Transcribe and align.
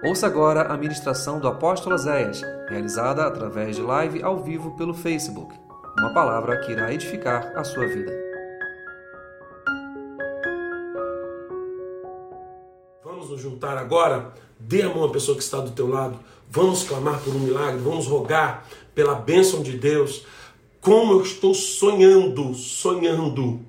Ouça 0.00 0.28
agora 0.28 0.62
a 0.72 0.76
ministração 0.76 1.40
do 1.40 1.48
apóstolo 1.48 1.98
Zéias, 1.98 2.40
realizada 2.68 3.26
através 3.26 3.74
de 3.74 3.82
live 3.82 4.22
ao 4.22 4.38
vivo 4.38 4.76
pelo 4.76 4.94
Facebook. 4.94 5.52
Uma 5.98 6.14
palavra 6.14 6.56
que 6.60 6.70
irá 6.70 6.94
edificar 6.94 7.52
a 7.56 7.64
sua 7.64 7.84
vida. 7.84 8.12
Vamos 13.02 13.28
nos 13.28 13.40
juntar 13.40 13.76
agora. 13.76 14.32
Dê 14.60 14.82
a 14.82 14.88
mão 14.88 15.02
à 15.02 15.10
pessoa 15.10 15.36
que 15.36 15.42
está 15.42 15.58
do 15.58 15.72
teu 15.72 15.88
lado. 15.88 16.16
Vamos 16.48 16.84
clamar 16.84 17.18
por 17.18 17.34
um 17.34 17.40
milagre. 17.40 17.80
Vamos 17.80 18.06
rogar 18.06 18.68
pela 18.94 19.16
bênção 19.16 19.64
de 19.64 19.76
Deus. 19.76 20.24
Como 20.80 21.14
eu 21.14 21.22
estou 21.22 21.52
sonhando, 21.52 22.54
sonhando 22.54 23.60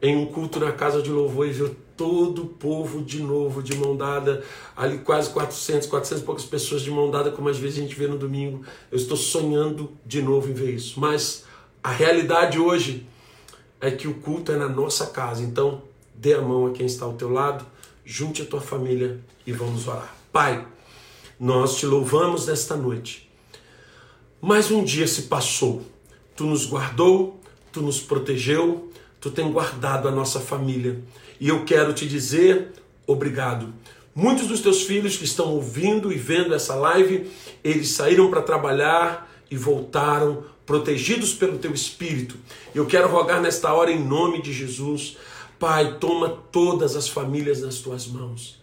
em 0.00 0.16
um 0.16 0.24
culto 0.24 0.58
na 0.58 0.72
casa 0.72 1.02
de 1.02 1.10
louvor 1.10 1.46
e 1.46 1.52
todo 1.96 2.42
o 2.42 2.46
povo 2.46 3.02
de 3.02 3.22
novo, 3.22 3.62
de 3.62 3.76
mão 3.76 3.96
dada, 3.96 4.44
ali 4.76 4.98
quase 4.98 5.30
400, 5.30 5.88
400 5.88 6.22
e 6.22 6.26
poucas 6.26 6.44
pessoas 6.44 6.82
de 6.82 6.90
mão 6.90 7.10
dada, 7.10 7.30
como 7.30 7.48
às 7.48 7.58
vezes 7.58 7.78
a 7.78 7.82
gente 7.82 7.94
vê 7.94 8.06
no 8.06 8.18
domingo. 8.18 8.64
Eu 8.90 8.96
estou 8.96 9.16
sonhando 9.16 9.92
de 10.04 10.22
novo 10.22 10.50
em 10.50 10.52
ver 10.52 10.74
isso. 10.74 10.98
Mas 10.98 11.44
a 11.82 11.90
realidade 11.90 12.58
hoje 12.58 13.06
é 13.80 13.90
que 13.90 14.06
o 14.06 14.14
culto 14.14 14.52
é 14.52 14.56
na 14.56 14.68
nossa 14.68 15.06
casa. 15.06 15.42
Então, 15.42 15.82
dê 16.14 16.34
a 16.34 16.40
mão 16.40 16.66
a 16.66 16.70
quem 16.70 16.86
está 16.86 17.04
ao 17.04 17.14
teu 17.14 17.30
lado, 17.30 17.66
junte 18.04 18.42
a 18.42 18.44
tua 18.44 18.60
família 18.60 19.18
e 19.46 19.52
vamos 19.52 19.88
orar. 19.88 20.14
Pai, 20.32 20.66
nós 21.38 21.76
te 21.76 21.86
louvamos 21.86 22.46
nesta 22.46 22.76
noite. 22.76 23.28
Mais 24.40 24.70
um 24.70 24.84
dia 24.84 25.06
se 25.06 25.22
passou. 25.22 25.82
Tu 26.36 26.44
nos 26.44 26.66
guardou, 26.66 27.40
tu 27.72 27.82
nos 27.82 28.00
protegeu, 28.00 28.90
tu 29.20 29.30
tem 29.30 29.50
guardado 29.50 30.06
a 30.06 30.10
nossa 30.10 30.40
família. 30.40 31.02
E 31.42 31.48
eu 31.48 31.64
quero 31.64 31.92
te 31.92 32.06
dizer 32.06 32.68
obrigado. 33.04 33.74
Muitos 34.14 34.46
dos 34.46 34.60
teus 34.60 34.82
filhos 34.82 35.16
que 35.16 35.24
estão 35.24 35.46
ouvindo 35.46 36.12
e 36.12 36.16
vendo 36.16 36.54
essa 36.54 36.76
live, 36.76 37.28
eles 37.64 37.88
saíram 37.88 38.30
para 38.30 38.42
trabalhar 38.42 39.28
e 39.50 39.56
voltaram 39.56 40.44
protegidos 40.64 41.34
pelo 41.34 41.58
teu 41.58 41.74
espírito. 41.74 42.36
Eu 42.72 42.86
quero 42.86 43.08
rogar 43.08 43.42
nesta 43.42 43.72
hora 43.72 43.90
em 43.90 43.98
nome 43.98 44.40
de 44.40 44.52
Jesus, 44.52 45.16
Pai, 45.58 45.98
toma 45.98 46.28
todas 46.52 46.94
as 46.94 47.08
famílias 47.08 47.60
nas 47.60 47.78
tuas 47.78 48.06
mãos. 48.06 48.62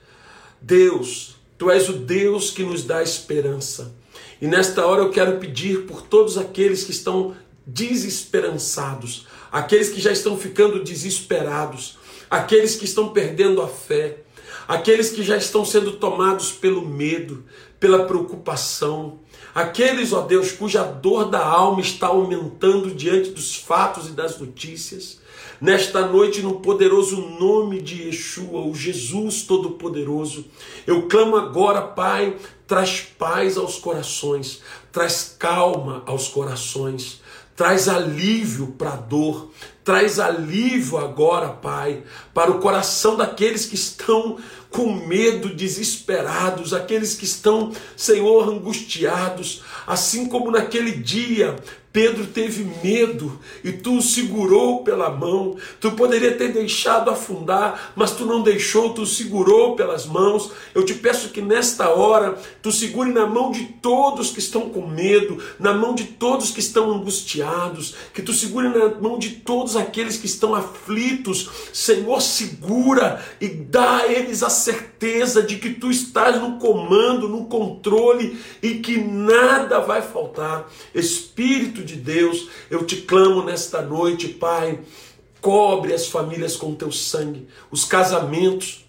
Deus, 0.62 1.36
tu 1.58 1.70
és 1.70 1.90
o 1.90 1.94
Deus 1.94 2.50
que 2.50 2.64
nos 2.64 2.86
dá 2.86 3.04
esperança. 3.04 3.94
E 4.42 4.48
nesta 4.48 4.86
hora 4.88 5.02
eu 5.02 5.10
quero 5.10 5.38
pedir 5.38 5.86
por 5.86 6.02
todos 6.02 6.38
aqueles 6.38 6.86
que 6.86 6.92
estão 6.92 7.36
desesperançados, 7.68 9.28
aqueles 9.52 9.90
que 9.90 10.00
já 10.00 10.14
estão 10.14 10.38
ficando 10.38 10.82
desesperados, 10.82 11.99
aqueles 12.30 12.76
que 12.76 12.86
estão 12.86 13.10
perdendo 13.10 13.62
a 13.62 13.68
fé, 13.68 14.20
aqueles 14.68 15.10
que 15.10 15.24
já 15.24 15.36
estão 15.36 15.66
sendo 15.66 15.94
tomados 15.94 16.52
pelo 16.52 16.86
medo, 16.86 17.44
pela 17.80 18.06
preocupação, 18.06 19.20
aqueles, 19.56 20.14
ó 20.14 20.22
Deus, 20.22 20.52
cuja 20.52 20.84
dor 20.84 21.30
da 21.30 21.44
alma 21.44 21.82
está 21.82 22.08
aumentando 22.08 22.94
diante 22.94 23.32
dos 23.32 23.56
fatos 23.56 24.08
e 24.08 24.12
das 24.12 24.38
notícias. 24.38 25.20
Nesta 25.62 26.06
noite, 26.06 26.42
no 26.42 26.62
poderoso 26.62 27.18
nome 27.18 27.82
de 27.82 28.04
Yeshua, 28.04 28.62
o 28.62 28.74
Jesus 28.74 29.44
Todo-Poderoso, 29.44 30.46
eu 30.88 31.08
clamo 31.08 31.36
agora, 31.36 31.82
Pai, 31.82 32.38
traz 32.66 33.02
paz 33.02 33.58
aos 33.58 33.78
corações, 33.78 34.62
traz 34.92 35.36
calma 35.38 36.04
aos 36.06 36.30
corações, 36.30 37.19
traz 37.60 37.90
alívio 37.90 38.68
para 38.68 38.94
a 38.94 38.96
dor, 38.96 39.52
traz 39.84 40.18
alívio 40.18 40.98
agora, 40.98 41.50
Pai, 41.50 42.04
para 42.34 42.50
o 42.50 42.60
coração 42.60 43.18
daqueles 43.18 43.66
que 43.66 43.76
estão 43.76 44.38
com 44.70 44.94
medo, 45.06 45.54
desesperados, 45.54 46.74
aqueles 46.74 47.16
que 47.16 47.26
estão, 47.26 47.74
Senhor, 47.98 48.48
angustiados, 48.48 49.62
assim 49.86 50.26
como 50.26 50.50
naquele 50.50 50.94
dia 50.94 51.58
Pedro 51.92 52.28
teve 52.28 52.68
medo 52.84 53.40
e 53.64 53.72
tu 53.72 53.98
o 53.98 54.02
segurou 54.02 54.84
pela 54.84 55.10
mão. 55.10 55.56
Tu 55.80 55.92
poderia 55.94 56.36
ter 56.36 56.54
deixado 56.54 57.10
afundar, 57.10 57.94
mas 57.96 58.12
tu 58.12 58.26
não 58.26 58.44
deixou, 58.44 58.94
tu 58.94 59.02
o 59.02 59.08
segurou 59.08 59.76
pelas 59.76 60.06
mãos. 60.06 60.52
Eu 60.76 60.86
te 60.86 60.94
peço 60.94 61.30
que 61.30 61.42
nesta 61.42 61.90
hora 61.90 62.38
tu 62.62 62.72
segure 62.72 63.12
na 63.12 63.26
mão 63.26 63.52
de 63.52 63.66
todos 63.82 64.30
que 64.30 64.40
estão 64.40 64.70
com 64.70 64.86
medo, 64.86 65.42
na 65.60 65.74
mão 65.74 65.96
de 65.96 66.04
todos 66.04 66.52
que 66.52 66.60
estão 66.60 66.92
angustiados, 66.92 67.96
que 68.14 68.22
tu 68.22 68.34
segure 68.34 68.70
na 68.70 68.90
mão 68.90 69.18
de 69.18 69.32
todos 69.32 69.76
aqueles 69.76 70.18
que 70.18 70.28
estão 70.28 70.54
aflitos. 70.54 71.50
Senhor, 71.74 72.22
segura 72.22 73.24
e 73.42 73.48
dá 73.48 73.98
a 73.98 74.12
eles 74.12 74.44
a 74.44 74.50
certeza 74.50 75.42
de 75.42 75.56
que 75.56 75.72
tu 75.72 75.90
estás 75.90 76.40
no 76.40 76.60
comando, 76.60 77.28
no 77.28 77.46
controle 77.46 78.40
e 78.62 78.76
que 78.76 78.98
nada 78.98 79.80
vai 79.80 80.04
faltar. 80.04 80.70
Espírito 80.94 81.79
Espírito 81.80 81.86
de 81.86 81.96
Deus, 81.96 82.50
eu 82.70 82.86
te 82.86 82.98
clamo 82.98 83.44
nesta 83.44 83.82
noite, 83.82 84.28
Pai, 84.28 84.80
cobre 85.42 85.94
as 85.94 86.08
famílias 86.08 86.56
com 86.56 86.76
teu 86.76 86.92
sangue, 86.92 87.48
os 87.72 87.86
casamentos, 87.86 88.86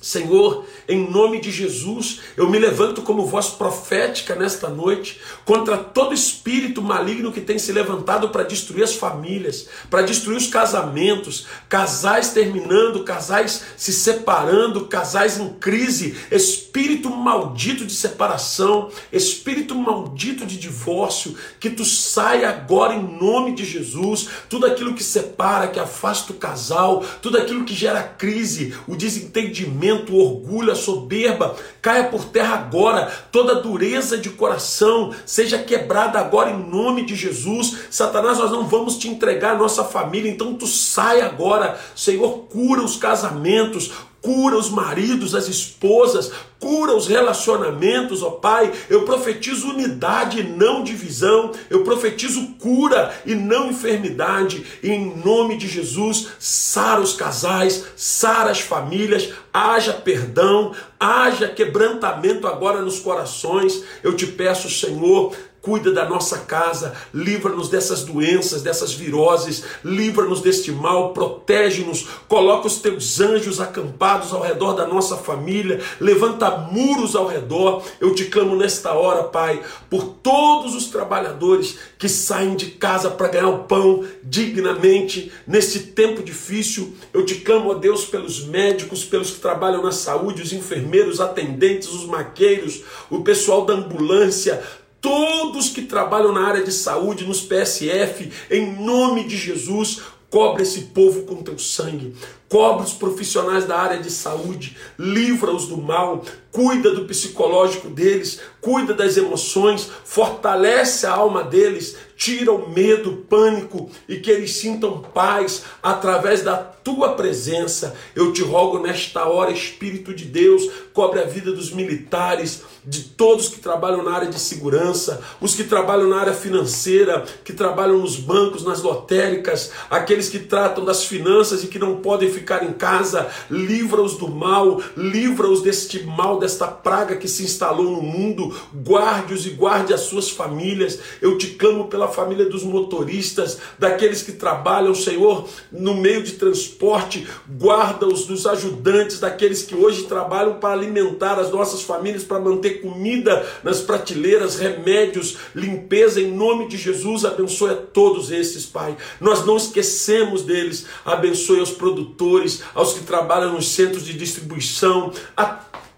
Senhor, 0.00 0.64
em 0.88 1.10
nome 1.10 1.42
de 1.42 1.50
Jesus, 1.50 2.20
eu 2.34 2.48
me 2.48 2.58
levanto 2.58 3.02
como 3.02 3.26
voz 3.26 3.48
profética 3.48 4.34
nesta 4.34 4.66
noite 4.66 5.20
contra 5.44 5.76
todo 5.76 6.14
espírito 6.14 6.80
maligno 6.80 7.30
que 7.30 7.40
tem 7.40 7.58
se 7.58 7.70
levantado 7.70 8.30
para 8.30 8.42
destruir 8.42 8.82
as 8.82 8.94
famílias, 8.94 9.68
para 9.90 10.00
destruir 10.00 10.38
os 10.38 10.46
casamentos, 10.46 11.46
casais 11.68 12.30
terminando, 12.30 13.04
casais 13.04 13.62
se 13.76 13.92
separando, 13.92 14.86
casais 14.86 15.38
em 15.38 15.50
crise, 15.50 16.16
espírito 16.30 17.10
maldito 17.10 17.84
de 17.84 17.92
separação, 17.92 18.90
espírito 19.12 19.74
maldito 19.74 20.46
de 20.46 20.56
divórcio, 20.56 21.36
que 21.58 21.68
tu 21.68 21.84
saia 21.84 22.48
agora 22.48 22.94
em 22.94 23.02
nome 23.02 23.54
de 23.54 23.66
Jesus, 23.66 24.28
tudo 24.48 24.64
aquilo 24.64 24.94
que 24.94 25.04
separa, 25.04 25.68
que 25.68 25.78
afasta 25.78 26.32
o 26.32 26.36
casal, 26.36 27.04
tudo 27.20 27.36
aquilo 27.36 27.66
que 27.66 27.74
gera 27.74 28.02
crise, 28.02 28.74
o 28.88 28.96
desentendimento 28.96 29.89
o 29.92 30.18
orgulho, 30.18 30.72
a 30.72 30.74
soberba, 30.74 31.56
caia 31.80 32.04
por 32.04 32.24
terra 32.24 32.54
agora. 32.54 33.10
Toda 33.30 33.60
dureza 33.60 34.18
de 34.18 34.30
coração 34.30 35.14
seja 35.24 35.58
quebrada 35.58 36.18
agora 36.18 36.50
em 36.50 36.58
nome 36.58 37.04
de 37.04 37.14
Jesus. 37.14 37.76
Satanás, 37.90 38.38
nós 38.38 38.50
não 38.50 38.66
vamos 38.66 38.96
te 38.98 39.08
entregar 39.08 39.54
a 39.54 39.58
nossa 39.58 39.84
família, 39.84 40.30
então 40.30 40.54
tu 40.54 40.66
sai 40.66 41.20
agora. 41.20 41.78
Senhor, 41.94 42.46
cura 42.50 42.82
os 42.82 42.96
casamentos, 42.96 43.90
cura 44.22 44.56
os 44.56 44.70
maridos, 44.70 45.34
as 45.34 45.48
esposas, 45.48 46.30
cura 46.58 46.94
os 46.94 47.06
relacionamentos, 47.06 48.22
ó 48.22 48.30
Pai. 48.30 48.70
Eu 48.88 49.04
profetizo 49.04 49.70
unidade 49.70 50.40
e 50.40 50.42
não 50.42 50.84
divisão. 50.84 51.52
Eu 51.68 51.82
profetizo 51.82 52.54
cura 52.58 53.14
e 53.24 53.34
não 53.34 53.70
enfermidade. 53.70 54.64
E 54.82 54.90
em 54.90 55.16
nome 55.16 55.56
de 55.56 55.66
Jesus, 55.66 56.28
sara 56.38 57.00
os 57.00 57.14
casais, 57.14 57.84
sara 57.96 58.50
as 58.50 58.60
famílias, 58.60 59.30
haja 59.52 59.94
perdão, 59.94 60.74
haja 60.98 61.48
quebrantamento 61.48 62.46
agora 62.46 62.82
nos 62.82 62.98
corações. 63.00 63.82
Eu 64.02 64.14
te 64.14 64.26
peço, 64.26 64.68
Senhor, 64.68 65.34
Cuida 65.62 65.92
da 65.92 66.08
nossa 66.08 66.38
casa, 66.38 66.94
livra-nos 67.12 67.68
dessas 67.68 68.02
doenças, 68.02 68.62
dessas 68.62 68.94
viroses, 68.94 69.62
livra-nos 69.84 70.40
deste 70.40 70.72
mal, 70.72 71.12
protege-nos, 71.12 72.06
coloca 72.26 72.66
os 72.66 72.78
teus 72.78 73.20
anjos 73.20 73.60
acampados 73.60 74.32
ao 74.32 74.40
redor 74.40 74.72
da 74.72 74.86
nossa 74.86 75.16
família, 75.16 75.80
levanta 76.00 76.50
muros 76.50 77.14
ao 77.14 77.26
redor. 77.26 77.82
Eu 78.00 78.14
te 78.14 78.24
clamo 78.24 78.56
nesta 78.56 78.92
hora, 78.92 79.24
Pai, 79.24 79.60
por 79.90 80.04
todos 80.22 80.74
os 80.74 80.86
trabalhadores 80.86 81.78
que 81.98 82.08
saem 82.08 82.56
de 82.56 82.66
casa 82.66 83.10
para 83.10 83.28
ganhar 83.28 83.48
o 83.48 83.64
pão 83.64 84.04
dignamente 84.22 85.30
nesse 85.46 85.80
tempo 85.80 86.22
difícil. 86.22 86.94
Eu 87.12 87.24
te 87.26 87.34
clamo, 87.34 87.70
ó 87.70 87.74
Deus, 87.74 88.06
pelos 88.06 88.44
médicos, 88.44 89.04
pelos 89.04 89.30
que 89.30 89.40
trabalham 89.40 89.82
na 89.82 89.92
saúde, 89.92 90.42
os 90.42 90.52
enfermeiros, 90.52 91.14
os 91.14 91.20
atendentes, 91.20 91.88
os 91.88 92.06
maqueiros, 92.06 92.82
o 93.10 93.22
pessoal 93.22 93.66
da 93.66 93.74
ambulância, 93.74 94.62
todos 95.00 95.70
que 95.70 95.82
trabalham 95.82 96.32
na 96.32 96.46
área 96.46 96.62
de 96.62 96.72
saúde, 96.72 97.26
nos 97.26 97.40
PSF, 97.40 98.30
em 98.50 98.72
nome 98.76 99.24
de 99.24 99.36
Jesus, 99.36 100.02
cobre 100.28 100.62
esse 100.62 100.82
povo 100.82 101.22
com 101.22 101.42
teu 101.42 101.58
sangue. 101.58 102.14
Cobre 102.50 102.84
os 102.84 102.92
profissionais 102.92 103.64
da 103.64 103.78
área 103.78 103.98
de 103.98 104.10
saúde, 104.10 104.76
livra-os 104.98 105.68
do 105.68 105.76
mal, 105.76 106.24
cuida 106.50 106.90
do 106.90 107.04
psicológico 107.04 107.88
deles, 107.88 108.40
cuida 108.60 108.92
das 108.92 109.16
emoções, 109.16 109.88
fortalece 110.04 111.06
a 111.06 111.12
alma 111.12 111.44
deles, 111.44 111.96
tira 112.16 112.52
o 112.52 112.68
medo, 112.68 113.10
o 113.10 113.16
pânico 113.18 113.88
e 114.08 114.16
que 114.16 114.30
eles 114.30 114.56
sintam 114.56 115.00
paz 115.00 115.62
através 115.80 116.42
da 116.42 116.56
tua 116.56 117.14
presença. 117.14 117.96
Eu 118.14 118.32
te 118.32 118.42
rogo 118.42 118.80
nesta 118.80 119.26
hora, 119.26 119.52
Espírito 119.52 120.12
de 120.12 120.24
Deus, 120.24 120.68
cobre 120.92 121.20
a 121.20 121.24
vida 121.24 121.52
dos 121.52 121.70
militares, 121.70 122.62
de 122.84 123.02
todos 123.02 123.48
que 123.48 123.60
trabalham 123.60 124.02
na 124.02 124.12
área 124.12 124.28
de 124.28 124.40
segurança, 124.40 125.22
os 125.40 125.54
que 125.54 125.64
trabalham 125.64 126.08
na 126.08 126.18
área 126.18 126.32
financeira, 126.32 127.24
que 127.44 127.52
trabalham 127.52 127.98
nos 127.98 128.16
bancos, 128.16 128.64
nas 128.64 128.82
lotéricas, 128.82 129.70
aqueles 129.90 130.28
que 130.28 130.38
tratam 130.38 130.84
das 130.84 131.04
finanças 131.04 131.62
e 131.62 131.68
que 131.68 131.78
não 131.78 131.96
podem 131.96 132.30
ficar 132.30 132.39
ficar 132.40 132.64
em 132.64 132.72
casa, 132.72 133.28
livra-os 133.50 134.16
do 134.16 134.28
mal, 134.28 134.80
livra-os 134.96 135.62
deste 135.62 136.02
mal, 136.04 136.38
desta 136.38 136.66
praga 136.66 137.16
que 137.16 137.28
se 137.28 137.42
instalou 137.42 137.90
no 137.90 138.02
mundo, 138.02 138.54
guarde-os 138.74 139.46
e 139.46 139.50
guarde 139.50 139.92
as 139.92 140.02
suas 140.02 140.30
famílias. 140.30 140.98
Eu 141.20 141.36
te 141.36 141.48
clamo 141.48 141.86
pela 141.88 142.08
família 142.08 142.46
dos 142.46 142.64
motoristas, 142.64 143.58
daqueles 143.78 144.22
que 144.22 144.32
trabalham, 144.32 144.94
Senhor, 144.94 145.46
no 145.70 145.94
meio 145.94 146.22
de 146.22 146.32
transporte, 146.32 147.26
guarda-os 147.58 148.24
dos 148.24 148.46
ajudantes, 148.46 149.20
daqueles 149.20 149.62
que 149.62 149.74
hoje 149.74 150.04
trabalham 150.04 150.54
para 150.54 150.72
alimentar 150.74 151.38
as 151.38 151.50
nossas 151.50 151.82
famílias, 151.82 152.24
para 152.24 152.40
manter 152.40 152.80
comida 152.80 153.46
nas 153.62 153.80
prateleiras, 153.80 154.56
remédios, 154.56 155.36
limpeza, 155.54 156.20
em 156.20 156.32
nome 156.32 156.68
de 156.68 156.78
Jesus, 156.78 157.24
abençoe 157.24 157.70
a 157.70 157.76
todos 157.76 158.30
esses, 158.30 158.64
Pai. 158.64 158.96
Nós 159.20 159.44
não 159.44 159.56
esquecemos 159.56 160.42
deles, 160.42 160.86
abençoe 161.04 161.60
aos 161.60 161.70
produtores, 161.70 162.29
aos 162.74 162.94
que 162.94 163.04
trabalham 163.04 163.52
nos 163.52 163.68
centros 163.68 164.04
de 164.04 164.12
distribuição, 164.12 165.12
a 165.36 165.44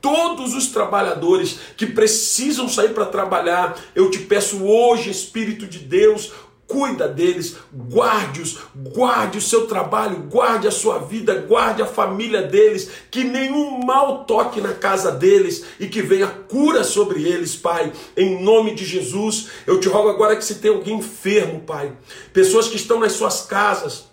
todos 0.01 0.55
os 0.55 0.67
trabalhadores 0.67 1.59
que 1.77 1.87
precisam 1.87 2.69
sair 2.69 2.93
para 2.93 3.07
trabalhar. 3.07 3.79
Eu 3.95 4.11
te 4.11 4.19
peço 4.19 4.65
hoje, 4.65 5.11
Espírito 5.11 5.67
de 5.67 5.79
Deus, 5.79 6.33
cuida 6.67 7.07
deles, 7.07 7.57
guarde-os, 7.73 8.59
guarde 8.75 9.37
o 9.37 9.43
seu 9.43 9.67
trabalho, 9.67 10.27
guarde 10.31 10.67
a 10.67 10.71
sua 10.71 10.99
vida, 10.99 11.35
guarde 11.35 11.83
a 11.83 11.87
família 11.87 12.43
deles, 12.43 12.91
que 13.11 13.23
nenhum 13.23 13.85
mal 13.85 14.25
toque 14.25 14.61
na 14.61 14.73
casa 14.73 15.13
deles 15.13 15.65
e 15.79 15.87
que 15.87 16.01
venha 16.01 16.27
cura 16.27 16.83
sobre 16.83 17.23
eles, 17.23 17.55
Pai. 17.55 17.93
Em 18.17 18.43
nome 18.43 18.75
de 18.75 18.87
Jesus, 18.87 19.49
eu 19.67 19.79
te 19.79 19.89
rogo 19.89 20.09
agora 20.09 20.35
que 20.35 20.45
se 20.45 20.57
tem 20.57 20.71
alguém 20.71 20.97
enfermo, 20.97 21.61
Pai, 21.61 21.93
pessoas 22.33 22.69
que 22.69 22.77
estão 22.77 22.99
nas 22.99 23.13
suas 23.13 23.43
casas, 23.43 24.12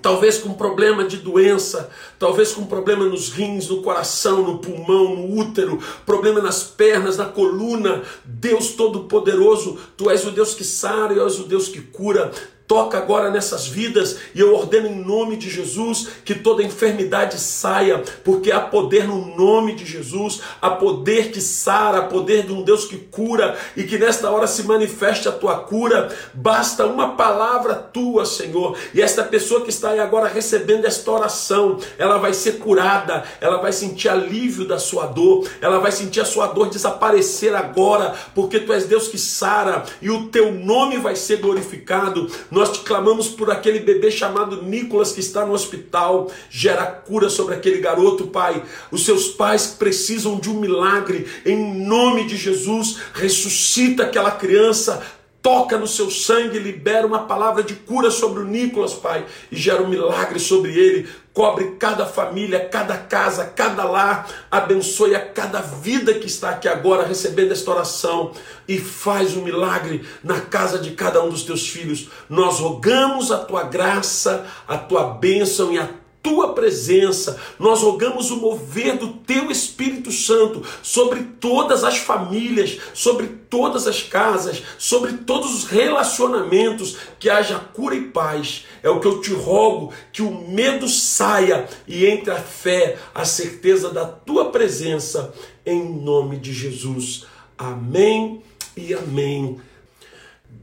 talvez 0.00 0.38
com 0.38 0.52
problema 0.54 1.04
de 1.04 1.18
doença, 1.18 1.90
talvez 2.18 2.52
com 2.52 2.66
problema 2.66 3.04
nos 3.04 3.30
rins, 3.30 3.68
no 3.68 3.82
coração, 3.82 4.42
no 4.42 4.58
pulmão, 4.58 5.16
no 5.16 5.38
útero, 5.38 5.78
problema 6.04 6.40
nas 6.40 6.62
pernas, 6.62 7.16
na 7.16 7.26
coluna. 7.26 8.02
Deus 8.24 8.70
Todo-Poderoso, 8.72 9.78
tu 9.96 10.10
és 10.10 10.24
o 10.26 10.30
Deus 10.30 10.54
que 10.54 10.64
sara 10.64 11.14
e 11.14 11.18
és 11.18 11.38
o 11.38 11.44
Deus 11.44 11.68
que 11.68 11.80
cura. 11.80 12.30
Toca 12.66 12.96
agora 12.96 13.30
nessas 13.30 13.66
vidas 13.66 14.16
e 14.34 14.40
eu 14.40 14.54
ordeno 14.54 14.88
em 14.88 15.04
nome 15.04 15.36
de 15.36 15.50
Jesus 15.50 16.08
que 16.24 16.34
toda 16.34 16.62
enfermidade 16.62 17.38
saia, 17.38 18.02
porque 18.24 18.50
há 18.50 18.58
poder 18.58 19.06
no 19.06 19.36
nome 19.36 19.74
de 19.74 19.84
Jesus, 19.84 20.40
há 20.62 20.70
poder 20.70 21.30
que 21.30 21.42
sara, 21.42 21.98
há 21.98 22.02
poder 22.02 22.46
de 22.46 22.52
um 22.52 22.62
Deus 22.62 22.86
que 22.86 22.96
cura 22.96 23.54
e 23.76 23.84
que 23.84 23.98
nesta 23.98 24.30
hora 24.30 24.46
se 24.46 24.62
manifeste 24.62 25.28
a 25.28 25.32
tua 25.32 25.58
cura. 25.58 26.10
Basta 26.32 26.86
uma 26.86 27.16
palavra 27.16 27.74
tua, 27.74 28.24
Senhor, 28.24 28.78
e 28.94 29.02
esta 29.02 29.22
pessoa 29.22 29.60
que 29.60 29.68
está 29.68 29.90
aí 29.90 30.00
agora 30.00 30.26
recebendo 30.26 30.86
esta 30.86 31.10
oração, 31.10 31.78
ela 31.98 32.16
vai 32.16 32.32
ser 32.32 32.52
curada, 32.52 33.24
ela 33.42 33.58
vai 33.58 33.74
sentir 33.74 34.08
alívio 34.08 34.66
da 34.66 34.78
sua 34.78 35.04
dor, 35.04 35.46
ela 35.60 35.80
vai 35.80 35.92
sentir 35.92 36.22
a 36.22 36.24
sua 36.24 36.46
dor 36.46 36.70
desaparecer 36.70 37.54
agora, 37.54 38.14
porque 38.34 38.58
tu 38.58 38.72
és 38.72 38.86
Deus 38.86 39.06
que 39.08 39.18
sara 39.18 39.84
e 40.00 40.08
o 40.08 40.28
teu 40.28 40.50
nome 40.50 40.96
vai 40.96 41.14
ser 41.14 41.36
glorificado 41.36 42.26
nós 42.54 42.70
te 42.70 42.84
clamamos 42.84 43.28
por 43.28 43.50
aquele 43.50 43.80
bebê 43.80 44.12
chamado 44.12 44.62
Nicolas 44.62 45.10
que 45.10 45.18
está 45.18 45.44
no 45.44 45.52
hospital. 45.52 46.30
Gera 46.48 46.86
cura 46.86 47.28
sobre 47.28 47.56
aquele 47.56 47.78
garoto, 47.78 48.28
Pai. 48.28 48.62
Os 48.92 49.04
seus 49.04 49.26
pais 49.26 49.66
precisam 49.66 50.38
de 50.38 50.48
um 50.48 50.60
milagre. 50.60 51.26
Em 51.44 51.84
nome 51.84 52.28
de 52.28 52.36
Jesus, 52.36 52.98
ressuscita 53.12 54.04
aquela 54.04 54.30
criança 54.30 55.02
toca 55.42 55.76
no 55.76 55.86
seu 55.86 56.10
sangue, 56.10 56.58
libera 56.58 57.06
uma 57.06 57.26
palavra 57.26 57.62
de 57.62 57.74
cura 57.74 58.10
sobre 58.10 58.40
o 58.40 58.46
Nicolas, 58.46 58.94
Pai, 58.94 59.26
e 59.52 59.56
gera 59.56 59.82
um 59.82 59.88
milagre 59.88 60.38
sobre 60.40 60.72
ele. 60.72 61.06
Cobre 61.34 61.72
cada 61.80 62.06
família, 62.06 62.68
cada 62.68 62.96
casa, 62.96 63.44
cada 63.44 63.82
lar, 63.82 64.30
abençoe 64.48 65.16
a 65.16 65.20
cada 65.20 65.60
vida 65.60 66.14
que 66.14 66.28
está 66.28 66.50
aqui 66.50 66.68
agora 66.68 67.04
recebendo 67.04 67.50
esta 67.50 67.72
oração 67.72 68.30
e 68.68 68.78
faz 68.78 69.36
um 69.36 69.42
milagre 69.42 70.06
na 70.22 70.40
casa 70.40 70.78
de 70.78 70.92
cada 70.92 71.24
um 71.24 71.30
dos 71.30 71.42
teus 71.42 71.68
filhos. 71.68 72.08
Nós 72.30 72.60
rogamos 72.60 73.32
a 73.32 73.38
tua 73.38 73.64
graça, 73.64 74.46
a 74.68 74.78
tua 74.78 75.14
bênção 75.14 75.72
e 75.72 75.78
a 75.80 75.88
tua 76.24 76.54
presença, 76.54 77.38
nós 77.58 77.82
rogamos 77.82 78.30
o 78.30 78.38
mover 78.38 78.96
do 78.96 79.08
teu 79.08 79.50
Espírito 79.50 80.10
Santo 80.10 80.62
sobre 80.82 81.22
todas 81.38 81.84
as 81.84 81.98
famílias, 81.98 82.78
sobre 82.94 83.26
todas 83.26 83.86
as 83.86 84.02
casas, 84.02 84.62
sobre 84.78 85.12
todos 85.18 85.54
os 85.54 85.64
relacionamentos, 85.64 86.96
que 87.18 87.28
haja 87.28 87.58
cura 87.58 87.94
e 87.94 88.06
paz. 88.06 88.64
É 88.84 88.90
o 88.90 89.00
que 89.00 89.08
eu 89.08 89.20
te 89.20 89.32
rogo, 89.32 89.92
que 90.12 90.22
o 90.22 90.48
medo 90.48 90.86
saia 90.88 91.66
e 91.88 92.06
entre 92.06 92.30
a 92.30 92.40
fé, 92.40 92.96
a 93.12 93.24
certeza 93.24 93.90
da 93.90 94.04
tua 94.04 94.52
presença, 94.52 95.34
em 95.66 95.82
nome 95.82 96.36
de 96.36 96.52
Jesus. 96.52 97.26
Amém 97.58 98.42
e 98.76 98.94
amém. 98.94 99.60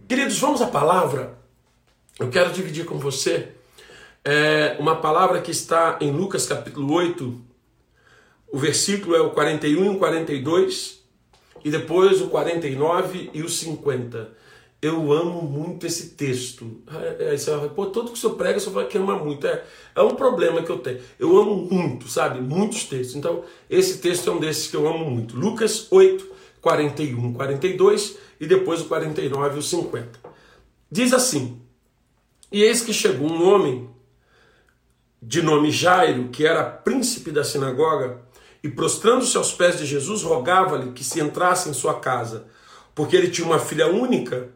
Queridos, 0.07 0.39
vamos 0.39 0.62
à 0.62 0.68
palavra. 0.68 1.38
Eu 2.18 2.29
quero 2.29 2.53
dividir 2.53 2.85
com 2.85 2.97
você 2.97 3.50
é 4.23 4.75
uma 4.79 4.97
palavra 4.97 5.41
que 5.41 5.50
está 5.50 5.97
em 6.00 6.12
Lucas 6.12 6.45
capítulo 6.45 6.94
8, 6.94 7.41
o 8.51 8.57
versículo 8.57 9.15
é 9.15 9.21
o 9.21 9.31
41 9.31 9.85
e 9.85 9.89
o 9.89 9.97
42, 9.97 11.01
e 11.63 11.71
depois 11.71 12.21
o 12.21 12.27
49 12.27 13.31
e 13.33 13.41
o 13.41 13.50
50. 13.50 14.29
Eu 14.81 15.13
amo 15.13 15.44
muito 15.44 15.86
esse 15.86 16.10
texto. 16.10 16.81
Aí 16.88 17.38
você 17.38 17.56
vai 17.56 17.69
pô, 17.69 17.86
todo 17.86 18.07
que 18.12 18.18
o 18.18 18.18
senhor 18.18 18.36
prega, 18.36 18.57
o 18.57 18.62
senhor 18.62 18.74
vai 18.74 18.88
que 18.88 18.98
ama 18.98 19.16
muito. 19.18 19.45
É, 19.45 19.63
é 19.95 20.01
um 20.01 20.16
problema 20.16 20.63
que 20.63 20.72
eu 20.72 20.80
tenho. 20.80 21.00
Eu 21.19 21.38
amo 21.39 21.56
muito, 21.56 22.07
sabe? 22.07 22.42
Muitos 22.42 22.86
textos. 22.86 23.16
Então, 23.16 23.44
esse 23.69 24.00
texto 24.00 24.30
é 24.30 24.33
um 24.33 24.39
desses 24.39 24.68
que 24.68 24.75
eu 24.75 24.88
amo 24.88 25.10
muito. 25.10 25.38
Lucas 25.38 25.88
8, 25.92 26.28
41, 26.62 27.33
42 27.33 28.18
e 28.39 28.48
depois 28.48 28.81
o 28.81 28.86
49 28.86 29.56
e 29.56 29.60
o 29.60 29.62
50. 29.62 30.19
Diz 30.89 31.13
assim: 31.13 31.62
E 32.51 32.63
eis 32.63 32.81
que 32.81 32.92
chegou 32.92 33.30
um 33.30 33.48
homem 33.48 33.88
de 35.22 35.44
nome 35.44 35.69
Jairo, 35.69 36.30
que 36.30 36.45
era 36.45 36.63
príncipe 36.63 37.30
da 37.30 37.44
sinagoga, 37.44 38.22
e 38.63 38.69
prostrando-se 38.69 39.38
aos 39.38 39.54
pés 39.54 39.78
de 39.78 39.86
Jesus, 39.86 40.24
rogava-lhe 40.24 40.92
que 40.92 41.04
se 41.04 41.19
entrasse 41.19 41.69
em 41.69 41.74
sua 41.74 42.00
casa, 42.00 42.48
porque 42.95 43.16
ele 43.16 43.30
tinha 43.30 43.45
uma 43.45 43.60
filha 43.60 43.88
única, 43.88 44.50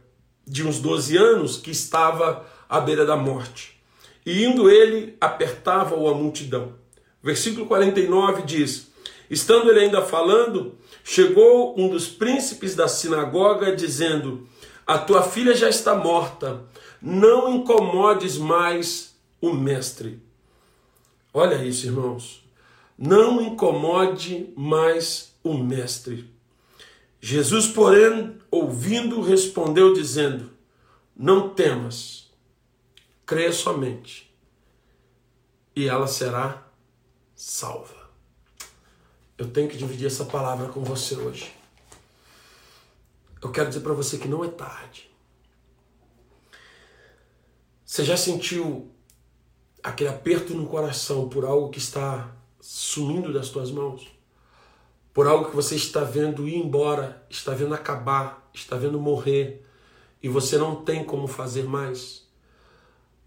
de 0.47 0.65
uns 0.65 0.79
12 0.79 1.17
anos, 1.17 1.57
que 1.57 1.71
estava 1.71 2.45
à 2.69 2.79
beira 2.79 3.05
da 3.05 3.15
morte. 3.15 3.79
E 4.25 4.43
indo 4.43 4.69
ele, 4.69 5.15
apertava-o 5.21 6.07
a 6.07 6.13
multidão. 6.13 6.73
Versículo 7.21 7.65
49 7.65 8.43
diz: 8.43 8.91
Estando 9.29 9.69
ele 9.69 9.81
ainda 9.81 10.01
falando, 10.01 10.75
chegou 11.03 11.79
um 11.79 11.89
dos 11.89 12.07
príncipes 12.07 12.75
da 12.75 12.87
sinagoga, 12.87 13.75
dizendo: 13.75 14.47
A 14.85 14.97
tua 14.97 15.23
filha 15.23 15.55
já 15.55 15.69
está 15.69 15.95
morta, 15.95 16.63
não 17.01 17.53
incomodes 17.53 18.37
mais 18.37 19.15
o 19.41 19.53
mestre. 19.53 20.19
Olha 21.33 21.63
isso, 21.63 21.85
irmãos. 21.85 22.43
Não 22.97 23.41
incomode 23.41 24.53
mais 24.55 25.33
o 25.43 25.53
mestre. 25.53 26.33
Jesus, 27.27 27.65
porém, 27.65 28.37
ouvindo, 28.51 29.19
respondeu, 29.19 29.95
dizendo: 29.95 30.51
Não 31.17 31.49
temas, 31.49 32.29
creia 33.25 33.51
somente, 33.51 34.31
e 35.75 35.87
ela 35.87 36.05
será 36.05 36.67
salva. 37.35 38.11
Eu 39.39 39.49
tenho 39.49 39.67
que 39.67 39.75
dividir 39.75 40.05
essa 40.05 40.23
palavra 40.23 40.67
com 40.69 40.83
você 40.83 41.15
hoje. 41.15 41.51
Eu 43.41 43.51
quero 43.51 43.69
dizer 43.69 43.81
para 43.81 43.93
você 43.95 44.19
que 44.19 44.27
não 44.27 44.45
é 44.45 44.47
tarde. 44.47 45.09
Você 47.83 48.05
já 48.05 48.15
sentiu 48.15 48.93
aquele 49.81 50.11
aperto 50.11 50.53
no 50.53 50.67
coração 50.67 51.27
por 51.27 51.43
algo 51.43 51.71
que 51.71 51.79
está 51.79 52.35
sumindo 52.61 53.33
das 53.33 53.49
tuas 53.49 53.71
mãos, 53.71 54.14
por 55.15 55.27
algo 55.27 55.49
que 55.49 55.55
você 55.55 55.75
está 55.75 56.01
vendo 56.01 56.45
ir 56.45 56.57
embora, 56.57 57.25
está 57.29 57.53
vendo 57.53 57.73
acabar, 57.73 58.49
está 58.53 58.75
vendo 58.75 58.99
morrer 58.99 59.65
e 60.21 60.27
você 60.27 60.57
não 60.57 60.75
tem 60.75 61.05
como 61.05 61.25
fazer 61.25 61.63
mais. 61.63 62.27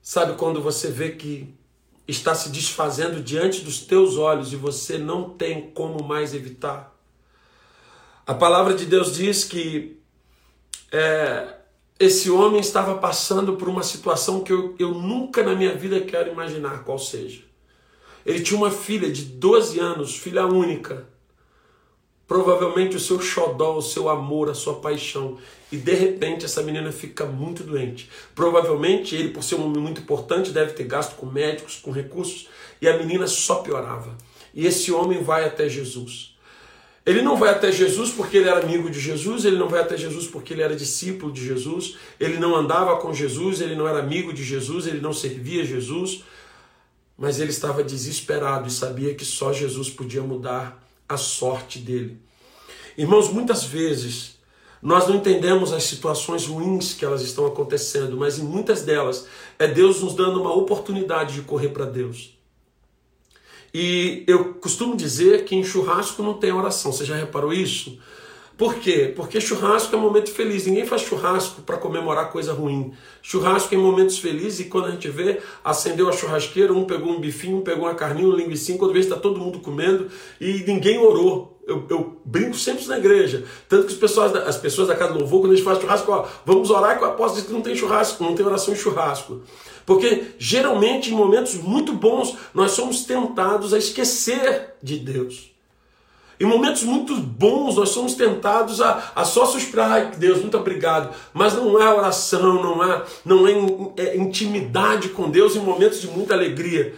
Sabe 0.02 0.34
quando 0.34 0.60
você 0.60 0.90
vê 0.90 1.12
que 1.12 1.54
está 2.06 2.34
se 2.34 2.50
desfazendo 2.50 3.22
diante 3.22 3.62
dos 3.62 3.80
teus 3.80 4.18
olhos 4.18 4.52
e 4.52 4.56
você 4.56 4.98
não 4.98 5.30
tem 5.30 5.70
como 5.70 6.04
mais 6.04 6.34
evitar? 6.34 6.94
A 8.26 8.34
palavra 8.34 8.74
de 8.74 8.84
Deus 8.84 9.14
diz 9.14 9.44
que 9.44 9.98
é, 10.92 11.54
esse 11.98 12.30
homem 12.30 12.60
estava 12.60 12.98
passando 12.98 13.56
por 13.56 13.66
uma 13.66 13.82
situação 13.82 14.44
que 14.44 14.52
eu, 14.52 14.76
eu 14.78 14.92
nunca 14.92 15.42
na 15.42 15.56
minha 15.56 15.74
vida 15.74 15.98
quero 16.02 16.30
imaginar 16.30 16.84
qual 16.84 16.98
seja. 16.98 17.44
Ele 18.26 18.42
tinha 18.42 18.58
uma 18.58 18.70
filha 18.70 19.10
de 19.10 19.22
12 19.22 19.80
anos, 19.80 20.14
filha 20.14 20.46
única, 20.46 21.08
provavelmente 22.28 22.94
o 22.94 23.00
seu 23.00 23.18
xodó, 23.18 23.78
o 23.78 23.82
seu 23.82 24.10
amor, 24.10 24.50
a 24.50 24.54
sua 24.54 24.74
paixão. 24.74 25.38
E 25.72 25.78
de 25.78 25.94
repente 25.94 26.44
essa 26.44 26.62
menina 26.62 26.92
fica 26.92 27.24
muito 27.24 27.64
doente. 27.64 28.08
Provavelmente 28.34 29.16
ele, 29.16 29.30
por 29.30 29.42
ser 29.42 29.54
um 29.54 29.64
homem 29.64 29.82
muito 29.82 30.02
importante, 30.02 30.52
deve 30.52 30.74
ter 30.74 30.84
gasto 30.84 31.16
com 31.16 31.26
médicos, 31.26 31.76
com 31.76 31.90
recursos, 31.90 32.48
e 32.80 32.88
a 32.88 32.98
menina 32.98 33.26
só 33.26 33.56
piorava. 33.56 34.14
E 34.54 34.66
esse 34.66 34.92
homem 34.92 35.22
vai 35.22 35.46
até 35.46 35.68
Jesus. 35.68 36.36
Ele 37.06 37.22
não 37.22 37.38
vai 37.38 37.48
até 37.48 37.72
Jesus 37.72 38.10
porque 38.10 38.36
ele 38.36 38.50
era 38.50 38.60
amigo 38.60 38.90
de 38.90 39.00
Jesus, 39.00 39.46
ele 39.46 39.56
não 39.56 39.68
vai 39.68 39.80
até 39.80 39.96
Jesus 39.96 40.26
porque 40.26 40.52
ele 40.52 40.60
era 40.60 40.76
discípulo 40.76 41.32
de 41.32 41.42
Jesus, 41.42 41.96
ele 42.20 42.36
não 42.36 42.54
andava 42.54 42.96
com 42.98 43.14
Jesus, 43.14 43.62
ele 43.62 43.74
não 43.74 43.88
era 43.88 44.00
amigo 44.00 44.30
de 44.30 44.44
Jesus, 44.44 44.86
ele 44.86 45.00
não 45.00 45.14
servia 45.14 45.64
Jesus, 45.64 46.22
mas 47.16 47.40
ele 47.40 47.48
estava 47.48 47.82
desesperado 47.82 48.68
e 48.68 48.70
sabia 48.70 49.14
que 49.14 49.24
só 49.24 49.54
Jesus 49.54 49.88
podia 49.88 50.20
mudar 50.20 50.86
a 51.08 51.16
sorte 51.16 51.78
dele. 51.78 52.20
Irmãos, 52.96 53.30
muitas 53.30 53.64
vezes 53.64 54.38
nós 54.82 55.08
não 55.08 55.16
entendemos 55.16 55.72
as 55.72 55.84
situações 55.84 56.46
ruins 56.46 56.94
que 56.94 57.04
elas 57.04 57.22
estão 57.22 57.46
acontecendo, 57.46 58.16
mas 58.16 58.38
em 58.38 58.44
muitas 58.44 58.82
delas 58.82 59.26
é 59.58 59.66
Deus 59.66 60.00
nos 60.00 60.14
dando 60.14 60.40
uma 60.40 60.54
oportunidade 60.54 61.34
de 61.34 61.42
correr 61.42 61.70
para 61.70 61.84
Deus. 61.84 62.36
E 63.72 64.24
eu 64.26 64.54
costumo 64.54 64.96
dizer 64.96 65.44
que 65.44 65.54
em 65.54 65.64
churrasco 65.64 66.22
não 66.22 66.34
tem 66.34 66.52
oração. 66.52 66.92
Você 66.92 67.04
já 67.04 67.16
reparou 67.16 67.52
isso? 67.52 67.98
Por 68.58 68.74
quê? 68.74 69.12
Porque 69.14 69.40
churrasco 69.40 69.94
é 69.94 69.98
um 69.98 70.02
momento 70.02 70.32
feliz. 70.32 70.66
Ninguém 70.66 70.84
faz 70.84 71.02
churrasco 71.02 71.62
para 71.62 71.76
comemorar 71.76 72.32
coisa 72.32 72.52
ruim. 72.52 72.92
Churrasco 73.22 73.72
é 73.72 73.78
em 73.78 73.80
momentos 73.80 74.18
felizes 74.18 74.58
e 74.58 74.64
quando 74.64 74.86
a 74.86 74.90
gente 74.90 75.08
vê, 75.08 75.40
acendeu 75.62 76.08
a 76.08 76.12
churrasqueira, 76.12 76.72
um 76.72 76.84
pegou 76.84 77.12
um 77.12 77.20
bifinho, 77.20 77.58
um 77.58 77.60
pegou 77.60 77.84
uma 77.84 77.94
carninha, 77.94 78.26
um 78.26 78.32
linguiça, 78.32 78.76
quando 78.76 78.92
vê 78.92 78.98
está 78.98 79.14
todo 79.14 79.38
mundo 79.38 79.60
comendo 79.60 80.08
e 80.40 80.64
ninguém 80.66 80.98
orou. 80.98 81.56
Eu, 81.68 81.86
eu, 81.88 82.20
brinco 82.24 82.56
sempre 82.56 82.84
na 82.88 82.98
igreja. 82.98 83.44
Tanto 83.68 83.86
que 83.86 83.92
as 83.92 83.98
pessoas, 83.98 84.34
as 84.34 84.56
pessoas 84.56 84.88
da 84.88 84.96
casa 84.96 85.12
do 85.12 85.20
louvor, 85.20 85.42
quando 85.42 85.52
a 85.52 85.54
gente 85.54 85.64
faz 85.64 85.78
churrasco, 85.78 86.10
ó, 86.10 86.26
vamos 86.44 86.68
orar 86.68 86.98
que 86.98 87.04
o 87.04 87.06
apóstolo 87.06 87.40
diz 87.40 87.46
que 87.46 87.52
não 87.52 87.62
tem 87.62 87.76
churrasco, 87.76 88.24
não 88.24 88.34
tem 88.34 88.44
oração 88.44 88.74
em 88.74 88.76
churrasco. 88.76 89.40
Porque 89.86 90.32
geralmente 90.36 91.10
em 91.10 91.14
momentos 91.14 91.54
muito 91.54 91.92
bons 91.92 92.34
nós 92.52 92.72
somos 92.72 93.04
tentados 93.04 93.72
a 93.72 93.78
esquecer 93.78 94.74
de 94.82 94.98
Deus. 94.98 95.47
Em 96.40 96.46
momentos 96.46 96.84
muito 96.84 97.16
bons, 97.16 97.74
nós 97.74 97.88
somos 97.88 98.14
tentados 98.14 98.80
a, 98.80 99.12
a 99.14 99.24
só 99.24 99.44
suspirar, 99.44 99.90
ai 99.90 100.10
Deus, 100.16 100.40
muito 100.40 100.56
obrigado. 100.56 101.12
Mas 101.34 101.54
não 101.54 101.76
há 101.78 101.94
oração, 101.94 102.62
não 102.62 102.80
há, 102.80 103.04
não 103.24 103.44
há 103.44 103.50
é, 103.96 104.16
intimidade 104.16 105.08
com 105.08 105.28
Deus 105.28 105.56
em 105.56 105.60
momentos 105.60 106.00
de 106.00 106.06
muita 106.06 106.34
alegria. 106.34 106.94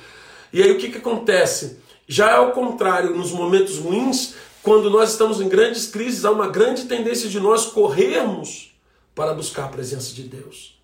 E 0.53 0.63
aí 0.63 0.71
o 0.71 0.79
que, 0.79 0.91
que 0.91 0.99
acontece? 0.99 1.81
Já 2.07 2.33
é 2.33 2.39
o 2.39 2.53
contrário, 2.53 3.17
nos 3.17 3.33
momentos 3.33 3.79
ruins, 3.79 4.35
quando 4.63 4.91
nós 4.91 5.13
estamos 5.13 5.41
em 5.41 5.49
grandes 5.49 5.87
crises, 5.87 6.25
há 6.25 6.31
uma 6.31 6.49
grande 6.49 6.85
tendência 6.85 7.29
de 7.29 7.41
nós 7.41 7.67
corrermos 7.67 8.75
para 9.15 9.33
buscar 9.33 9.65
a 9.65 9.69
presença 9.69 10.13
de 10.13 10.25
Deus. 10.25 10.79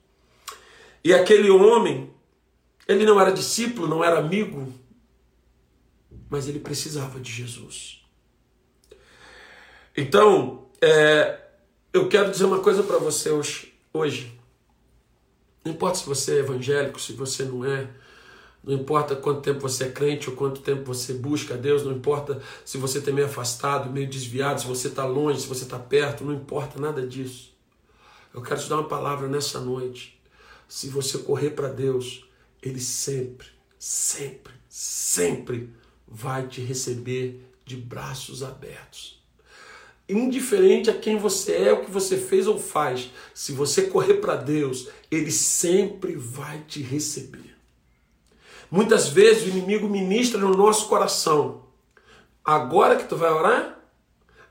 E 1.04 1.12
aquele 1.12 1.50
homem, 1.50 2.10
ele 2.88 3.04
não 3.04 3.20
era 3.20 3.30
discípulo, 3.30 3.86
não 3.86 4.02
era 4.02 4.18
amigo, 4.18 4.72
mas 6.30 6.48
ele 6.48 6.58
precisava 6.58 7.20
de 7.20 7.30
Jesus. 7.30 8.05
Então, 9.96 10.66
é, 10.78 11.40
eu 11.90 12.06
quero 12.06 12.30
dizer 12.30 12.44
uma 12.44 12.60
coisa 12.60 12.82
para 12.82 12.98
você 12.98 13.30
hoje, 13.30 13.72
hoje. 13.94 14.38
Não 15.64 15.72
importa 15.72 15.98
se 15.98 16.04
você 16.04 16.36
é 16.36 16.38
evangélico, 16.40 17.00
se 17.00 17.14
você 17.14 17.44
não 17.44 17.64
é, 17.64 17.88
não 18.62 18.74
importa 18.74 19.16
quanto 19.16 19.40
tempo 19.40 19.60
você 19.60 19.84
é 19.84 19.90
crente 19.90 20.28
ou 20.28 20.36
quanto 20.36 20.60
tempo 20.60 20.84
você 20.84 21.14
busca 21.14 21.54
a 21.54 21.56
Deus, 21.56 21.82
não 21.82 21.92
importa 21.92 22.42
se 22.62 22.76
você 22.76 22.98
está 22.98 23.10
meio 23.10 23.26
afastado, 23.26 23.88
meio 23.88 24.06
desviado, 24.06 24.60
se 24.60 24.66
você 24.66 24.88
está 24.88 25.06
longe, 25.06 25.40
se 25.40 25.48
você 25.48 25.64
está 25.64 25.78
perto, 25.78 26.24
não 26.24 26.34
importa 26.34 26.78
nada 26.78 27.06
disso. 27.06 27.56
Eu 28.34 28.42
quero 28.42 28.60
te 28.60 28.68
dar 28.68 28.76
uma 28.76 28.88
palavra 28.88 29.28
nessa 29.28 29.60
noite. 29.60 30.20
Se 30.68 30.90
você 30.90 31.16
correr 31.20 31.52
para 31.52 31.68
Deus, 31.68 32.28
Ele 32.62 32.80
sempre, 32.80 33.46
sempre, 33.78 34.52
sempre 34.68 35.72
vai 36.06 36.46
te 36.46 36.60
receber 36.60 37.50
de 37.64 37.76
braços 37.76 38.42
abertos 38.42 39.16
indiferente 40.08 40.88
a 40.88 40.94
quem 40.94 41.18
você 41.18 41.56
é, 41.56 41.72
o 41.72 41.84
que 41.84 41.90
você 41.90 42.16
fez 42.16 42.46
ou 42.46 42.58
faz, 42.58 43.10
se 43.34 43.52
você 43.52 43.82
correr 43.82 44.14
para 44.14 44.36
Deus, 44.36 44.88
Ele 45.10 45.30
sempre 45.30 46.14
vai 46.14 46.60
te 46.66 46.80
receber. 46.80 47.56
Muitas 48.70 49.08
vezes 49.08 49.44
o 49.44 49.48
inimigo 49.48 49.88
ministra 49.88 50.40
no 50.40 50.56
nosso 50.56 50.88
coração. 50.88 51.64
Agora 52.44 52.96
que 52.96 53.08
tu 53.08 53.16
vai 53.16 53.30
orar? 53.30 53.78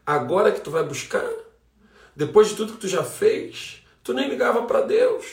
Agora 0.05 0.51
que 0.51 0.61
tu 0.61 0.71
vai 0.71 0.83
buscar? 0.83 1.29
Depois 2.15 2.49
de 2.49 2.55
tudo 2.55 2.73
que 2.73 2.79
tu 2.79 2.87
já 2.87 3.03
fez, 3.03 3.81
tu 4.03 4.13
nem 4.13 4.29
ligava 4.29 4.63
para 4.63 4.81
Deus. 4.81 5.25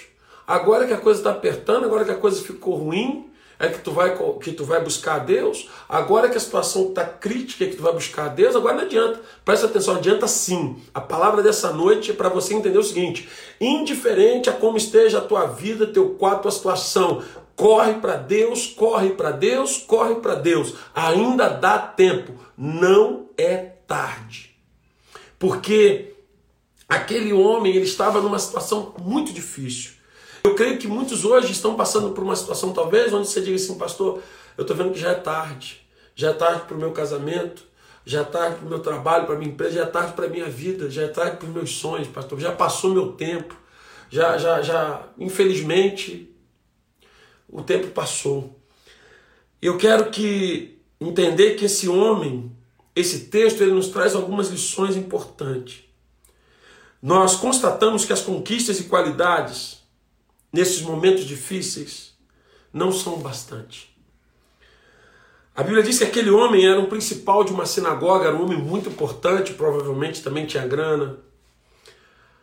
Agora 0.47 0.87
que 0.87 0.93
a 0.93 1.01
coisa 1.01 1.21
está 1.21 1.31
apertando, 1.31 1.85
agora 1.85 2.05
que 2.05 2.11
a 2.11 2.17
coisa 2.17 2.43
ficou 2.43 2.75
ruim, 2.75 3.32
é 3.59 3.69
que 3.69 3.81
tu 3.81 3.93
vai, 3.93 4.17
que 4.41 4.53
tu 4.53 4.65
vai 4.65 4.83
buscar 4.83 5.17
a 5.17 5.19
Deus, 5.19 5.69
agora 5.89 6.29
que 6.29 6.37
a 6.37 6.41
situação 6.41 6.89
está 6.89 7.05
crítica, 7.05 7.65
é 7.65 7.69
que 7.69 7.77
tu 7.77 7.83
vai 7.83 7.93
buscar 7.93 8.27
a 8.27 8.29
Deus, 8.29 8.57
agora 8.57 8.75
não 8.75 8.83
adianta. 8.83 9.21
Presta 9.45 9.67
atenção, 9.67 9.97
adianta 9.97 10.27
sim. 10.27 10.83
A 10.93 11.01
palavra 11.01 11.43
dessa 11.43 11.73
noite 11.73 12.11
é 12.11 12.15
para 12.15 12.29
você 12.29 12.55
entender 12.55 12.79
o 12.79 12.83
seguinte: 12.83 13.29
indiferente 13.61 14.51
a 14.51 14.53
como 14.53 14.77
esteja 14.77 15.19
a 15.19 15.23
tua 15.23 15.47
vida, 15.47 15.87
teu 15.87 16.11
quadro, 16.11 16.43
tua 16.43 16.51
situação, 16.51 17.23
corre 17.55 17.95
para 17.95 18.17
Deus, 18.17 18.67
corre 18.67 19.11
para 19.11 19.31
Deus, 19.31 19.79
corre 19.79 20.17
para 20.17 20.35
Deus. 20.35 20.75
Ainda 20.95 21.49
dá 21.49 21.79
tempo, 21.79 22.35
não 22.57 23.29
é 23.37 23.57
tarde. 23.87 24.57
Porque 25.39 26.15
aquele 26.89 27.33
homem, 27.33 27.75
ele 27.75 27.85
estava 27.85 28.21
numa 28.21 28.39
situação 28.39 28.95
muito 28.99 29.33
difícil. 29.33 30.02
Eu 30.45 30.55
creio 30.57 30.77
que 30.77 30.89
muitos 30.89 31.25
hoje 31.25 31.53
estão 31.53 31.77
passando 31.77 32.11
por 32.11 32.25
uma 32.25 32.35
situação, 32.35 32.73
talvez, 32.73 33.13
onde 33.13 33.29
você 33.29 33.41
diga 33.41 33.55
assim, 33.55 33.79
pastor, 33.79 34.21
eu 34.57 34.63
estou 34.63 34.77
vendo 34.77 34.93
que 34.93 34.99
já 34.99 35.11
é 35.11 35.15
tarde. 35.15 35.81
Já 36.15 36.31
é 36.31 36.33
tarde 36.33 36.63
para 36.67 36.77
o 36.77 36.81
meu 36.81 36.93
casamento, 36.93 37.63
já 38.05 38.21
é 38.21 38.25
tarde 38.25 38.57
para 38.57 38.67
o 38.67 38.69
meu 38.69 38.81
trabalho, 38.81 39.25
para 39.25 39.37
a 39.37 39.39
minha 39.39 39.51
empresa, 39.51 39.77
já 39.77 39.83
é 39.83 39.87
tarde 39.87 40.13
para 40.15 40.27
a 40.27 40.29
minha 40.29 40.49
vida, 40.49 40.91
já 40.91 41.03
é 41.03 41.09
tarde 41.09 41.37
para 41.37 41.47
os 41.47 41.55
meus 41.55 41.71
sonhos, 41.77 42.09
pastor. 42.09 42.41
Já 42.41 42.53
passou 42.53 42.93
meu 42.93 43.13
tempo, 43.13 43.57
já, 44.11 44.37
já, 44.37 44.61
já, 44.61 45.09
infelizmente, 45.17 46.35
o 47.49 47.63
tempo 47.63 47.89
passou. 47.89 48.59
Eu 49.61 49.79
quero 49.79 50.11
que 50.11 50.79
entender 51.01 51.55
que 51.55 51.67
esse 51.67 51.89
homem, 51.89 52.51
esse 52.97 53.27
texto, 53.27 53.63
ele 53.63 53.73
nos 53.73 53.89
traz 53.89 54.15
algumas 54.15 54.49
lições 54.49 54.97
importantes. 54.97 55.85
Nós 57.01 57.37
constatamos 57.37 58.05
que 58.05 58.13
as 58.13 58.21
conquistas 58.21 58.81
e 58.81 58.85
qualidades 58.85 59.82
nesses 60.53 60.83
momentos 60.83 61.25
difíceis 61.25 62.13
não 62.73 62.93
são 62.93 63.19
bastante. 63.19 63.93
A 65.55 65.63
Bíblia 65.63 65.83
diz 65.83 65.99
que 65.99 66.05
aquele 66.05 66.31
homem 66.31 66.67
era 66.67 66.81
um 66.81 66.87
principal 66.87 67.45
de 67.45 67.53
uma 67.53 67.67
sinagoga, 67.67 68.27
era 68.27 68.37
um 68.37 68.43
homem 68.43 68.59
muito 68.59 68.89
importante, 68.89 69.53
provavelmente 69.53 70.23
também 70.23 70.47
tinha 70.47 70.67
grana. 70.67 71.19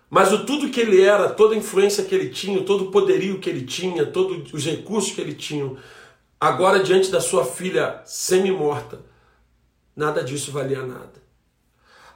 Mas 0.09 0.31
o 0.31 0.45
tudo 0.45 0.69
que 0.69 0.79
ele 0.79 1.01
era, 1.01 1.29
toda 1.29 1.53
a 1.53 1.57
influência 1.57 2.03
que 2.03 2.13
ele 2.13 2.29
tinha, 2.29 2.63
todo 2.63 2.85
o 2.85 2.91
poderio 2.91 3.39
que 3.39 3.49
ele 3.49 3.65
tinha, 3.65 4.05
todos 4.05 4.53
os 4.53 4.65
recursos 4.65 5.11
que 5.11 5.21
ele 5.21 5.33
tinha, 5.33 5.75
agora 6.39 6.83
diante 6.83 7.11
da 7.11 7.19
sua 7.19 7.45
filha 7.45 8.01
semi-morta, 8.05 9.01
nada 9.95 10.23
disso 10.23 10.51
valia 10.51 10.83
nada. 10.83 11.19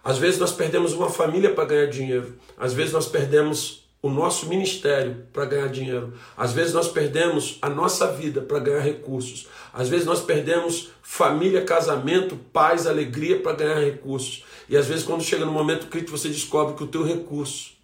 Às 0.03 0.17
vezes 0.17 0.39
nós 0.39 0.51
perdemos 0.51 0.93
uma 0.93 1.09
família 1.09 1.53
para 1.53 1.65
ganhar 1.65 1.87
dinheiro, 1.87 2.37
às 2.57 2.73
vezes 2.73 2.93
nós 2.93 3.07
perdemos 3.07 3.82
o 4.03 4.09
nosso 4.09 4.47
ministério 4.47 5.25
para 5.31 5.45
ganhar 5.45 5.69
dinheiro. 5.69 6.13
Às 6.35 6.51
vezes 6.51 6.73
nós 6.73 6.89
perdemos 6.89 7.57
a 7.61 7.69
nossa 7.69 8.11
vida 8.11 8.41
para 8.41 8.59
ganhar 8.59 8.81
recursos. 8.81 9.47
Às 9.71 9.87
vezes 9.87 10.05
nós 10.05 10.19
perdemos 10.21 10.89
família, 11.01 11.63
casamento, 11.63 12.35
paz, 12.51 12.85
alegria 12.85 13.41
para 13.41 13.55
ganhar 13.55 13.79
recursos. 13.79 14.43
E 14.67 14.75
às 14.75 14.87
vezes 14.87 15.05
quando 15.05 15.23
chega 15.23 15.45
no 15.45 15.53
momento 15.53 15.87
crítico 15.87 16.17
você 16.17 16.27
descobre 16.27 16.75
que 16.75 16.83
o 16.83 16.87
teu 16.87 17.01
recurso 17.01 17.77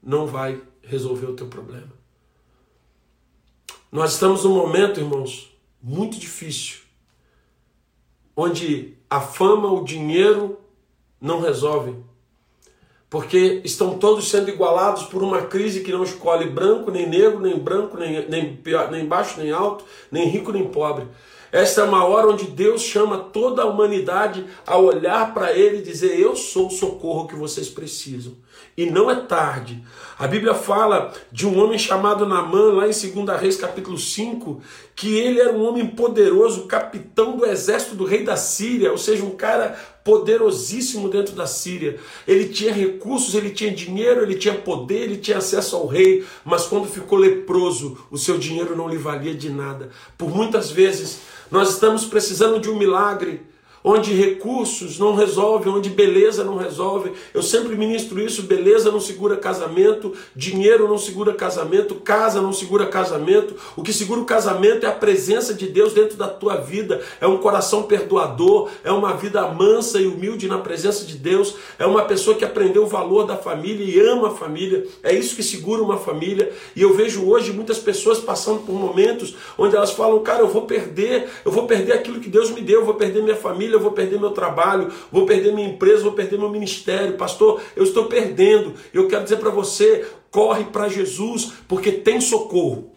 não 0.00 0.24
vai 0.24 0.62
resolver 0.82 1.26
o 1.26 1.34
teu 1.34 1.48
problema. 1.48 1.92
Nós 3.90 4.12
estamos 4.12 4.44
num 4.44 4.54
momento, 4.54 5.00
irmãos, 5.00 5.52
muito 5.82 6.16
difícil, 6.16 6.82
onde 8.36 8.94
a 9.10 9.20
fama, 9.20 9.72
o 9.72 9.82
dinheiro 9.82 10.60
não 11.20 11.40
resolvem 11.40 12.04
porque 13.08 13.60
estão 13.64 13.98
todos 13.98 14.28
sendo 14.28 14.50
igualados 14.50 15.04
por 15.04 15.22
uma 15.22 15.42
crise 15.42 15.82
que 15.82 15.92
não 15.92 16.02
escolhe 16.02 16.48
branco, 16.48 16.90
nem 16.90 17.08
negro, 17.08 17.40
nem 17.40 17.58
branco, 17.58 17.96
nem, 17.96 18.28
nem, 18.28 18.58
nem 18.90 19.06
baixo, 19.06 19.40
nem 19.40 19.52
alto, 19.52 19.84
nem 20.10 20.28
rico, 20.28 20.52
nem 20.52 20.64
pobre. 20.64 21.06
Esta 21.52 21.82
é 21.82 21.84
uma 21.84 22.04
hora 22.04 22.28
onde 22.28 22.46
Deus 22.46 22.82
chama 22.82 23.18
toda 23.18 23.62
a 23.62 23.66
humanidade 23.66 24.44
a 24.66 24.76
olhar 24.76 25.32
para 25.32 25.52
Ele 25.52 25.78
e 25.78 25.82
dizer: 25.82 26.18
Eu 26.18 26.34
sou 26.34 26.66
o 26.66 26.70
socorro 26.70 27.28
que 27.28 27.36
vocês 27.36 27.68
precisam. 27.68 28.34
E 28.76 28.90
não 28.90 29.10
é 29.10 29.16
tarde. 29.16 29.82
A 30.18 30.26
Bíblia 30.26 30.54
fala 30.54 31.12
de 31.32 31.46
um 31.46 31.58
homem 31.58 31.78
chamado 31.78 32.26
Namã, 32.26 32.72
lá 32.74 32.88
em 32.88 32.90
2 32.90 33.40
Reis 33.40 33.56
capítulo 33.56 33.96
5, 33.96 34.60
que 34.94 35.16
ele 35.16 35.40
era 35.40 35.52
um 35.52 35.66
homem 35.66 35.86
poderoso, 35.86 36.66
capitão 36.66 37.36
do 37.36 37.46
exército 37.46 37.94
do 37.94 38.04
rei 38.04 38.22
da 38.22 38.36
Síria, 38.36 38.90
ou 38.90 38.98
seja, 38.98 39.24
um 39.24 39.30
cara 39.30 39.78
poderosíssimo 40.06 41.08
dentro 41.08 41.34
da 41.34 41.48
Síria. 41.48 41.98
Ele 42.28 42.48
tinha 42.48 42.72
recursos, 42.72 43.34
ele 43.34 43.50
tinha 43.50 43.74
dinheiro, 43.74 44.22
ele 44.22 44.36
tinha 44.36 44.54
poder, 44.54 45.02
ele 45.02 45.16
tinha 45.16 45.38
acesso 45.38 45.74
ao 45.74 45.88
rei, 45.88 46.24
mas 46.44 46.66
quando 46.66 46.86
ficou 46.86 47.18
leproso, 47.18 47.98
o 48.08 48.16
seu 48.16 48.38
dinheiro 48.38 48.76
não 48.76 48.88
lhe 48.88 48.96
valia 48.96 49.34
de 49.34 49.50
nada. 49.50 49.90
Por 50.16 50.30
muitas 50.32 50.70
vezes, 50.70 51.18
nós 51.50 51.70
estamos 51.70 52.04
precisando 52.04 52.60
de 52.60 52.70
um 52.70 52.78
milagre 52.78 53.40
onde 53.86 54.12
recursos 54.12 54.98
não 54.98 55.14
resolvem, 55.14 55.72
onde 55.72 55.88
beleza 55.88 56.42
não 56.42 56.56
resolve. 56.56 57.12
Eu 57.32 57.40
sempre 57.40 57.76
ministro 57.76 58.20
isso: 58.20 58.42
beleza 58.42 58.90
não 58.90 58.98
segura 58.98 59.36
casamento, 59.36 60.12
dinheiro 60.34 60.88
não 60.88 60.98
segura 60.98 61.32
casamento, 61.32 61.94
casa 61.94 62.42
não 62.42 62.52
segura 62.52 62.86
casamento. 62.86 63.54
O 63.76 63.82
que 63.84 63.92
segura 63.92 64.20
o 64.20 64.24
casamento 64.24 64.84
é 64.84 64.88
a 64.88 64.92
presença 64.92 65.54
de 65.54 65.68
Deus 65.68 65.92
dentro 65.92 66.16
da 66.16 66.26
tua 66.26 66.56
vida, 66.56 67.00
é 67.20 67.28
um 67.28 67.38
coração 67.38 67.84
perdoador, 67.84 68.68
é 68.82 68.90
uma 68.90 69.12
vida 69.12 69.46
mansa 69.46 70.00
e 70.00 70.06
humilde 70.06 70.48
na 70.48 70.58
presença 70.58 71.04
de 71.04 71.16
Deus, 71.16 71.54
é 71.78 71.86
uma 71.86 72.02
pessoa 72.04 72.36
que 72.36 72.44
aprendeu 72.44 72.82
o 72.82 72.88
valor 72.88 73.24
da 73.24 73.36
família 73.36 73.84
e 73.84 74.00
ama 74.00 74.28
a 74.28 74.32
família. 74.32 74.84
É 75.00 75.14
isso 75.14 75.36
que 75.36 75.42
segura 75.44 75.80
uma 75.80 75.96
família. 75.96 76.52
E 76.74 76.82
eu 76.82 76.92
vejo 76.92 77.24
hoje 77.24 77.52
muitas 77.52 77.78
pessoas 77.78 78.18
passando 78.18 78.66
por 78.66 78.74
momentos 78.74 79.36
onde 79.56 79.76
elas 79.76 79.92
falam: 79.92 80.18
cara, 80.24 80.40
eu 80.40 80.48
vou 80.48 80.62
perder, 80.62 81.28
eu 81.44 81.52
vou 81.52 81.68
perder 81.68 81.92
aquilo 81.92 82.18
que 82.18 82.28
Deus 82.28 82.50
me 82.50 82.60
deu, 82.60 82.80
eu 82.80 82.84
vou 82.84 82.94
perder 82.94 83.22
minha 83.22 83.36
família 83.36 83.75
eu 83.76 83.82
vou 83.82 83.92
perder 83.92 84.18
meu 84.18 84.30
trabalho, 84.30 84.92
vou 85.10 85.26
perder 85.26 85.52
minha 85.52 85.68
empresa, 85.68 86.02
vou 86.02 86.12
perder 86.12 86.38
meu 86.38 86.50
ministério. 86.50 87.16
Pastor, 87.16 87.60
eu 87.74 87.84
estou 87.84 88.06
perdendo. 88.06 88.74
Eu 88.92 89.08
quero 89.08 89.24
dizer 89.24 89.36
para 89.36 89.50
você: 89.50 90.06
corre 90.30 90.64
para 90.64 90.88
Jesus, 90.88 91.52
porque 91.68 91.92
tem 91.92 92.20
socorro. 92.20 92.90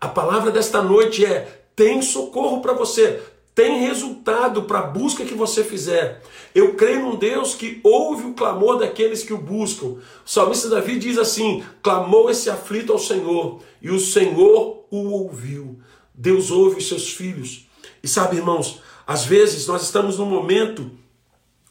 A 0.00 0.08
palavra 0.08 0.50
desta 0.50 0.80
noite 0.80 1.24
é: 1.24 1.62
tem 1.76 2.00
socorro 2.00 2.60
para 2.60 2.72
você, 2.72 3.20
tem 3.54 3.80
resultado 3.80 4.62
para 4.62 4.78
a 4.78 4.86
busca 4.86 5.24
que 5.24 5.34
você 5.34 5.62
fizer. 5.62 6.22
Eu 6.54 6.74
creio 6.74 7.00
num 7.00 7.16
Deus 7.16 7.54
que 7.54 7.80
ouve 7.84 8.26
o 8.26 8.34
clamor 8.34 8.78
daqueles 8.78 9.22
que 9.22 9.32
o 9.32 9.38
buscam. 9.38 9.86
O 9.86 10.00
salmista 10.24 10.68
Davi 10.68 10.98
diz 10.98 11.18
assim: 11.18 11.62
clamou 11.82 12.30
esse 12.30 12.48
aflito 12.48 12.92
ao 12.92 12.98
Senhor, 12.98 13.60
e 13.82 13.90
o 13.90 14.00
Senhor 14.00 14.84
o 14.90 15.10
ouviu. 15.10 15.78
Deus 16.14 16.50
ouve 16.50 16.78
os 16.78 16.88
seus 16.88 17.12
filhos. 17.12 17.66
E 18.02 18.08
sabe, 18.08 18.36
irmãos, 18.36 18.80
às 19.10 19.24
vezes 19.24 19.66
nós 19.66 19.82
estamos 19.82 20.18
num 20.18 20.24
momento 20.24 20.88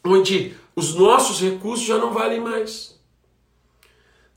onde 0.03 0.53
os 0.75 0.93
nossos 0.93 1.39
recursos 1.39 1.87
já 1.87 1.97
não 1.97 2.11
valem 2.11 2.41
mais. 2.41 2.99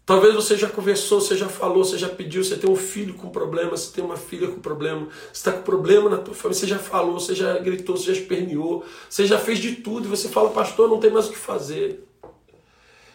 Talvez 0.07 0.37
você 0.37 0.57
já 0.57 0.69
conversou, 0.69 1.21
você 1.21 1.37
já 1.37 1.49
falou, 1.49 1.85
você 1.85 1.99
já 1.99 2.09
pediu, 2.09 2.45
você 2.45 2.57
tem 2.57 2.71
um 2.71 2.77
filho 2.77 3.15
com 3.15 3.29
problema, 3.29 3.71
você 3.73 3.93
tem 3.93 4.05
uma 4.05 4.17
filha 4.17 4.47
com 4.47 4.61
problema, 4.61 5.09
você 5.33 5.33
está 5.33 5.51
com 5.51 5.63
problema 5.63 6.09
na 6.09 6.19
tua 6.19 6.33
família, 6.33 6.61
você 6.61 6.67
já 6.69 6.79
falou, 6.79 7.19
você 7.19 7.35
já 7.35 7.59
gritou, 7.59 7.97
você 7.97 8.15
já 8.15 8.21
esperneou, 8.21 8.85
você 9.11 9.27
já 9.27 9.37
fez 9.37 9.59
de 9.59 9.75
tudo 9.75 10.07
e 10.07 10.09
você 10.09 10.29
fala, 10.29 10.51
pastor, 10.51 10.89
não 10.89 11.01
tem 11.01 11.11
mais 11.11 11.27
o 11.27 11.33
que 11.33 11.39
fazer. 11.39 12.07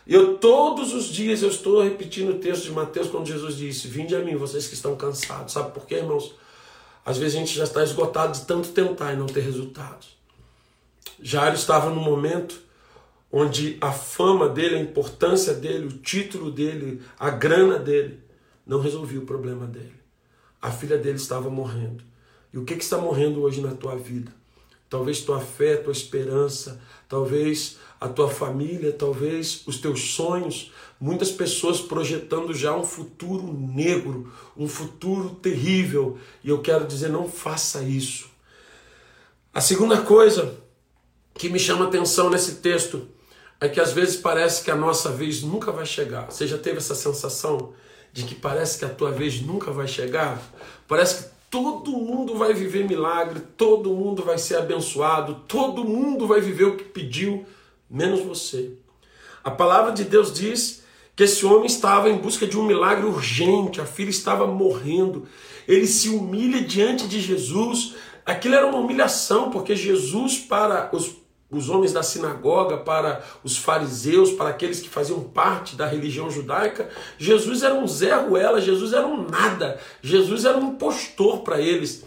Eu 0.06 0.38
todos 0.38 0.94
os 0.94 1.06
dias 1.06 1.42
eu 1.42 1.50
estou 1.50 1.82
repetindo 1.82 2.32
o 2.32 2.40
texto 2.40 2.64
de 2.64 2.72
Mateus 2.72 3.08
quando 3.08 3.26
Jesus 3.26 3.56
disse: 3.56 3.88
Vinde 3.88 4.16
a 4.18 4.20
mim, 4.20 4.36
vocês 4.36 4.68
que 4.68 4.74
estão 4.74 4.98
cansados. 4.98 5.54
Sabe 5.54 5.72
por 5.72 5.86
quê, 5.86 5.96
irmãos? 5.96 6.34
Às 7.08 7.18
vezes 7.18 7.38
a 7.38 7.40
gente 7.40 7.56
já 7.56 7.64
está 7.64 7.82
esgotado 7.82 8.38
de 8.38 8.46
tanto 8.46 8.68
tentar 8.74 9.14
e 9.14 9.16
não 9.16 9.28
ter 9.28 9.40
resultados. 9.40 10.18
Jairo 11.24 11.56
estava 11.56 11.90
num 11.90 12.02
momento 12.02 12.60
onde 13.32 13.78
a 13.80 13.94
fama 13.94 14.50
dele, 14.50 14.76
a 14.76 14.82
importância 14.82 15.54
dele, 15.54 15.86
o 15.86 16.00
título 16.00 16.52
dele, 16.52 17.02
a 17.18 17.30
grana 17.30 17.80
dele, 17.80 18.20
não 18.66 18.82
resolvia 18.82 19.20
o 19.20 19.26
problema 19.26 19.66
dele. 19.66 19.96
A 20.62 20.70
filha 20.70 20.98
dele 20.98 21.16
estava 21.16 21.50
morrendo. 21.50 22.04
E 22.52 22.58
o 22.58 22.66
que, 22.66 22.76
que 22.76 22.84
está 22.84 22.98
morrendo 22.98 23.42
hoje 23.42 23.62
na 23.62 23.72
tua 23.72 23.96
vida? 23.96 24.34
Talvez 24.90 25.22
tua 25.22 25.40
fé, 25.40 25.78
tua 25.78 25.94
esperança, 25.94 26.82
talvez 27.08 27.78
a 28.00 28.08
tua 28.08 28.30
família, 28.30 28.92
talvez 28.92 29.64
os 29.66 29.78
teus 29.80 30.12
sonhos, 30.12 30.72
muitas 31.00 31.32
pessoas 31.32 31.82
projetando 31.82 32.54
já 32.54 32.76
um 32.76 32.84
futuro 32.84 33.52
negro, 33.54 34.32
um 34.56 34.68
futuro 34.68 35.32
terrível. 35.32 36.18
E 36.44 36.50
eu 36.50 36.62
quero 36.62 36.86
dizer, 36.86 37.10
não 37.10 37.28
faça 37.28 37.82
isso. 37.84 38.30
A 39.54 39.62
segunda 39.62 40.02
coisa 40.02 40.56
que 41.34 41.50
me 41.50 41.60
chama 41.60 41.86
atenção 41.86 42.30
nesse 42.30 42.56
texto 42.56 43.08
é 43.60 43.68
que 43.68 43.80
às 43.80 43.92
vezes 43.92 44.16
parece 44.16 44.64
que 44.64 44.70
a 44.70 44.76
nossa 44.76 45.10
vez 45.12 45.42
nunca 45.42 45.72
vai 45.72 45.86
chegar. 45.86 46.32
Você 46.32 46.46
já 46.46 46.58
teve 46.58 46.78
essa 46.78 46.94
sensação 46.94 47.74
de 48.14 48.24
que 48.24 48.36
parece 48.36 48.78
que 48.78 48.86
a 48.86 48.90
tua 48.90 49.12
vez 49.12 49.42
nunca 49.42 49.72
vai 49.72 49.88
chegar? 49.88 50.42
Parece 50.88 51.24
que 51.24 51.30
todo 51.50 51.92
mundo 51.92 52.36
vai 52.36 52.54
viver 52.54 52.88
milagre, 52.88 53.40
todo 53.58 53.94
mundo 53.94 54.24
vai 54.24 54.38
ser 54.38 54.58
abençoado, 54.58 55.42
todo 55.48 55.84
mundo 55.84 56.28
vai 56.28 56.42
viver 56.42 56.66
o 56.66 56.78
que 56.78 56.84
pediu, 56.84 57.46
menos 57.90 58.22
você. 58.22 58.72
A 59.44 59.52
palavra 59.52 59.92
de 59.92 60.04
Deus 60.04 60.34
diz 60.34 60.84
que 61.16 61.24
esse 61.24 61.46
homem 61.46 61.66
estava 61.66 62.10
em 62.10 62.18
busca 62.18 62.46
de 62.46 62.58
um 62.58 62.64
milagre 62.64 63.06
urgente, 63.08 63.82
a 63.82 63.86
filha 63.86 64.10
estava 64.10 64.46
morrendo. 64.46 65.28
Ele 65.68 65.88
se 65.88 66.10
humilha 66.10 66.62
diante 66.62 67.08
de 67.08 67.20
Jesus. 67.20 67.96
Aquilo 68.26 68.56
era 68.56 68.68
uma 68.68 68.78
humilhação, 68.78 69.50
porque 69.50 69.76
Jesus, 69.76 70.38
para 70.38 70.90
os, 70.94 71.16
os 71.50 71.70
homens 71.70 71.92
da 71.92 72.04
sinagoga, 72.04 72.78
para 72.78 73.24
os 73.44 73.58
fariseus, 73.58 74.32
para 74.32 74.50
aqueles 74.50 74.80
que 74.80 74.90
faziam 74.90 75.22
parte 75.22 75.76
da 75.76 75.88
religião 75.88 76.30
judaica, 76.30 76.90
Jesus 77.18 77.64
era 77.64 77.74
um 77.74 77.88
Zé 77.88 78.14
Ruela, 78.14 78.62
Jesus 78.62 78.94
era 78.94 79.08
um 79.08 79.28
nada, 79.28 79.80
Jesus 80.02 80.46
era 80.46 80.58
um 80.58 80.72
impostor 80.74 81.40
para 81.40 81.60
eles. 81.60 82.04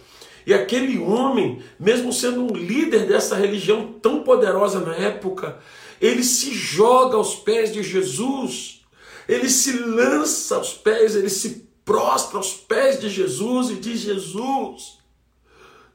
E 0.50 0.54
aquele 0.54 0.98
homem, 0.98 1.62
mesmo 1.78 2.12
sendo 2.12 2.42
um 2.42 2.52
líder 2.52 3.06
dessa 3.06 3.36
religião 3.36 3.94
tão 4.02 4.24
poderosa 4.24 4.80
na 4.80 4.96
época, 4.96 5.60
ele 6.00 6.24
se 6.24 6.52
joga 6.52 7.16
aos 7.16 7.36
pés 7.36 7.72
de 7.72 7.84
Jesus, 7.84 8.80
ele 9.28 9.48
se 9.48 9.78
lança 9.78 10.56
aos 10.56 10.72
pés, 10.72 11.14
ele 11.14 11.30
se 11.30 11.70
prostra 11.84 12.36
aos 12.36 12.52
pés 12.52 12.98
de 12.98 13.08
Jesus 13.08 13.70
e 13.70 13.74
diz: 13.74 14.00
Jesus, 14.00 14.98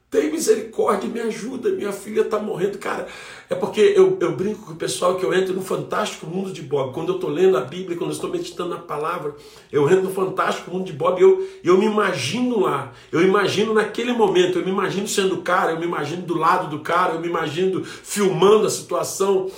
tem 0.08 0.30
misericórdia, 0.30 1.08
me 1.08 1.20
ajuda, 1.20 1.70
minha 1.70 1.92
filha 1.92 2.22
está 2.22 2.38
morrendo. 2.38 2.78
Cara, 2.78 3.08
é 3.50 3.54
porque 3.54 3.80
eu, 3.80 4.16
eu 4.20 4.36
brinco 4.36 4.66
com 4.66 4.72
o 4.72 4.76
pessoal 4.76 5.16
que 5.16 5.24
eu 5.24 5.34
entro 5.34 5.52
no 5.52 5.60
fantástico 5.60 6.26
mundo 6.26 6.52
de 6.52 6.62
Bob. 6.62 6.94
Quando 6.94 7.08
eu 7.08 7.14
estou 7.16 7.28
lendo 7.28 7.56
a 7.56 7.62
Bíblia, 7.62 7.96
quando 7.96 8.10
eu 8.10 8.14
estou 8.14 8.30
meditando 8.30 8.70
na 8.70 8.78
palavra, 8.78 9.34
eu 9.70 9.88
entro 9.90 10.04
no 10.04 10.12
fantástico 10.12 10.70
mundo 10.70 10.84
de 10.84 10.92
Bob 10.92 11.18
e 11.18 11.22
eu, 11.22 11.48
eu 11.64 11.76
me 11.76 11.86
imagino 11.86 12.60
lá. 12.60 12.92
Eu 13.10 13.20
imagino 13.22 13.74
naquele 13.74 14.12
momento, 14.12 14.58
eu 14.58 14.64
me 14.64 14.70
imagino 14.70 15.08
sendo 15.08 15.36
o 15.36 15.42
cara, 15.42 15.72
eu 15.72 15.78
me 15.78 15.86
imagino 15.86 16.22
do 16.22 16.38
lado 16.38 16.70
do 16.70 16.82
cara, 16.82 17.14
eu 17.14 17.20
me 17.20 17.28
imagino 17.28 17.84
filmando 17.84 18.66
a 18.66 18.70
situação. 18.70 19.50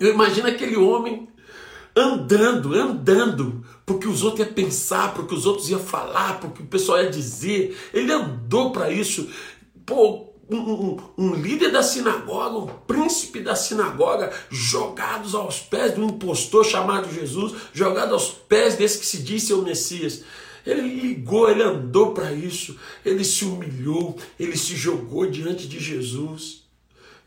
Eu 0.00 0.12
imagino 0.12 0.48
aquele 0.48 0.76
homem 0.76 1.28
andando, 1.96 2.74
andando, 2.74 3.63
porque 3.86 4.08
os 4.08 4.22
outros 4.22 4.46
iam 4.46 4.54
pensar, 4.54 5.14
porque 5.14 5.34
os 5.34 5.46
outros 5.46 5.68
iam 5.68 5.80
falar, 5.80 6.40
porque 6.40 6.62
o 6.62 6.66
pessoal 6.66 7.02
ia 7.02 7.10
dizer. 7.10 7.76
Ele 7.92 8.12
andou 8.12 8.72
para 8.72 8.90
isso. 8.90 9.28
Pô, 9.84 10.30
um, 10.50 10.56
um, 10.56 10.96
um, 11.18 11.34
líder 11.34 11.70
da 11.70 11.82
sinagoga, 11.82 12.58
um 12.58 12.66
príncipe 12.86 13.40
da 13.40 13.54
sinagoga, 13.54 14.32
jogados 14.50 15.34
aos 15.34 15.60
pés 15.60 15.94
de 15.94 16.00
um 16.00 16.08
impostor 16.08 16.64
chamado 16.64 17.12
Jesus, 17.12 17.54
jogado 17.72 18.14
aos 18.14 18.28
pés 18.28 18.76
desse 18.76 18.98
que 18.98 19.06
se 19.06 19.22
disse 19.22 19.52
o 19.52 19.62
Messias. 19.62 20.22
Ele 20.66 20.80
ligou, 20.80 21.50
ele 21.50 21.62
andou 21.62 22.12
para 22.12 22.32
isso, 22.32 22.78
ele 23.04 23.22
se 23.22 23.44
humilhou, 23.44 24.16
ele 24.40 24.56
se 24.56 24.74
jogou 24.74 25.26
diante 25.26 25.68
de 25.68 25.78
Jesus. 25.78 26.63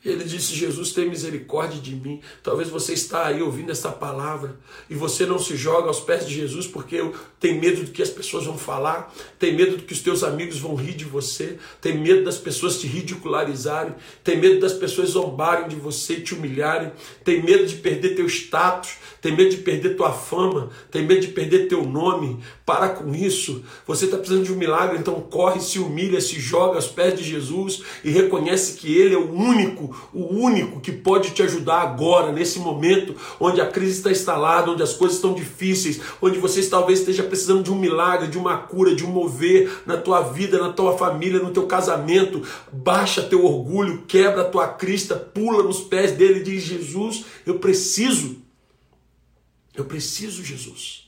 Ele 0.10 0.24
disse: 0.24 0.56
Jesus, 0.56 0.91
tem 0.91 1.10
misericórdia 1.10 1.80
de 1.82 1.96
mim. 1.96 2.22
Talvez 2.41 2.70
você 2.70 2.93
está 2.93 3.28
aí 3.28 3.41
ouvindo 3.41 3.72
essa 3.72 3.91
palavra 3.91 4.58
e 4.89 4.96
você 4.96 5.26
não 5.26 5.38
se 5.38 5.56
joga 5.56 5.88
aos 5.88 6.00
pés 6.00 6.26
de 6.26 6.34
Jesus 6.34 6.65
porque 6.65 7.12
tem 7.39 7.60
medo 7.60 7.84
do 7.84 7.91
que 7.91 8.02
as 8.02 8.10
pessoas 8.10 8.46
vão 8.46 8.58
falar, 8.58 9.13
tem 9.38 9.56
medo 9.56 9.78
do 9.78 9.84
que 9.84 9.93
os 9.93 10.02
teus 10.02 10.24
amigos 10.24 10.60
vão 10.60 10.76
rir 10.76 10.93
de 10.93 11.06
você, 11.06 11.58
tem 11.82 11.98
medo 11.98 12.24
das 12.24 12.38
pessoas 12.38 12.80
te 12.80 12.88
ridicularizarem, 12.88 13.96
tem 14.24 14.39
medo 14.39 14.60
das 14.60 14.74
pessoas 14.74 15.10
zombarem 15.10 15.67
de 15.67 15.76
você, 15.76 16.15
te 16.22 16.34
humilharem, 16.34 16.91
tem 17.24 17.43
medo 17.43 17.65
de 17.65 17.76
perder 17.76 18.15
teu 18.15 18.28
status, 18.28 18.96
tem 19.22 19.36
medo 19.36 19.50
de 19.50 19.58
perder 19.58 19.96
tua 19.96 20.13
fama, 20.13 20.70
tem 20.91 21.06
medo 21.06 21.22
de 21.22 21.28
perder 21.30 21.67
teu 21.67 21.84
nome. 21.86 22.39
Para 22.65 22.89
com 22.89 23.13
isso. 23.13 23.63
Você 23.86 24.06
está 24.06 24.17
precisando 24.17 24.46
de 24.46 24.54
um 24.54 24.58
milagre, 24.58 24.98
então 24.98 25.20
corre, 25.22 25.60
se 25.60 25.80
humilha, 25.80 26.22
se 26.22 26.39
joga 26.39 26.76
aos 26.76 26.88
pés 26.88 27.17
de 27.17 27.24
Jesus 27.24 27.82
e 28.04 28.10
reconhece 28.10 28.78
que 28.78 28.96
Ele 28.96 29.15
é 29.15 29.17
o 29.17 29.34
único 29.34 29.96
o 30.13 30.33
único 30.33 30.79
que 30.79 30.91
pode 30.91 31.31
te 31.31 31.43
ajudar 31.43 31.81
agora, 31.81 32.31
nesse 32.31 32.60
momento 32.60 33.15
onde 33.39 33.62
a 33.62 33.65
crise 33.65 33.97
está 33.97 34.12
instalada, 34.12 34.71
onde 34.71 34.83
as 34.83 34.93
coisas 34.93 35.17
estão 35.17 35.33
difíceis, 35.33 35.99
onde 36.21 36.39
você 36.39 36.65
talvez 36.67 36.99
esteja 36.99 37.23
precisando 37.23 37.63
de 37.63 37.71
um 37.71 37.77
milagre, 37.77 38.27
de 38.27 38.38
uma 38.38 38.57
cura, 38.57 38.95
de 38.95 39.05
um 39.05 39.10
mover 39.10 39.83
na 39.86 39.97
tua 39.97 40.21
vida, 40.21 40.57
na 40.60 40.71
tua 40.71 40.97
família, 40.97 41.39
no 41.39 41.51
teu 41.51 41.67
casamento. 41.67 42.41
Baixa 42.71 43.21
teu 43.21 43.45
orgulho, 43.45 44.03
quebra 44.07 44.41
a 44.41 44.49
tua 44.49 44.67
crista, 44.67 45.15
pula 45.15 45.63
nos 45.63 45.81
pés 45.81 46.12
dele 46.13 46.39
e 46.39 46.43
diz: 46.43 46.63
Jesus, 46.63 47.25
eu 47.45 47.60
preciso. 47.60 48.38
Eu 49.75 49.86
preciso, 49.86 50.43
Jesus. 50.43 51.07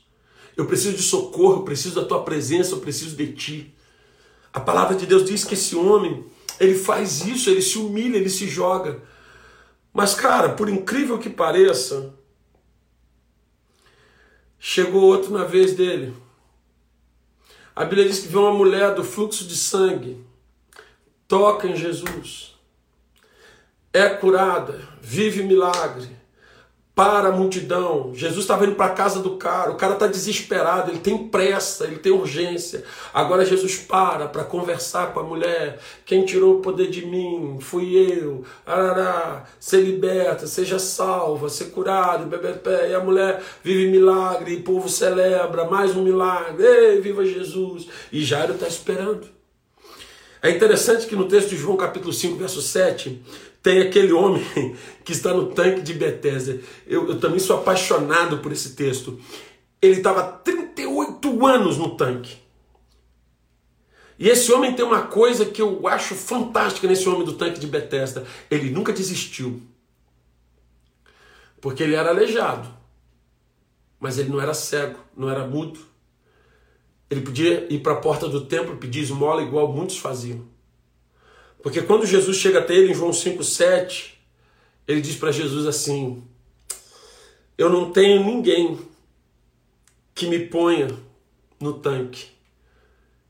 Eu 0.56 0.66
preciso 0.66 0.96
de 0.96 1.02
socorro, 1.02 1.60
eu 1.60 1.62
preciso 1.62 1.94
da 1.94 2.04
tua 2.04 2.22
presença, 2.22 2.72
eu 2.72 2.78
preciso 2.78 3.16
de 3.16 3.32
ti. 3.32 3.74
A 4.52 4.60
palavra 4.60 4.96
de 4.96 5.06
Deus 5.06 5.24
diz 5.24 5.44
que 5.44 5.54
esse 5.54 5.76
homem 5.76 6.24
ele 6.60 6.74
faz 6.74 7.22
isso, 7.24 7.48
ele 7.48 7.62
se 7.62 7.78
humilha, 7.78 8.16
ele 8.16 8.28
se 8.28 8.46
joga. 8.46 9.02
Mas, 9.92 10.14
cara, 10.14 10.50
por 10.50 10.68
incrível 10.68 11.18
que 11.18 11.30
pareça, 11.30 12.14
chegou 14.58 15.02
outro 15.02 15.32
na 15.32 15.44
vez 15.44 15.74
dele. 15.74 16.14
A 17.74 17.84
Bíblia 17.84 18.06
diz 18.06 18.20
que 18.20 18.28
vê 18.28 18.36
uma 18.36 18.52
mulher 18.52 18.94
do 18.94 19.02
fluxo 19.02 19.44
de 19.46 19.56
sangue, 19.56 20.22
toca 21.26 21.66
em 21.66 21.74
Jesus, 21.74 22.54
é 23.92 24.08
curada, 24.10 24.86
vive 25.00 25.42
milagre 25.42 26.19
para 27.00 27.30
a 27.30 27.32
multidão. 27.32 28.12
Jesus 28.12 28.44
estava 28.44 28.66
indo 28.66 28.74
para 28.74 28.92
a 28.92 28.94
casa 28.94 29.20
do 29.20 29.38
cara, 29.38 29.70
o 29.70 29.76
cara 29.76 29.94
está 29.94 30.06
desesperado, 30.06 30.90
ele 30.90 30.98
tem 30.98 31.16
pressa, 31.16 31.84
ele 31.84 31.96
tem 31.96 32.12
urgência. 32.12 32.84
Agora 33.14 33.42
Jesus 33.42 33.78
para 33.78 34.28
para 34.28 34.44
conversar 34.44 35.14
com 35.14 35.20
a 35.20 35.22
mulher. 35.22 35.78
Quem 36.04 36.26
tirou 36.26 36.56
o 36.56 36.60
poder 36.60 36.90
de 36.90 37.06
mim? 37.06 37.56
Fui 37.58 37.96
eu. 37.96 38.44
Arará, 38.66 39.46
ser 39.58 39.80
liberta, 39.80 40.46
seja 40.46 40.78
salva, 40.78 41.48
ser 41.48 41.70
curado, 41.70 42.28
pé. 42.62 42.90
E 42.90 42.94
a 42.94 43.00
mulher 43.00 43.42
vive 43.64 43.90
milagre, 43.90 44.52
e 44.52 44.56
o 44.58 44.62
povo 44.62 44.86
celebra 44.86 45.64
mais 45.64 45.96
um 45.96 46.02
milagre. 46.02 46.62
Ei, 46.62 47.00
viva 47.00 47.24
Jesus! 47.24 47.88
E 48.12 48.22
Jairo 48.22 48.52
está 48.52 48.68
esperando. 48.68 49.26
É 50.42 50.50
interessante 50.50 51.06
que 51.06 51.16
no 51.16 51.28
texto 51.28 51.48
de 51.48 51.56
João 51.56 51.78
capítulo 51.78 52.12
5, 52.12 52.36
verso 52.36 52.60
7, 52.60 53.22
tem 53.62 53.80
aquele 53.80 54.12
homem 54.12 54.44
que 55.04 55.12
está 55.12 55.32
no 55.34 55.46
tanque 55.52 55.82
de 55.82 55.94
Bethesda. 55.94 56.60
Eu, 56.86 57.08
eu 57.08 57.20
também 57.20 57.38
sou 57.38 57.56
apaixonado 57.56 58.38
por 58.38 58.52
esse 58.52 58.74
texto. 58.74 59.20
Ele 59.80 59.96
estava 59.96 60.22
38 60.22 61.46
anos 61.46 61.76
no 61.76 61.96
tanque. 61.96 62.38
E 64.18 64.28
esse 64.28 64.52
homem 64.52 64.74
tem 64.74 64.84
uma 64.84 65.02
coisa 65.02 65.46
que 65.46 65.62
eu 65.62 65.88
acho 65.88 66.14
fantástica 66.14 66.86
nesse 66.86 67.08
homem 67.08 67.24
do 67.24 67.34
tanque 67.34 67.58
de 67.58 67.66
Bethesda. 67.66 68.26
Ele 68.50 68.70
nunca 68.70 68.92
desistiu. 68.92 69.62
Porque 71.58 71.82
ele 71.82 71.94
era 71.94 72.10
aleijado. 72.10 72.68
Mas 73.98 74.18
ele 74.18 74.30
não 74.30 74.40
era 74.40 74.52
cego, 74.52 74.98
não 75.16 75.28
era 75.30 75.46
mudo. 75.46 75.80
Ele 77.10 77.22
podia 77.22 77.72
ir 77.72 77.80
para 77.80 77.94
a 77.94 77.96
porta 77.96 78.28
do 78.28 78.46
templo 78.46 78.76
pedir 78.76 79.00
esmola 79.00 79.42
igual 79.42 79.72
muitos 79.72 79.98
faziam. 79.98 80.46
Porque 81.62 81.82
quando 81.82 82.06
Jesus 82.06 82.36
chega 82.36 82.58
até 82.58 82.74
ele 82.74 82.92
em 82.92 82.94
João 82.94 83.10
5,7, 83.10 84.12
ele 84.86 85.00
diz 85.00 85.16
para 85.16 85.30
Jesus 85.30 85.66
assim: 85.66 86.22
Eu 87.56 87.68
não 87.68 87.90
tenho 87.92 88.24
ninguém 88.24 88.78
que 90.14 90.26
me 90.26 90.46
ponha 90.46 90.88
no 91.58 91.74
tanque. 91.74 92.28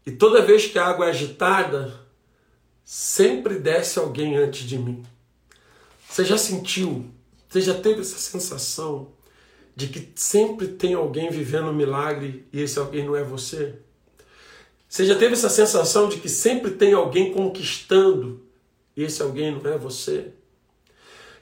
E 0.06 0.10
toda 0.10 0.42
vez 0.42 0.66
que 0.66 0.78
a 0.78 0.86
água 0.86 1.06
é 1.06 1.10
agitada, 1.10 1.94
sempre 2.84 3.58
desce 3.58 3.98
alguém 3.98 4.36
antes 4.36 4.66
de 4.66 4.78
mim. 4.78 5.04
Você 6.08 6.24
já 6.24 6.38
sentiu, 6.38 7.10
você 7.48 7.60
já 7.60 7.74
teve 7.74 8.00
essa 8.00 8.18
sensação 8.18 9.12
de 9.76 9.88
que 9.88 10.12
sempre 10.16 10.68
tem 10.68 10.94
alguém 10.94 11.30
vivendo 11.30 11.68
um 11.68 11.72
milagre 11.72 12.46
e 12.52 12.60
esse 12.60 12.78
alguém 12.78 13.04
não 13.04 13.14
é 13.14 13.22
você? 13.22 13.78
Você 14.90 15.06
já 15.06 15.14
teve 15.14 15.34
essa 15.34 15.48
sensação 15.48 16.08
de 16.08 16.18
que 16.18 16.28
sempre 16.28 16.72
tem 16.72 16.94
alguém 16.94 17.32
conquistando 17.32 18.44
e 18.96 19.04
esse 19.04 19.22
alguém 19.22 19.52
não 19.52 19.70
é 19.70 19.78
você? 19.78 20.32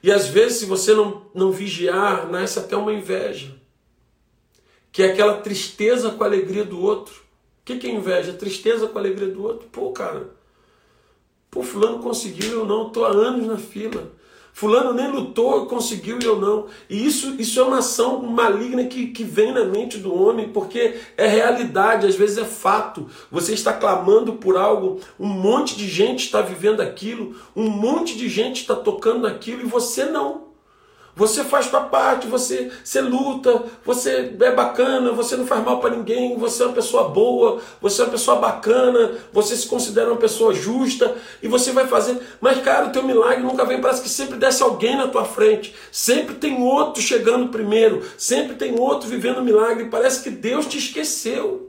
E 0.03 0.11
às 0.11 0.27
vezes, 0.27 0.59
se 0.59 0.65
você 0.65 0.93
não, 0.93 1.25
não 1.33 1.51
vigiar, 1.51 2.29
nasce 2.29 2.59
até 2.59 2.77
uma 2.77 2.93
inveja, 2.93 3.55
que 4.91 5.01
é 5.01 5.11
aquela 5.11 5.41
tristeza 5.41 6.11
com 6.11 6.23
a 6.23 6.27
alegria 6.27 6.63
do 6.63 6.79
outro. 6.79 7.15
O 7.15 7.65
que, 7.65 7.79
que 7.79 7.87
é 7.87 7.91
inveja? 7.91 8.33
Tristeza 8.33 8.87
com 8.87 8.99
a 8.99 9.01
alegria 9.01 9.29
do 9.29 9.41
outro. 9.41 9.67
Pô, 9.71 9.91
cara, 9.93 10.29
pô, 11.49 11.63
Fulano 11.63 12.03
conseguiu, 12.03 12.59
eu 12.59 12.65
não, 12.67 12.87
estou 12.87 13.03
há 13.03 13.09
anos 13.09 13.47
na 13.47 13.57
fila. 13.57 14.11
Fulano 14.59 14.91
nem 14.91 15.09
lutou, 15.09 15.67
conseguiu 15.67 16.19
e 16.21 16.25
eu 16.25 16.37
não. 16.37 16.65
E 16.89 17.07
isso, 17.07 17.33
isso 17.39 17.61
é 17.61 17.63
uma 17.63 17.77
ação 17.77 18.21
maligna 18.23 18.83
que, 18.83 19.07
que 19.07 19.23
vem 19.23 19.53
na 19.53 19.63
mente 19.63 19.97
do 19.97 20.13
homem, 20.13 20.49
porque 20.49 20.99
é 21.15 21.25
realidade, 21.25 22.05
às 22.05 22.15
vezes 22.15 22.37
é 22.37 22.43
fato. 22.43 23.07
Você 23.31 23.53
está 23.53 23.71
clamando 23.71 24.33
por 24.33 24.57
algo, 24.57 24.99
um 25.17 25.29
monte 25.29 25.77
de 25.77 25.87
gente 25.87 26.25
está 26.25 26.41
vivendo 26.41 26.81
aquilo, 26.81 27.37
um 27.55 27.69
monte 27.69 28.17
de 28.17 28.27
gente 28.27 28.59
está 28.59 28.75
tocando 28.75 29.25
aquilo 29.25 29.61
e 29.61 29.65
você 29.65 30.03
não. 30.03 30.48
Você 31.15 31.43
faz 31.43 31.65
sua 31.65 31.81
parte, 31.81 32.27
você, 32.27 32.71
você 32.83 33.01
luta, 33.01 33.63
você 33.85 34.33
é 34.39 34.51
bacana, 34.51 35.11
você 35.11 35.35
não 35.35 35.45
faz 35.45 35.63
mal 35.63 35.79
para 35.79 35.95
ninguém, 35.95 36.37
você 36.37 36.63
é 36.63 36.65
uma 36.65 36.75
pessoa 36.75 37.09
boa, 37.09 37.59
você 37.81 38.01
é 38.01 38.05
uma 38.05 38.11
pessoa 38.11 38.37
bacana, 38.37 39.17
você 39.33 39.55
se 39.55 39.67
considera 39.67 40.09
uma 40.09 40.17
pessoa 40.17 40.53
justa 40.53 41.15
e 41.41 41.47
você 41.47 41.71
vai 41.71 41.87
fazer. 41.87 42.17
Mas, 42.39 42.61
cara, 42.61 42.87
o 42.87 42.91
teu 42.91 43.03
milagre 43.03 43.43
nunca 43.43 43.65
vem, 43.65 43.81
parece 43.81 44.01
que 44.01 44.09
sempre 44.09 44.37
desce 44.37 44.63
alguém 44.63 44.95
na 44.95 45.07
tua 45.07 45.25
frente, 45.25 45.75
sempre 45.91 46.35
tem 46.35 46.61
outro 46.61 47.01
chegando 47.01 47.49
primeiro, 47.49 48.01
sempre 48.17 48.55
tem 48.55 48.79
outro 48.79 49.09
vivendo 49.09 49.43
milagre, 49.43 49.89
parece 49.89 50.23
que 50.23 50.29
Deus 50.29 50.65
te 50.65 50.77
esqueceu. 50.77 51.68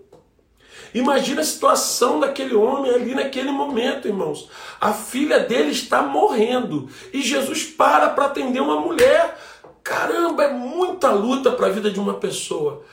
Imagina 0.94 1.40
a 1.40 1.44
situação 1.44 2.18
daquele 2.18 2.54
homem 2.54 2.92
ali 2.92 3.14
naquele 3.14 3.50
momento, 3.50 4.08
irmãos. 4.08 4.48
A 4.80 4.92
filha 4.92 5.40
dele 5.40 5.70
está 5.70 6.02
morrendo 6.02 6.88
e 7.12 7.22
Jesus 7.22 7.64
para 7.64 8.10
para 8.10 8.26
atender 8.26 8.60
uma 8.60 8.80
mulher. 8.80 9.38
Caramba, 9.82 10.44
é 10.44 10.52
muita 10.52 11.10
luta 11.10 11.52
para 11.52 11.66
a 11.66 11.70
vida 11.70 11.90
de 11.90 12.00
uma 12.00 12.14
pessoa. 12.14 12.84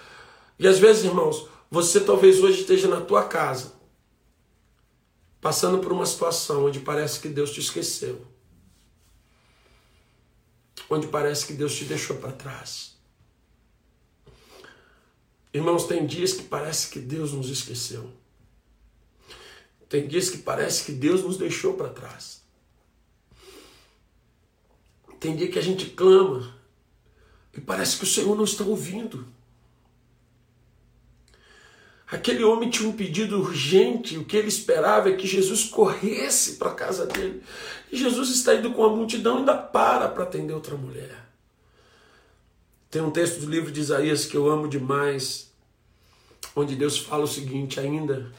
E 0.60 0.68
às 0.68 0.80
vezes, 0.80 1.06
irmãos, 1.06 1.48
você 1.70 2.00
talvez 2.00 2.42
hoje 2.42 2.62
esteja 2.62 2.88
na 2.88 3.02
tua 3.02 3.24
casa, 3.24 3.74
passando 5.42 5.80
por 5.80 5.92
uma 5.92 6.06
situação 6.06 6.66
onde 6.66 6.80
parece 6.80 7.20
que 7.20 7.28
Deus 7.28 7.52
te 7.52 7.60
esqueceu. 7.60 8.26
Onde 10.90 11.08
parece 11.08 11.46
que 11.46 11.54
Deus 11.54 11.76
te 11.76 11.84
deixou 11.84 12.16
para 12.18 12.32
trás. 12.32 12.97
Irmãos, 15.58 15.86
tem 15.86 16.06
dias 16.06 16.34
que 16.34 16.44
parece 16.44 16.88
que 16.90 17.00
Deus 17.00 17.34
nos 17.34 17.50
esqueceu. 17.50 18.12
Tem 19.90 20.08
dias 20.08 20.30
que 20.30 20.38
parece 20.38 20.86
que 20.86 20.92
Deus 20.92 21.24
nos 21.24 21.36
deixou 21.36 21.74
para 21.74 21.90
trás. 21.90 22.44
Tem 25.20 25.36
dia 25.36 25.50
que 25.50 25.58
a 25.58 25.64
gente 25.64 25.88
clama 25.88 26.56
e 27.56 27.60
parece 27.60 27.98
que 27.98 28.04
o 28.04 28.08
Senhor 28.08 28.36
não 28.36 28.44
está 28.44 28.64
ouvindo. 28.64 29.26
Aquele 32.06 32.44
homem 32.44 32.70
tinha 32.70 32.88
um 32.88 32.96
pedido 32.96 33.40
urgente, 33.40 34.16
o 34.16 34.26
que 34.26 34.38
ele 34.38 34.50
esperava 34.50 35.10
é 35.10 35.16
que 35.16 35.26
Jesus 35.26 35.64
corresse 35.64 36.58
para 36.58 36.70
a 36.70 36.76
casa 36.76 37.08
dele. 37.08 37.42
E 37.92 37.98
Jesus 37.98 38.30
está 38.30 38.54
indo 38.54 38.74
com 38.74 38.86
a 38.86 38.96
multidão 38.96 39.38
e 39.38 39.40
ainda 39.40 39.58
para 39.58 40.08
para 40.08 40.24
atender 40.24 40.54
outra 40.54 40.78
mulher. 40.78 41.28
Tem 42.92 43.02
um 43.02 43.12
texto 43.12 43.40
do 43.40 43.50
livro 43.50 43.72
de 43.72 43.82
Isaías 43.82 44.26
que 44.26 44.38
eu 44.38 44.48
amo 44.48 44.68
demais, 44.68 45.47
onde 46.58 46.76
Deus 46.76 46.98
fala 46.98 47.24
o 47.24 47.28
seguinte: 47.28 47.80
ainda 47.80 48.32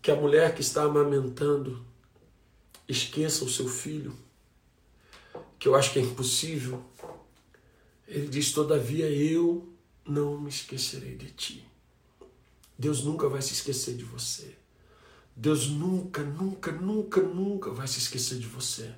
que 0.00 0.10
a 0.10 0.16
mulher 0.16 0.54
que 0.54 0.60
está 0.60 0.82
amamentando 0.82 1.84
esqueça 2.86 3.44
o 3.44 3.48
seu 3.48 3.66
filho, 3.66 4.14
que 5.58 5.66
eu 5.66 5.74
acho 5.74 5.92
que 5.92 5.98
é 5.98 6.02
impossível, 6.02 6.84
ele 8.06 8.28
diz: 8.28 8.52
todavia 8.52 9.08
eu 9.10 9.72
não 10.06 10.38
me 10.38 10.50
esquecerei 10.50 11.16
de 11.16 11.30
ti. 11.30 11.66
Deus 12.78 13.02
nunca 13.02 13.28
vai 13.28 13.40
se 13.40 13.52
esquecer 13.54 13.94
de 13.94 14.04
você. 14.04 14.56
Deus 15.34 15.68
nunca, 15.68 16.22
nunca, 16.22 16.72
nunca, 16.72 17.22
nunca 17.22 17.70
vai 17.70 17.88
se 17.88 17.98
esquecer 17.98 18.38
de 18.38 18.46
você. 18.46 18.94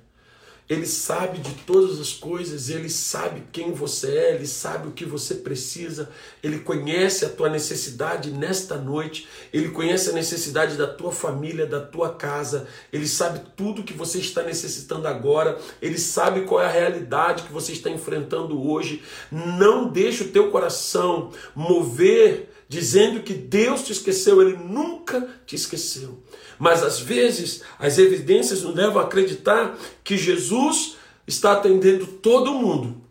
Ele 0.67 0.87
sabe 0.87 1.37
de 1.37 1.53
todas 1.63 1.99
as 1.99 2.11
coisas, 2.11 2.71
ele 2.71 2.89
sabe 2.89 3.43
quem 3.51 3.71
você 3.71 4.17
é, 4.17 4.35
ele 4.35 4.47
sabe 4.47 4.87
o 4.87 4.91
que 4.91 5.05
você 5.05 5.35
precisa, 5.35 6.09
ele 6.41 6.57
conhece 6.59 7.23
a 7.23 7.29
tua 7.29 7.49
necessidade 7.49 8.31
nesta 8.31 8.75
noite, 8.75 9.27
ele 9.53 9.69
conhece 9.69 10.09
a 10.09 10.13
necessidade 10.13 10.75
da 10.75 10.87
tua 10.87 11.11
família, 11.11 11.67
da 11.67 11.79
tua 11.79 12.15
casa, 12.15 12.67
ele 12.91 13.07
sabe 13.07 13.41
tudo 13.55 13.83
que 13.83 13.93
você 13.93 14.17
está 14.17 14.41
necessitando 14.41 15.07
agora, 15.07 15.59
ele 15.79 15.99
sabe 15.99 16.41
qual 16.45 16.59
é 16.59 16.65
a 16.65 16.71
realidade 16.71 17.43
que 17.43 17.53
você 17.53 17.71
está 17.71 17.91
enfrentando 17.91 18.59
hoje. 18.67 19.03
Não 19.31 19.87
deixe 19.87 20.23
o 20.23 20.31
teu 20.31 20.49
coração 20.49 21.31
mover 21.53 22.49
dizendo 22.67 23.21
que 23.21 23.33
Deus 23.33 23.83
te 23.83 23.91
esqueceu, 23.91 24.41
ele 24.41 24.57
nunca 24.57 25.29
te 25.45 25.55
esqueceu. 25.55 26.23
Mas 26.57 26.83
às 26.83 26.99
vezes 26.99 27.63
as 27.77 27.97
evidências 27.97 28.61
nos 28.61 28.75
levam 28.75 29.01
a 29.01 29.05
acreditar 29.05 29.77
que 30.03 30.17
Jesus 30.17 30.97
está 31.27 31.53
atendendo 31.53 32.05
todo 32.07 32.53
mundo, 32.53 33.01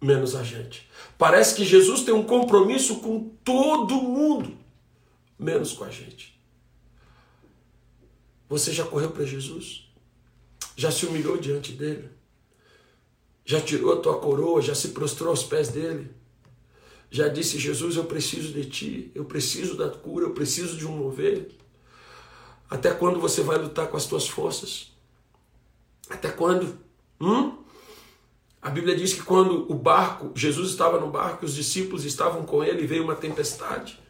menos 0.00 0.34
a 0.34 0.42
gente. 0.42 0.88
Parece 1.16 1.54
que 1.54 1.64
Jesus 1.64 2.02
tem 2.02 2.12
um 2.12 2.24
compromisso 2.24 2.96
com 2.96 3.30
todo 3.44 3.94
mundo, 3.94 4.56
menos 5.38 5.72
com 5.72 5.84
a 5.84 5.90
gente. 5.90 6.38
Você 8.48 8.72
já 8.72 8.84
correu 8.84 9.10
para 9.10 9.24
Jesus? 9.24 9.88
Já 10.76 10.90
se 10.90 11.06
humilhou 11.06 11.38
diante 11.38 11.72
dele? 11.72 12.08
Já 13.44 13.60
tirou 13.60 13.92
a 13.92 13.96
tua 13.96 14.18
coroa? 14.18 14.60
Já 14.60 14.74
se 14.74 14.88
prostrou 14.88 15.30
aos 15.30 15.42
pés 15.42 15.68
dele? 15.68 16.10
Já 17.10 17.28
disse: 17.28 17.58
Jesus, 17.58 17.96
eu 17.96 18.04
preciso 18.04 18.52
de 18.52 18.64
ti, 18.64 19.10
eu 19.14 19.24
preciso 19.24 19.76
da 19.76 19.88
cura, 19.88 20.26
eu 20.26 20.32
preciso 20.32 20.76
de 20.76 20.86
um 20.86 20.96
mover? 20.96 21.48
Até 22.72 22.90
quando 22.90 23.20
você 23.20 23.42
vai 23.42 23.58
lutar 23.58 23.86
com 23.88 23.98
as 23.98 24.06
tuas 24.06 24.26
forças? 24.26 24.90
Até 26.08 26.30
quando? 26.30 26.78
Hum? 27.20 27.58
A 28.62 28.70
Bíblia 28.70 28.96
diz 28.96 29.12
que 29.12 29.20
quando 29.20 29.70
o 29.70 29.74
barco, 29.74 30.32
Jesus 30.34 30.70
estava 30.70 30.98
no 30.98 31.10
barco, 31.10 31.44
os 31.44 31.54
discípulos 31.54 32.06
estavam 32.06 32.44
com 32.44 32.64
ele, 32.64 32.86
veio 32.86 33.04
uma 33.04 33.14
tempestade 33.14 34.00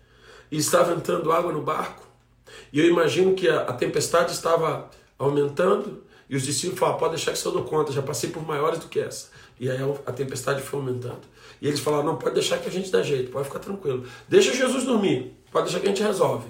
e 0.48 0.59
estava 0.59 0.92
entrando 0.92 1.33
água 1.33 1.53
no 1.53 1.61
barco. 1.61 2.07
E 2.72 2.79
eu 2.79 2.87
imagino 2.87 3.35
que 3.35 3.48
a, 3.48 3.62
a 3.62 3.72
tempestade 3.72 4.31
estava 4.31 4.88
aumentando 5.18 6.05
e 6.31 6.37
os 6.37 6.44
discípulos 6.44 6.79
falaram: 6.79 7.01
pode 7.01 7.16
deixar 7.16 7.33
que 7.33 7.44
eu 7.44 7.53
dou 7.53 7.64
conta, 7.64 7.90
já 7.90 8.01
passei 8.01 8.31
por 8.31 8.46
maiores 8.46 8.79
do 8.79 8.87
que 8.87 9.01
essa. 9.01 9.31
E 9.59 9.68
aí 9.68 9.79
a 10.07 10.12
tempestade 10.12 10.62
foi 10.62 10.79
aumentando. 10.79 11.22
E 11.61 11.66
eles 11.66 11.81
falaram: 11.81 12.05
não, 12.05 12.16
pode 12.16 12.35
deixar 12.35 12.59
que 12.59 12.68
a 12.68 12.72
gente 12.72 12.92
dá 12.92 13.03
jeito, 13.03 13.33
pode 13.33 13.48
ficar 13.48 13.59
tranquilo. 13.59 14.07
Deixa 14.29 14.55
Jesus 14.55 14.85
dormir, 14.85 15.37
pode 15.51 15.64
deixar 15.64 15.81
que 15.81 15.87
a 15.87 15.90
gente 15.90 16.03
resolve. 16.05 16.46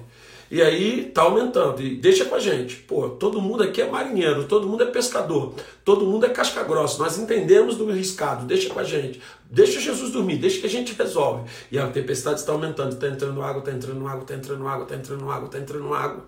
E 0.53 0.61
aí 0.61 1.11
tá 1.15 1.23
aumentando. 1.23 1.81
E 1.81 1.97
deixa 1.97 2.27
com 2.27 2.35
a 2.35 2.38
gente. 2.38 2.77
Pô, 2.77 3.09
todo 3.09 3.41
mundo 3.41 3.62
aqui 3.62 3.81
é 3.81 3.91
marinheiro, 3.91 4.45
todo 4.45 4.69
mundo 4.69 4.83
é 4.83 4.87
pescador, 4.87 5.55
todo 5.83 6.05
mundo 6.05 6.27
é 6.27 6.29
casca 6.29 6.62
grossa. 6.62 7.03
Nós 7.03 7.19
entendemos 7.19 7.79
do 7.79 7.91
riscado. 7.91 8.45
Deixa 8.45 8.69
com 8.69 8.79
a 8.79 8.85
gente. 8.85 9.19
Deixa 9.51 9.81
Jesus 9.81 10.12
dormir, 10.12 10.37
deixa 10.37 10.61
que 10.61 10.67
a 10.67 10.69
gente 10.69 10.93
resolve. 10.93 11.49
E 11.71 11.79
a 11.79 11.87
tempestade 11.87 12.41
está 12.41 12.53
aumentando, 12.53 12.93
está 12.93 13.09
entrando 13.09 13.41
água, 13.41 13.61
está 13.61 13.73
entrando 13.73 14.07
água, 14.07 14.21
está 14.21 14.35
entrando 14.35 14.69
água, 14.69 14.83
está 14.83 14.95
entrando 14.95 15.31
água, 15.31 15.47
está 15.47 15.59
entrando 15.59 15.95
água. 15.95 16.25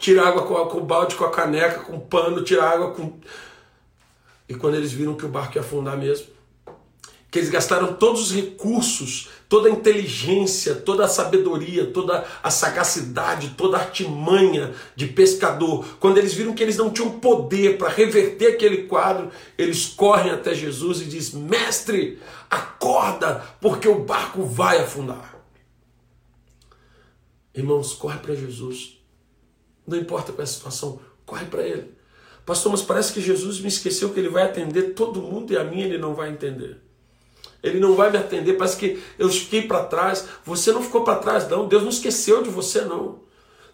Tira 0.00 0.26
água 0.26 0.42
com, 0.42 0.54
com 0.66 0.78
o 0.78 0.84
balde, 0.84 1.14
com 1.14 1.24
a 1.24 1.30
caneca, 1.30 1.84
com 1.84 1.98
o 1.98 2.00
pano, 2.00 2.42
tira 2.42 2.64
água 2.64 2.90
com. 2.90 3.20
E 4.48 4.54
quando 4.56 4.74
eles 4.74 4.90
viram 4.90 5.14
que 5.14 5.24
o 5.24 5.28
barco 5.28 5.56
ia 5.56 5.60
afundar 5.60 5.96
mesmo, 5.96 6.26
que 7.30 7.38
eles 7.38 7.50
gastaram 7.50 7.94
todos 7.94 8.20
os 8.20 8.32
recursos, 8.34 9.28
toda 9.48 9.68
a 9.68 9.72
inteligência, 9.72 10.74
toda 10.74 11.04
a 11.04 11.08
sabedoria, 11.08 11.86
toda 11.86 12.26
a 12.42 12.50
sagacidade, 12.50 13.54
toda 13.56 13.76
a 13.76 13.80
artimanha 13.80 14.74
de 14.94 15.06
pescador. 15.06 15.84
Quando 16.00 16.18
eles 16.18 16.34
viram 16.34 16.54
que 16.54 16.62
eles 16.62 16.76
não 16.76 16.90
tinham 16.90 17.18
poder 17.20 17.78
para 17.78 17.88
reverter 17.88 18.54
aquele 18.54 18.84
quadro, 18.84 19.30
eles 19.56 19.86
correm 19.86 20.32
até 20.32 20.54
Jesus 20.54 21.00
e 21.00 21.04
diz: 21.04 21.32
"Mestre, 21.32 22.18
acorda, 22.50 23.44
porque 23.60 23.88
o 23.88 24.04
barco 24.04 24.44
vai 24.44 24.78
afundar". 24.78 25.36
Irmãos, 27.54 27.94
corre 27.94 28.18
para 28.18 28.34
Jesus. 28.34 28.98
Não 29.86 29.96
importa 29.96 30.32
qual 30.32 30.40
é 30.40 30.44
a 30.44 30.46
situação, 30.46 31.00
corre 31.24 31.46
para 31.46 31.62
ele. 31.62 31.94
Pastor, 32.44 32.70
mas 32.70 32.82
parece 32.82 33.12
que 33.12 33.20
Jesus 33.20 33.60
me 33.60 33.68
esqueceu 33.68 34.12
que 34.12 34.20
ele 34.20 34.28
vai 34.28 34.44
atender 34.44 34.94
todo 34.94 35.22
mundo 35.22 35.52
e 35.52 35.56
a 35.56 35.64
mim 35.64 35.80
ele 35.80 35.98
não 35.98 36.14
vai 36.14 36.30
entender. 36.30 36.85
Ele 37.68 37.80
não 37.80 37.94
vai 37.94 38.10
me 38.10 38.18
atender. 38.18 38.54
Parece 38.54 38.76
que 38.76 39.02
eu 39.18 39.28
fiquei 39.28 39.62
para 39.62 39.84
trás. 39.84 40.26
Você 40.44 40.72
não 40.72 40.82
ficou 40.82 41.04
para 41.04 41.16
trás, 41.16 41.48
não. 41.48 41.68
Deus 41.68 41.82
não 41.82 41.90
esqueceu 41.90 42.42
de 42.42 42.50
você, 42.50 42.82
não. 42.82 43.20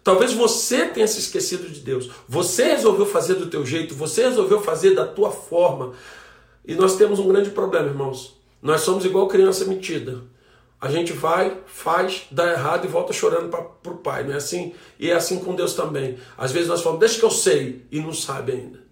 Talvez 0.03 0.33
você 0.33 0.85
tenha 0.85 1.07
se 1.07 1.19
esquecido 1.19 1.69
de 1.69 1.79
Deus. 1.79 2.09
Você 2.27 2.63
resolveu 2.65 3.05
fazer 3.05 3.35
do 3.35 3.47
teu 3.47 3.65
jeito. 3.65 3.95
Você 3.95 4.23
resolveu 4.23 4.61
fazer 4.61 4.93
da 4.93 5.05
tua 5.05 5.31
forma. 5.31 5.93
E 6.65 6.75
nós 6.75 6.95
temos 6.95 7.19
um 7.19 7.27
grande 7.27 7.51
problema, 7.51 7.87
irmãos. 7.87 8.37
Nós 8.61 8.81
somos 8.81 9.05
igual 9.05 9.27
criança 9.27 9.65
metida. 9.65 10.21
A 10.79 10.89
gente 10.89 11.13
vai, 11.13 11.59
faz, 11.65 12.23
dá 12.29 12.51
errado 12.51 12.83
e 12.83 12.89
volta 12.89 13.13
chorando 13.13 13.49
para 13.49 13.93
o 13.93 13.97
pai. 13.97 14.25
Não 14.25 14.33
é 14.33 14.35
assim? 14.35 14.73
E 14.99 15.09
é 15.09 15.13
assim 15.13 15.39
com 15.39 15.55
Deus 15.55 15.73
também. 15.73 16.17
Às 16.37 16.51
vezes 16.51 16.67
nós 16.67 16.81
falamos, 16.81 16.99
deixa 16.99 17.17
que 17.17 17.25
eu 17.25 17.31
sei, 17.31 17.85
e 17.89 18.01
não 18.01 18.11
sabe 18.11 18.51
ainda. 18.51 18.82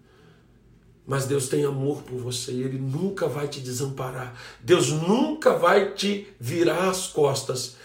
Mas 1.11 1.25
Deus 1.25 1.49
tem 1.49 1.65
amor 1.65 2.03
por 2.03 2.17
você 2.17 2.53
e 2.53 2.63
Ele 2.63 2.77
nunca 2.77 3.27
vai 3.27 3.45
te 3.45 3.59
desamparar. 3.59 4.33
Deus 4.61 4.93
nunca 4.93 5.57
vai 5.57 5.91
te 5.91 6.33
virar 6.39 6.89
as 6.89 7.07
costas. 7.07 7.75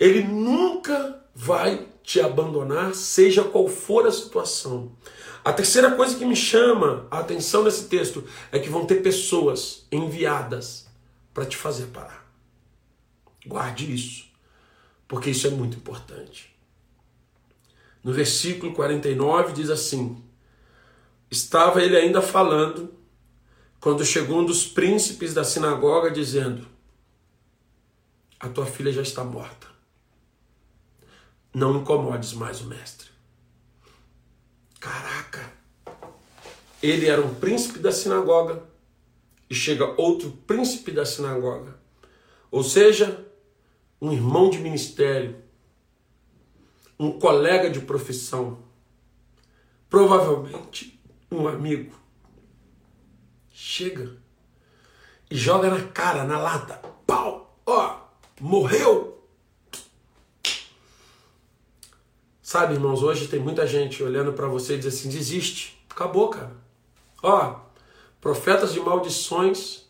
Ele 0.00 0.24
nunca 0.24 1.22
vai 1.32 1.86
te 2.02 2.20
abandonar, 2.20 2.92
seja 2.92 3.44
qual 3.44 3.68
for 3.68 4.04
a 4.04 4.10
situação. 4.10 4.90
A 5.44 5.52
terceira 5.52 5.92
coisa 5.92 6.16
que 6.16 6.24
me 6.24 6.34
chama 6.34 7.06
a 7.08 7.20
atenção 7.20 7.62
nesse 7.62 7.84
texto 7.84 8.24
é 8.50 8.58
que 8.58 8.68
vão 8.68 8.84
ter 8.84 8.96
pessoas 8.96 9.86
enviadas 9.92 10.88
para 11.32 11.46
te 11.46 11.56
fazer 11.56 11.86
parar. 11.86 12.28
Guarde 13.46 13.94
isso, 13.94 14.24
porque 15.06 15.30
isso 15.30 15.46
é 15.46 15.50
muito 15.50 15.76
importante. 15.76 16.52
No 18.02 18.12
versículo 18.12 18.74
49 18.74 19.52
diz 19.52 19.70
assim: 19.70 20.20
Estava 21.32 21.82
ele 21.82 21.96
ainda 21.96 22.20
falando 22.20 22.92
quando 23.80 24.04
chegou 24.04 24.40
um 24.40 24.44
dos 24.44 24.66
príncipes 24.66 25.32
da 25.32 25.42
sinagoga 25.42 26.10
dizendo: 26.10 26.66
A 28.38 28.50
tua 28.50 28.66
filha 28.66 28.92
já 28.92 29.00
está 29.00 29.24
morta. 29.24 29.66
Não 31.54 31.78
incomodes 31.78 32.34
mais 32.34 32.60
o 32.60 32.66
mestre. 32.66 33.08
Caraca! 34.78 35.50
Ele 36.82 37.06
era 37.06 37.22
um 37.22 37.34
príncipe 37.36 37.78
da 37.78 37.90
sinagoga 37.90 38.62
e 39.48 39.54
chega 39.54 39.98
outro 39.98 40.32
príncipe 40.46 40.92
da 40.92 41.06
sinagoga. 41.06 41.78
Ou 42.50 42.62
seja, 42.62 43.26
um 44.02 44.12
irmão 44.12 44.50
de 44.50 44.58
ministério, 44.58 45.42
um 46.98 47.18
colega 47.18 47.70
de 47.70 47.80
profissão, 47.80 48.62
provavelmente 49.88 51.00
um 51.36 51.48
amigo 51.48 51.94
chega 53.52 54.16
e 55.30 55.36
joga 55.36 55.70
na 55.70 55.82
cara, 55.88 56.24
na 56.24 56.38
lata, 56.38 56.74
pau, 57.06 57.58
ó, 57.64 58.00
morreu. 58.40 59.26
Sabe, 62.42 62.74
irmãos, 62.74 63.02
hoje 63.02 63.28
tem 63.28 63.40
muita 63.40 63.66
gente 63.66 64.02
olhando 64.02 64.32
para 64.34 64.46
você 64.46 64.74
e 64.74 64.78
diz 64.78 64.94
assim: 64.94 65.08
desiste, 65.08 65.82
acabou, 65.88 66.28
cara. 66.28 66.54
Ó, 67.22 67.60
profetas 68.20 68.74
de 68.74 68.80
maldições, 68.80 69.86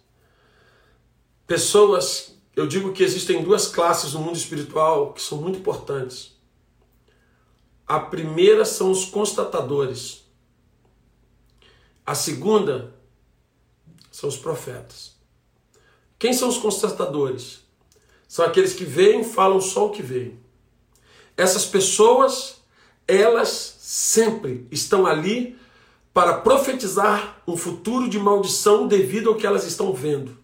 pessoas, 1.47 2.39
eu 2.55 2.67
digo 2.67 2.93
que 2.93 3.03
existem 3.03 3.43
duas 3.43 3.67
classes 3.67 4.13
no 4.13 4.21
mundo 4.21 4.37
espiritual 4.37 5.13
que 5.13 5.23
são 5.23 5.39
muito 5.39 5.59
importantes. 5.59 6.37
A 7.87 7.99
primeira 7.99 8.65
são 8.65 8.91
os 8.91 9.05
constatadores. 9.05 10.22
A 12.05 12.15
segunda 12.15 12.95
são 14.11 14.29
os 14.29 14.37
profetas. 14.37 15.13
Quem 16.19 16.33
são 16.33 16.49
os 16.49 16.59
constatadores? 16.59 17.61
São 18.29 18.45
aqueles 18.45 18.73
que 18.73 18.85
veem, 18.85 19.25
falam 19.25 19.61
só 19.61 19.87
o 19.87 19.91
que 19.91 20.03
veem. 20.03 20.39
Essas 21.37 21.65
pessoas, 21.65 22.63
elas 23.07 23.77
sempre 23.81 24.67
estão 24.71 25.07
ali 25.07 25.59
para 26.13 26.35
profetizar 26.35 27.43
um 27.47 27.57
futuro 27.57 28.09
de 28.09 28.19
maldição 28.19 28.87
devido 28.87 29.31
ao 29.31 29.37
que 29.37 29.47
elas 29.47 29.65
estão 29.65 29.93
vendo. 29.93 30.37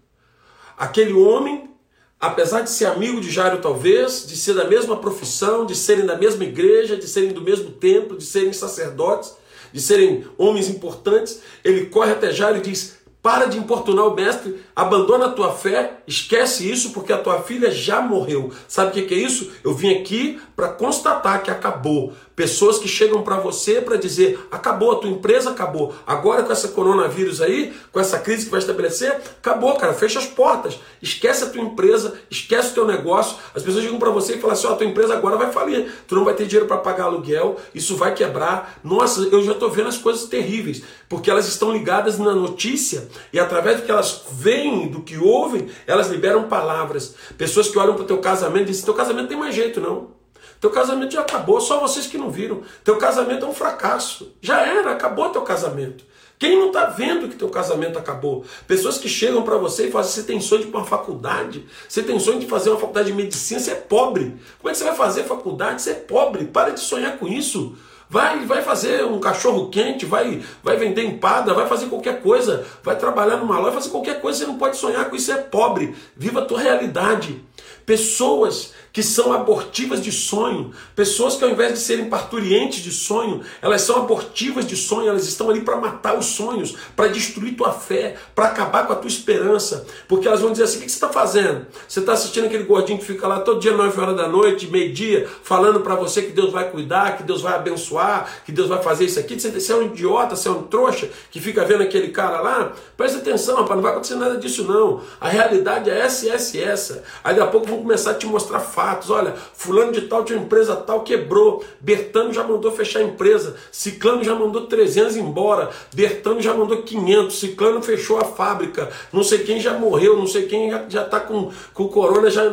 Aquele 0.76 1.12
homem, 1.12 1.70
apesar 2.18 2.62
de 2.62 2.70
ser 2.70 2.86
amigo 2.86 3.20
de 3.20 3.30
Jairo, 3.30 3.60
talvez, 3.60 4.26
de 4.26 4.36
ser 4.36 4.54
da 4.54 4.64
mesma 4.64 4.96
profissão, 4.96 5.66
de 5.66 5.74
serem 5.74 6.06
da 6.06 6.16
mesma 6.16 6.44
igreja, 6.44 6.96
de 6.96 7.06
serem 7.06 7.32
do 7.32 7.40
mesmo 7.40 7.70
templo, 7.72 8.16
de 8.16 8.24
serem 8.24 8.52
sacerdotes, 8.52 9.34
de 9.72 9.80
serem 9.80 10.24
homens 10.36 10.68
importantes, 10.68 11.40
ele 11.64 11.86
corre 11.86 12.12
até 12.12 12.32
Jairo 12.32 12.58
e 12.58 12.62
diz: 12.62 12.97
para 13.28 13.44
de 13.44 13.58
importunar 13.58 14.06
o 14.06 14.14
mestre, 14.14 14.58
abandona 14.74 15.26
a 15.26 15.32
tua 15.32 15.52
fé, 15.52 15.98
esquece 16.06 16.66
isso 16.66 16.94
porque 16.94 17.12
a 17.12 17.18
tua 17.18 17.42
filha 17.42 17.70
já 17.70 18.00
morreu. 18.00 18.50
Sabe 18.66 18.88
o 18.88 19.06
que 19.06 19.14
é 19.14 19.18
isso? 19.18 19.50
Eu 19.62 19.74
vim 19.74 19.90
aqui 19.90 20.40
para 20.56 20.70
constatar 20.70 21.42
que 21.42 21.50
acabou. 21.50 22.14
Pessoas 22.34 22.78
que 22.78 22.88
chegam 22.88 23.22
para 23.22 23.36
você 23.36 23.80
para 23.82 23.96
dizer: 23.96 24.46
acabou, 24.50 24.92
a 24.92 24.96
tua 24.96 25.10
empresa 25.10 25.50
acabou. 25.50 25.92
Agora 26.06 26.42
com 26.42 26.52
essa 26.52 26.68
coronavírus 26.68 27.42
aí, 27.42 27.74
com 27.92 28.00
essa 28.00 28.18
crise 28.18 28.44
que 28.44 28.50
vai 28.50 28.60
estabelecer, 28.60 29.10
acabou, 29.10 29.74
cara, 29.74 29.92
fecha 29.92 30.20
as 30.20 30.26
portas. 30.26 30.78
Esquece 31.02 31.44
a 31.44 31.48
tua 31.48 31.60
empresa, 31.60 32.14
esquece 32.30 32.70
o 32.70 32.74
teu 32.74 32.86
negócio. 32.86 33.36
As 33.54 33.62
pessoas 33.62 33.82
chegam 33.82 33.98
para 33.98 34.10
você 34.10 34.36
e 34.36 34.40
falam 34.40 34.54
assim: 34.54 34.68
ó, 34.68 34.72
a 34.72 34.76
tua 34.76 34.86
empresa 34.86 35.14
agora 35.14 35.36
vai 35.36 35.52
falir. 35.52 35.92
Tu 36.06 36.14
não 36.14 36.24
vai 36.24 36.32
ter 36.32 36.46
dinheiro 36.46 36.66
para 36.66 36.76
pagar 36.78 37.04
aluguel, 37.04 37.56
isso 37.74 37.96
vai 37.96 38.14
quebrar. 38.14 38.78
Nossa, 38.84 39.22
eu 39.22 39.42
já 39.42 39.52
estou 39.52 39.68
vendo 39.68 39.88
as 39.88 39.98
coisas 39.98 40.28
terríveis, 40.28 40.82
porque 41.08 41.28
elas 41.28 41.48
estão 41.48 41.72
ligadas 41.72 42.20
na 42.20 42.32
notícia 42.34 43.08
e 43.32 43.38
através 43.38 43.80
do 43.80 43.86
que 43.86 43.90
elas 43.90 44.24
veem, 44.30 44.88
do 44.88 45.02
que 45.02 45.16
ouvem, 45.16 45.68
elas 45.86 46.08
liberam 46.08 46.48
palavras. 46.48 47.14
Pessoas 47.36 47.68
que 47.68 47.78
olham 47.78 47.94
para 47.94 48.04
o 48.04 48.06
teu 48.06 48.18
casamento 48.18 48.64
e 48.64 48.66
dizem: 48.66 48.84
teu 48.84 48.94
casamento 48.94 49.28
tem 49.28 49.38
mais 49.38 49.54
jeito, 49.54 49.80
não. 49.80 50.16
Teu 50.60 50.70
casamento 50.70 51.14
já 51.14 51.20
acabou, 51.20 51.60
só 51.60 51.78
vocês 51.78 52.06
que 52.06 52.18
não 52.18 52.30
viram. 52.30 52.62
Teu 52.82 52.96
casamento 52.96 53.44
é 53.44 53.48
um 53.48 53.54
fracasso. 53.54 54.34
Já 54.40 54.66
era, 54.66 54.90
acabou 54.90 55.28
teu 55.30 55.42
casamento. 55.42 56.04
Quem 56.38 56.56
não 56.56 56.68
está 56.68 56.84
vendo 56.86 57.28
que 57.28 57.34
teu 57.34 57.48
casamento 57.48 57.98
acabou? 57.98 58.44
Pessoas 58.66 58.96
que 58.96 59.08
chegam 59.08 59.42
para 59.42 59.56
você 59.56 59.88
e 59.88 59.90
falam: 59.90 60.06
você 60.06 60.22
tem 60.22 60.40
sonho 60.40 60.62
de 60.62 60.68
ir 60.68 60.70
para 60.70 60.80
uma 60.80 60.86
faculdade, 60.86 61.66
você 61.88 62.02
tem 62.02 62.18
sonho 62.20 62.38
de 62.38 62.46
fazer 62.46 62.70
uma 62.70 62.78
faculdade 62.78 63.08
de 63.08 63.16
medicina, 63.16 63.58
você 63.58 63.72
é 63.72 63.74
pobre. 63.74 64.36
Como 64.58 64.68
é 64.68 64.72
que 64.72 64.78
você 64.78 64.84
vai 64.84 64.94
fazer 64.94 65.24
faculdade? 65.24 65.82
Você 65.82 65.90
é 65.90 65.94
pobre. 65.94 66.44
Para 66.44 66.70
de 66.70 66.80
sonhar 66.80 67.18
com 67.18 67.26
isso. 67.26 67.76
Vai, 68.10 68.46
vai 68.46 68.62
fazer 68.62 69.04
um 69.04 69.20
cachorro 69.20 69.68
quente, 69.68 70.06
vai, 70.06 70.42
vai 70.62 70.76
vender 70.76 71.04
empada, 71.04 71.52
vai 71.52 71.68
fazer 71.68 71.86
qualquer 71.86 72.22
coisa, 72.22 72.64
vai 72.82 72.96
trabalhar 72.96 73.36
numa 73.36 73.58
loja, 73.58 73.72
fazer 73.72 73.90
qualquer 73.90 74.20
coisa, 74.20 74.38
você 74.38 74.46
não 74.46 74.56
pode 74.56 74.78
sonhar 74.78 75.10
com 75.10 75.16
isso, 75.16 75.30
é 75.30 75.36
pobre. 75.36 75.94
Viva 76.16 76.40
a 76.40 76.44
tua 76.44 76.60
realidade. 76.60 77.44
Pessoas 77.84 78.72
que 78.92 79.02
são 79.02 79.32
abortivas 79.32 80.00
de 80.00 80.12
sonho, 80.12 80.72
pessoas 80.94 81.36
que 81.36 81.44
ao 81.44 81.50
invés 81.50 81.72
de 81.72 81.78
serem 81.78 82.08
parturientes 82.08 82.82
de 82.82 82.90
sonho, 82.90 83.42
elas 83.60 83.82
são 83.82 83.96
abortivas 83.96 84.66
de 84.66 84.76
sonho, 84.76 85.08
elas 85.08 85.26
estão 85.26 85.50
ali 85.50 85.60
para 85.60 85.76
matar 85.76 86.16
os 86.16 86.26
sonhos, 86.26 86.74
para 86.96 87.08
destruir 87.08 87.56
tua 87.56 87.72
fé, 87.72 88.16
para 88.34 88.46
acabar 88.46 88.86
com 88.86 88.92
a 88.92 88.96
tua 88.96 89.08
esperança, 89.08 89.86
porque 90.06 90.26
elas 90.26 90.40
vão 90.40 90.52
dizer 90.52 90.64
assim: 90.64 90.78
o 90.78 90.80
que 90.82 90.88
você 90.88 90.96
está 90.96 91.08
fazendo? 91.08 91.66
Você 91.86 92.00
está 92.00 92.12
assistindo 92.12 92.46
aquele 92.46 92.64
gordinho 92.64 92.98
que 92.98 93.04
fica 93.04 93.26
lá 93.26 93.40
todo 93.40 93.60
dia, 93.60 93.72
9 93.72 94.00
horas 94.00 94.16
da 94.16 94.28
noite, 94.28 94.66
meio-dia, 94.68 95.28
falando 95.42 95.80
para 95.80 95.94
você 95.94 96.22
que 96.22 96.32
Deus 96.32 96.52
vai 96.52 96.70
cuidar, 96.70 97.16
que 97.16 97.22
Deus 97.22 97.42
vai 97.42 97.54
abençoar, 97.54 98.42
que 98.44 98.52
Deus 98.52 98.68
vai 98.68 98.82
fazer 98.82 99.04
isso 99.04 99.18
aqui. 99.18 99.38
Você 99.38 99.72
é 99.72 99.76
um 99.76 99.82
idiota, 99.82 100.36
você 100.36 100.48
é 100.48 100.50
um 100.50 100.62
trouxa 100.62 101.08
que 101.30 101.40
fica 101.40 101.64
vendo 101.64 101.82
aquele 101.82 102.08
cara 102.08 102.40
lá. 102.40 102.72
Presta 102.96 103.18
atenção, 103.18 103.56
rapaz, 103.56 103.74
não 103.76 103.82
vai 103.82 103.92
acontecer 103.92 104.14
nada 104.14 104.36
disso 104.36 104.64
não. 104.64 105.02
A 105.20 105.28
realidade 105.28 105.90
é 105.90 105.98
essa 105.98 106.26
e 106.26 106.30
essa 106.30 106.58
essa. 106.78 107.02
Aí 107.22 107.34
daqui 107.34 107.48
a 107.48 107.50
pouco 107.50 107.66
vão 107.66 107.78
começar 107.78 108.12
a 108.12 108.14
te 108.14 108.26
mostrar 108.26 108.60
fatos. 108.78 109.10
Olha, 109.10 109.34
fulano 109.54 109.90
de 109.90 110.02
tal 110.02 110.24
tinha 110.24 110.38
empresa 110.38 110.76
tal, 110.76 111.00
quebrou. 111.02 111.64
Bertano 111.80 112.32
já 112.32 112.44
mandou 112.44 112.70
fechar 112.70 113.00
a 113.00 113.02
empresa. 113.02 113.56
Ciclano 113.72 114.22
já 114.22 114.36
mandou 114.36 114.68
300 114.68 115.16
embora. 115.16 115.70
Bertano 115.92 116.40
já 116.40 116.54
mandou 116.54 116.82
500. 116.82 117.36
Ciclano 117.36 117.82
fechou 117.82 118.18
a 118.18 118.24
fábrica. 118.24 118.88
Não 119.12 119.24
sei 119.24 119.40
quem 119.40 119.58
já 119.58 119.74
morreu, 119.74 120.16
não 120.16 120.28
sei 120.28 120.46
quem 120.46 120.70
já 120.88 121.02
está 121.02 121.18
com, 121.18 121.50
com 121.74 121.88
corona 121.88 122.30
já 122.30 122.44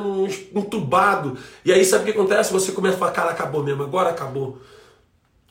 entubado. 0.55 1.37
E 1.63 1.71
aí 1.71 1.85
sabe 1.85 2.01
o 2.01 2.05
que 2.05 2.19
acontece? 2.19 2.51
Você 2.51 2.71
começa 2.71 2.95
a 2.95 2.99
falar, 2.99 3.11
cara, 3.11 3.29
acabou 3.29 3.61
mesmo, 3.61 3.83
agora 3.83 4.09
acabou. 4.09 4.57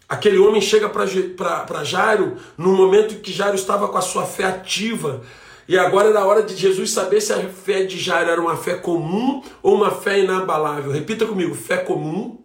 Aquele 0.09 0.39
homem 0.39 0.61
chega 0.61 0.89
para 0.89 1.85
Jairo 1.85 2.37
no 2.59 2.73
momento 2.73 3.21
que 3.21 3.33
Jairo 3.33 3.55
estava 3.55 3.87
com 3.87 3.97
a 3.97 4.03
sua 4.03 4.25
fé 4.25 4.45
ativa. 4.45 5.23
E 5.67 5.79
agora 5.79 6.11
era 6.11 6.21
a 6.21 6.27
hora 6.27 6.43
de 6.43 6.55
Jesus 6.55 6.91
saber 6.91 7.21
se 7.21 7.33
a 7.33 7.49
fé 7.49 7.85
de 7.85 7.99
Jairo 7.99 8.31
era 8.31 8.41
uma 8.41 8.57
fé 8.57 8.75
comum 8.77 9.43
ou 9.63 9.75
uma 9.75 9.91
fé 9.91 10.21
inabalável. 10.21 10.93
Repita 10.93 11.27
comigo: 11.27 11.55
fé 11.55 11.79
comum 11.79 12.43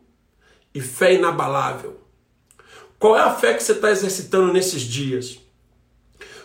e 0.73 0.79
fé 0.79 1.15
inabalável. 1.15 1.99
Qual 2.97 3.17
é 3.17 3.21
a 3.21 3.31
fé 3.31 3.53
que 3.53 3.63
você 3.63 3.73
está 3.73 3.91
exercitando 3.91 4.51
nesses 4.51 4.81
dias? 4.81 5.39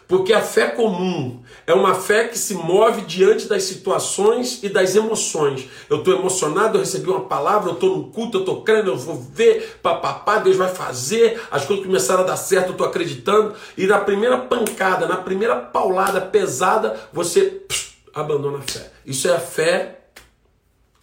Porque 0.07 0.35
a 0.35 0.43
fé 0.43 0.69
comum 0.69 1.43
é 1.67 1.73
uma 1.73 1.95
fé 1.95 2.29
que 2.29 2.39
se 2.39 2.55
move 2.55 3.03
diante 3.03 3.49
das 3.49 3.63
situações 3.63 4.63
e 4.63 4.69
das 4.69 4.95
emoções. 4.95 5.67
Eu 5.89 5.99
estou 5.99 6.15
emocionado, 6.15 6.77
eu 6.77 6.81
recebi 6.81 7.09
uma 7.09 7.25
palavra, 7.25 7.71
eu 7.71 7.75
estou 7.75 7.97
no 7.97 8.05
culto, 8.09 8.37
eu 8.37 8.41
estou 8.41 8.63
crendo, 8.63 8.91
eu 8.91 8.99
vou 8.99 9.17
ver, 9.17 9.79
papapá, 9.83 10.39
Deus 10.39 10.57
vai 10.57 10.69
fazer, 10.69 11.41
as 11.51 11.65
coisas 11.65 11.87
começaram 11.87 12.23
a 12.23 12.27
dar 12.27 12.37
certo, 12.37 12.67
eu 12.67 12.73
estou 12.73 12.87
acreditando. 12.87 13.55
E 13.79 13.87
na 13.87 13.99
primeira 13.99 14.39
pancada, 14.39 15.07
na 15.07 15.17
primeira 15.17 15.57
paulada 15.57 16.21
pesada, 16.21 17.01
você 17.11 17.43
pss, 17.43 17.95
abandona 18.15 18.59
a 18.59 18.63
fé. 18.63 18.93
Isso 19.07 19.27
é 19.27 19.35
a 19.35 19.41
fé 19.41 20.01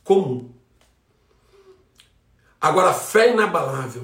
comum. 0.04 0.50
Agora, 2.60 2.90
a 2.90 2.94
fé 2.94 3.32
inabalável 3.32 4.04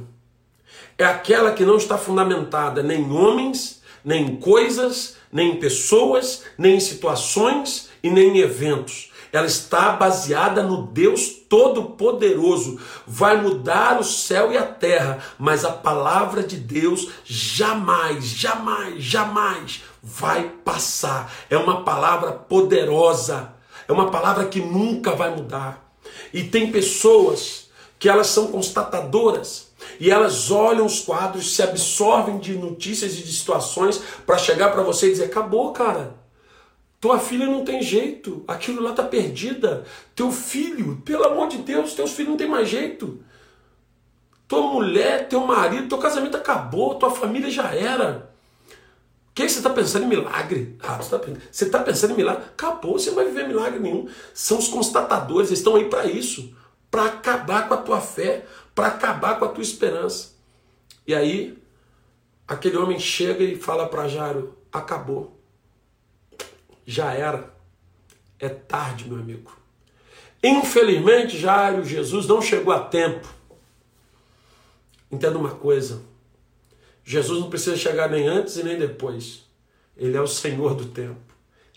é 0.98 1.06
aquela 1.06 1.52
que 1.52 1.64
não 1.64 1.78
está 1.78 1.96
fundamentada 1.98 2.82
nem 2.82 3.02
em 3.02 3.12
homens, 3.12 3.77
nem 4.08 4.24
em 4.24 4.36
coisas, 4.38 5.18
nem 5.30 5.52
em 5.52 5.60
pessoas, 5.60 6.46
nem 6.58 6.78
em 6.78 6.80
situações 6.80 7.90
e 8.02 8.10
nem 8.10 8.38
em 8.38 8.40
eventos. 8.40 9.12
Ela 9.34 9.46
está 9.46 9.92
baseada 9.92 10.64
no 10.64 10.88
Deus 10.88 11.28
Todo-Poderoso. 11.28 12.80
Vai 13.06 13.42
mudar 13.42 14.00
o 14.00 14.06
céu 14.06 14.54
e 14.54 14.58
a 14.58 14.64
terra, 14.64 15.20
mas 15.38 15.66
a 15.66 15.74
palavra 15.74 16.42
de 16.42 16.56
Deus 16.56 17.10
jamais, 17.26 18.24
jamais, 18.24 19.04
jamais 19.04 19.82
vai 20.02 20.54
passar. 20.64 21.30
É 21.50 21.58
uma 21.58 21.84
palavra 21.84 22.32
poderosa. 22.32 23.54
É 23.90 23.92
uma 23.92 24.10
palavra 24.10 24.46
que 24.46 24.62
nunca 24.62 25.12
vai 25.12 25.36
mudar. 25.36 25.86
E 26.34 26.46
tem 26.46 26.72
pessoas 26.72 27.70
que 28.00 28.08
elas 28.08 28.28
são 28.28 28.48
constatadoras 28.48 29.67
e 30.00 30.10
elas 30.10 30.52
olham 30.52 30.86
os 30.86 31.00
quadros, 31.00 31.56
se 31.56 31.62
absorvem 31.62 32.40
de 32.40 32.54
notícias 32.56 33.14
e 33.18 33.24
de 33.24 33.32
situações 33.34 34.02
para 34.26 34.38
chegar 34.38 34.72
para 34.72 34.84
você 34.84 35.08
e 35.08 35.12
dizer: 35.12 35.26
acabou, 35.26 35.72
cara. 35.72 36.16
Tua 37.00 37.20
filha 37.20 37.46
não 37.46 37.64
tem 37.64 37.82
jeito, 37.82 38.44
aquilo 38.48 38.82
lá 38.82 38.92
tá 38.92 39.04
perdida. 39.04 39.86
Teu 40.16 40.32
filho, 40.32 41.00
pelo 41.06 41.26
amor 41.26 41.48
de 41.48 41.60
Deus, 41.60 41.94
teus 41.94 42.12
filhos 42.12 42.32
não 42.32 42.38
tem 42.38 42.50
mais 42.50 42.68
jeito. 42.68 43.24
Tua 44.48 44.62
mulher, 44.62 45.28
teu 45.28 45.42
marido, 45.46 45.90
teu 45.90 46.00
casamento 46.00 46.38
acabou, 46.38 46.96
tua 46.96 47.12
família 47.12 47.52
já 47.52 47.72
era. 47.72 48.32
O 49.30 49.34
que, 49.36 49.48
você 49.48 49.60
está 49.60 49.70
pensando 49.70 50.06
em 50.06 50.08
milagre? 50.08 50.76
Ah, 50.82 50.98
você 50.98 51.66
está 51.66 51.78
tá 51.78 51.84
pensando 51.84 52.14
em 52.14 52.18
milagre? 52.18 52.46
Acabou, 52.46 52.98
você 52.98 53.10
não 53.10 53.18
vai 53.18 53.26
viver 53.26 53.48
milagre 53.48 53.80
nenhum. 53.80 54.08
São 54.34 54.58
os 54.58 54.68
constatadores, 54.68 55.50
eles 55.50 55.60
estão 55.60 55.76
aí 55.76 55.86
para 55.86 56.06
isso 56.08 56.52
para 56.90 57.06
acabar 57.06 57.68
com 57.68 57.74
a 57.74 57.78
tua 57.78 58.02
fé, 58.02 58.46
para 58.78 58.90
acabar 58.90 59.40
com 59.40 59.46
a 59.46 59.48
tua 59.48 59.64
esperança. 59.64 60.36
E 61.08 61.16
aí, 61.16 61.58
aquele 62.48 62.78
homem 62.78 63.00
chega 63.00 63.44
e 63.44 63.56
fala 63.56 63.90
para 63.90 64.08
Jairo: 64.08 64.56
acabou. 64.72 65.42
Já 66.86 67.12
era. 67.12 67.52
É 68.40 68.48
tarde, 68.48 69.10
meu 69.10 69.18
amigo. 69.18 69.52
Infelizmente, 70.44 71.40
Jairo, 71.40 71.84
Jesus 71.84 72.28
não 72.28 72.40
chegou 72.40 72.72
a 72.72 72.80
tempo. 72.80 73.28
Entenda 75.12 75.40
uma 75.40 75.56
coisa: 75.56 76.04
Jesus 77.04 77.42
não 77.42 77.50
precisa 77.50 77.76
chegar 77.76 78.08
nem 78.08 78.28
antes 78.28 78.58
e 78.58 78.64
nem 78.64 78.78
depois. 78.78 79.44
Ele 79.98 80.16
é 80.16 80.22
o 80.22 80.28
Senhor 80.28 80.76
do 80.76 80.86
tempo. 80.86 81.34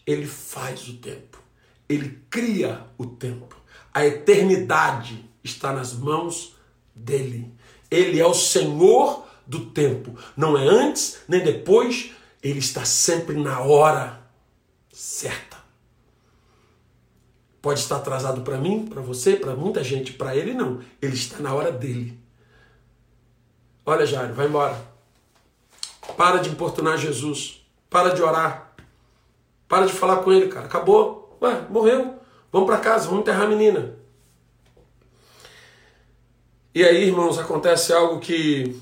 Ele 0.07 0.27
faz 0.27 0.87
o 0.87 0.99
tempo. 0.99 1.39
Ele 1.89 2.21
cria 2.29 2.85
o 2.99 3.07
tempo. 3.07 3.57
A 3.95 4.05
eternidade 4.05 5.25
está 5.43 5.73
nas 5.73 5.95
mãos 5.95 6.60
dele. 7.01 7.53
Ele 7.91 8.21
é 8.21 8.27
o 8.27 8.35
Senhor 8.35 9.27
do 9.47 9.67
tempo. 9.67 10.17
Não 10.37 10.57
é 10.57 10.67
antes 10.67 11.19
nem 11.29 11.43
depois, 11.43 12.13
ele 12.43 12.59
está 12.59 12.85
sempre 12.85 13.37
na 13.37 13.61
hora 13.61 14.21
certa. 14.93 15.59
Pode 17.61 17.81
estar 17.81 17.97
atrasado 17.97 18.43
para 18.43 18.57
mim, 18.57 18.87
para 18.87 19.03
você, 19.03 19.37
para 19.37 19.55
muita 19.55 19.85
gente, 19.85 20.13
para 20.13 20.35
ele 20.35 20.55
não. 20.55 20.81
Ele 21.03 21.15
está 21.15 21.39
na 21.41 21.53
hora 21.53 21.71
dele. 21.71 22.19
Olha, 23.85 24.07
Jairo, 24.07 24.33
vai 24.35 24.47
embora. 24.47 24.81
Para 26.17 26.39
de 26.39 26.49
importunar 26.49 26.97
Jesus. 26.97 27.67
Para 27.91 28.11
de 28.11 28.23
orar. 28.23 28.73
Para 29.69 29.87
de 29.87 29.93
falar 29.93 30.19
com 30.19 30.33
ele, 30.33 30.49
cara. 30.49 30.67
Acabou. 30.67 31.37
Ué, 31.43 31.67
morreu. 31.69 32.19
Vamos 32.53 32.67
para 32.67 32.79
casa, 32.79 33.07
vamos 33.07 33.21
enterrar 33.21 33.43
a 33.43 33.49
menina. 33.49 34.00
E 36.73 36.85
aí, 36.85 37.05
irmãos, 37.05 37.37
acontece 37.37 37.93
algo 37.93 38.21
que 38.21 38.81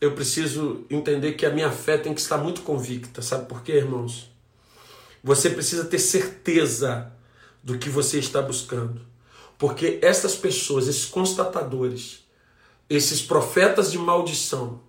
eu 0.00 0.12
preciso 0.12 0.84
entender 0.90 1.34
que 1.34 1.46
a 1.46 1.50
minha 1.50 1.70
fé 1.70 1.96
tem 1.96 2.12
que 2.12 2.20
estar 2.20 2.36
muito 2.36 2.62
convicta. 2.62 3.22
Sabe 3.22 3.46
por 3.46 3.62
quê, 3.62 3.74
irmãos? 3.74 4.28
Você 5.22 5.50
precisa 5.50 5.84
ter 5.84 6.00
certeza 6.00 7.12
do 7.62 7.78
que 7.78 7.88
você 7.88 8.18
está 8.18 8.42
buscando. 8.42 9.00
Porque 9.56 10.00
essas 10.02 10.34
pessoas, 10.34 10.88
esses 10.88 11.06
constatadores, 11.06 12.24
esses 12.90 13.22
profetas 13.22 13.92
de 13.92 13.98
maldição, 13.98 14.80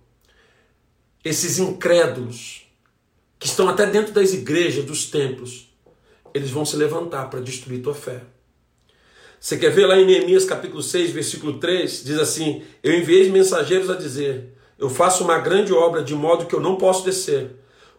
esses 1.24 1.60
incrédulos, 1.60 2.66
que 3.38 3.46
estão 3.46 3.68
até 3.68 3.86
dentro 3.86 4.12
das 4.12 4.32
igrejas, 4.32 4.84
dos 4.84 5.06
templos, 5.06 5.72
eles 6.34 6.50
vão 6.50 6.64
se 6.64 6.76
levantar 6.76 7.30
para 7.30 7.40
destruir 7.40 7.80
tua 7.80 7.94
fé. 7.94 8.22
Você 9.38 9.56
quer 9.56 9.70
ver 9.70 9.86
lá 9.86 9.96
em 9.96 10.06
Neemias 10.06 10.44
capítulo 10.44 10.82
6, 10.82 11.10
versículo 11.10 11.58
3? 11.58 12.04
Diz 12.04 12.18
assim: 12.18 12.62
Eu 12.82 12.94
enviei 12.98 13.30
mensageiros 13.30 13.90
a 13.90 13.94
dizer: 13.94 14.54
Eu 14.78 14.88
faço 14.88 15.24
uma 15.24 15.38
grande 15.38 15.72
obra 15.72 16.02
de 16.02 16.14
modo 16.14 16.46
que 16.46 16.54
eu 16.54 16.60
não 16.60 16.76
posso 16.76 17.04
descer. 17.04 17.56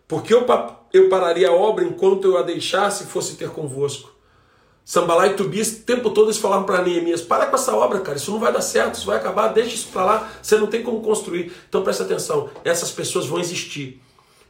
Porque 0.07 0.33
eu, 0.33 0.45
eu 0.93 1.09
pararia 1.09 1.49
a 1.49 1.53
obra 1.53 1.83
enquanto 1.83 2.25
eu 2.25 2.37
a 2.37 2.41
deixasse 2.41 3.03
e 3.03 3.07
fosse 3.07 3.35
ter 3.35 3.49
convosco. 3.49 4.15
Sambalá 4.83 5.27
e 5.27 5.33
Tobias, 5.33 5.73
o 5.73 5.81
tempo 5.81 6.09
todo 6.11 6.27
eles 6.27 6.37
falavam 6.37 6.65
para 6.65 6.81
Neemias: 6.81 7.21
Para 7.21 7.45
com 7.45 7.55
essa 7.55 7.75
obra, 7.75 7.99
cara, 7.99 8.17
isso 8.17 8.31
não 8.31 8.39
vai 8.39 8.51
dar 8.51 8.61
certo, 8.61 8.95
isso 8.95 9.05
vai 9.05 9.17
acabar, 9.17 9.49
deixa 9.49 9.75
isso 9.75 9.89
para 9.89 10.05
lá, 10.05 10.31
você 10.41 10.57
não 10.57 10.67
tem 10.67 10.81
como 10.81 11.01
construir. 11.01 11.51
Então 11.67 11.83
presta 11.83 12.03
atenção: 12.03 12.49
essas 12.63 12.89
pessoas 12.89 13.25
vão 13.25 13.39
existir. 13.39 14.01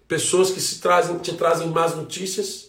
Pessoas 0.07 0.51
que 0.51 0.61
se 0.61 0.79
trazem, 0.79 1.17
te 1.17 1.33
trazem 1.33 1.67
más 1.67 1.95
notícias, 1.95 2.66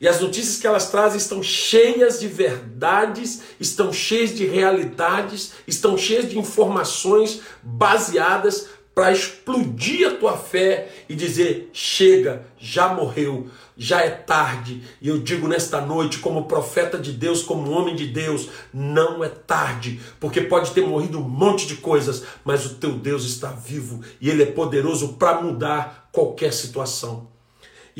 e 0.00 0.08
as 0.08 0.20
notícias 0.20 0.56
que 0.56 0.66
elas 0.66 0.90
trazem 0.90 1.18
estão 1.18 1.42
cheias 1.42 2.18
de 2.18 2.26
verdades, 2.26 3.42
estão 3.60 3.92
cheias 3.92 4.34
de 4.34 4.46
realidades, 4.46 5.52
estão 5.66 5.98
cheias 5.98 6.28
de 6.28 6.38
informações 6.38 7.42
baseadas 7.62 8.68
para 8.94 9.12
explodir 9.12 10.08
a 10.08 10.14
tua 10.14 10.38
fé 10.38 10.90
e 11.08 11.14
dizer: 11.14 11.70
chega, 11.72 12.46
já 12.58 12.88
morreu, 12.88 13.48
já 13.76 14.00
é 14.00 14.10
tarde. 14.10 14.82
E 15.02 15.08
eu 15.08 15.18
digo 15.18 15.46
nesta 15.46 15.82
noite, 15.82 16.18
como 16.18 16.48
profeta 16.48 16.98
de 16.98 17.12
Deus, 17.12 17.42
como 17.42 17.70
homem 17.70 17.94
de 17.94 18.06
Deus, 18.06 18.48
não 18.72 19.22
é 19.22 19.28
tarde, 19.28 20.00
porque 20.18 20.40
pode 20.40 20.70
ter 20.72 20.86
morrido 20.86 21.18
um 21.18 21.28
monte 21.28 21.66
de 21.66 21.76
coisas, 21.76 22.24
mas 22.42 22.64
o 22.64 22.76
teu 22.76 22.92
Deus 22.92 23.24
está 23.24 23.50
vivo 23.50 24.00
e 24.18 24.30
ele 24.30 24.42
é 24.42 24.46
poderoso 24.46 25.14
para 25.14 25.42
mudar 25.42 26.08
qualquer 26.10 26.54
situação. 26.54 27.28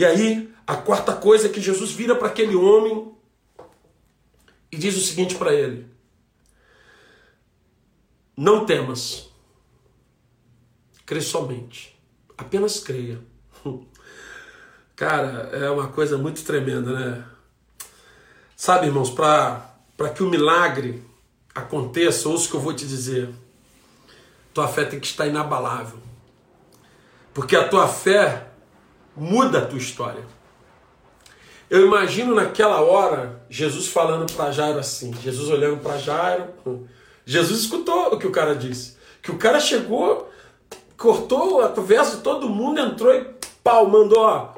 E 0.00 0.04
aí, 0.06 0.50
a 0.66 0.76
quarta 0.76 1.12
coisa 1.12 1.46
é 1.46 1.50
que 1.50 1.60
Jesus 1.60 1.92
vira 1.92 2.14
para 2.14 2.28
aquele 2.28 2.56
homem 2.56 3.14
e 4.72 4.78
diz 4.78 4.96
o 4.96 5.00
seguinte 5.02 5.34
para 5.34 5.52
ele: 5.52 5.86
Não 8.34 8.64
temas. 8.64 9.28
Crê 11.04 11.20
somente. 11.20 12.00
Apenas 12.38 12.80
creia. 12.80 13.20
Cara, 14.96 15.50
é 15.52 15.68
uma 15.68 15.88
coisa 15.88 16.16
muito 16.16 16.42
tremenda, 16.44 16.98
né? 16.98 17.24
Sabe, 18.56 18.86
irmãos, 18.86 19.10
para 19.10 20.08
que 20.14 20.22
o 20.22 20.30
milagre 20.30 21.04
aconteça, 21.54 22.26
ouça 22.26 22.46
o 22.46 22.50
que 22.52 22.56
eu 22.56 22.60
vou 22.60 22.72
te 22.72 22.86
dizer. 22.86 23.28
Tua 24.54 24.66
fé 24.66 24.86
tem 24.86 24.98
que 24.98 25.06
estar 25.06 25.26
inabalável. 25.26 25.98
Porque 27.34 27.54
a 27.54 27.68
tua 27.68 27.86
fé 27.86 28.49
muda 29.16 29.58
a 29.58 29.66
tua 29.66 29.78
história. 29.78 30.24
Eu 31.68 31.86
imagino 31.86 32.34
naquela 32.34 32.80
hora 32.80 33.42
Jesus 33.48 33.86
falando 33.86 34.32
para 34.32 34.50
Jairo 34.50 34.78
assim, 34.78 35.14
Jesus 35.22 35.48
olhando 35.48 35.80
para 35.80 35.98
Jairo. 35.98 36.48
Jesus 37.24 37.60
escutou 37.60 38.14
o 38.14 38.18
que 38.18 38.26
o 38.26 38.32
cara 38.32 38.56
disse. 38.56 38.96
Que 39.22 39.30
o 39.30 39.38
cara 39.38 39.60
chegou, 39.60 40.30
cortou 40.96 41.60
a 41.62 41.68
conversa 41.68 42.18
todo 42.18 42.48
mundo, 42.48 42.80
entrou 42.80 43.14
e 43.14 43.24
pau, 43.62 43.88
mandou, 43.88 44.20
ó, 44.20 44.54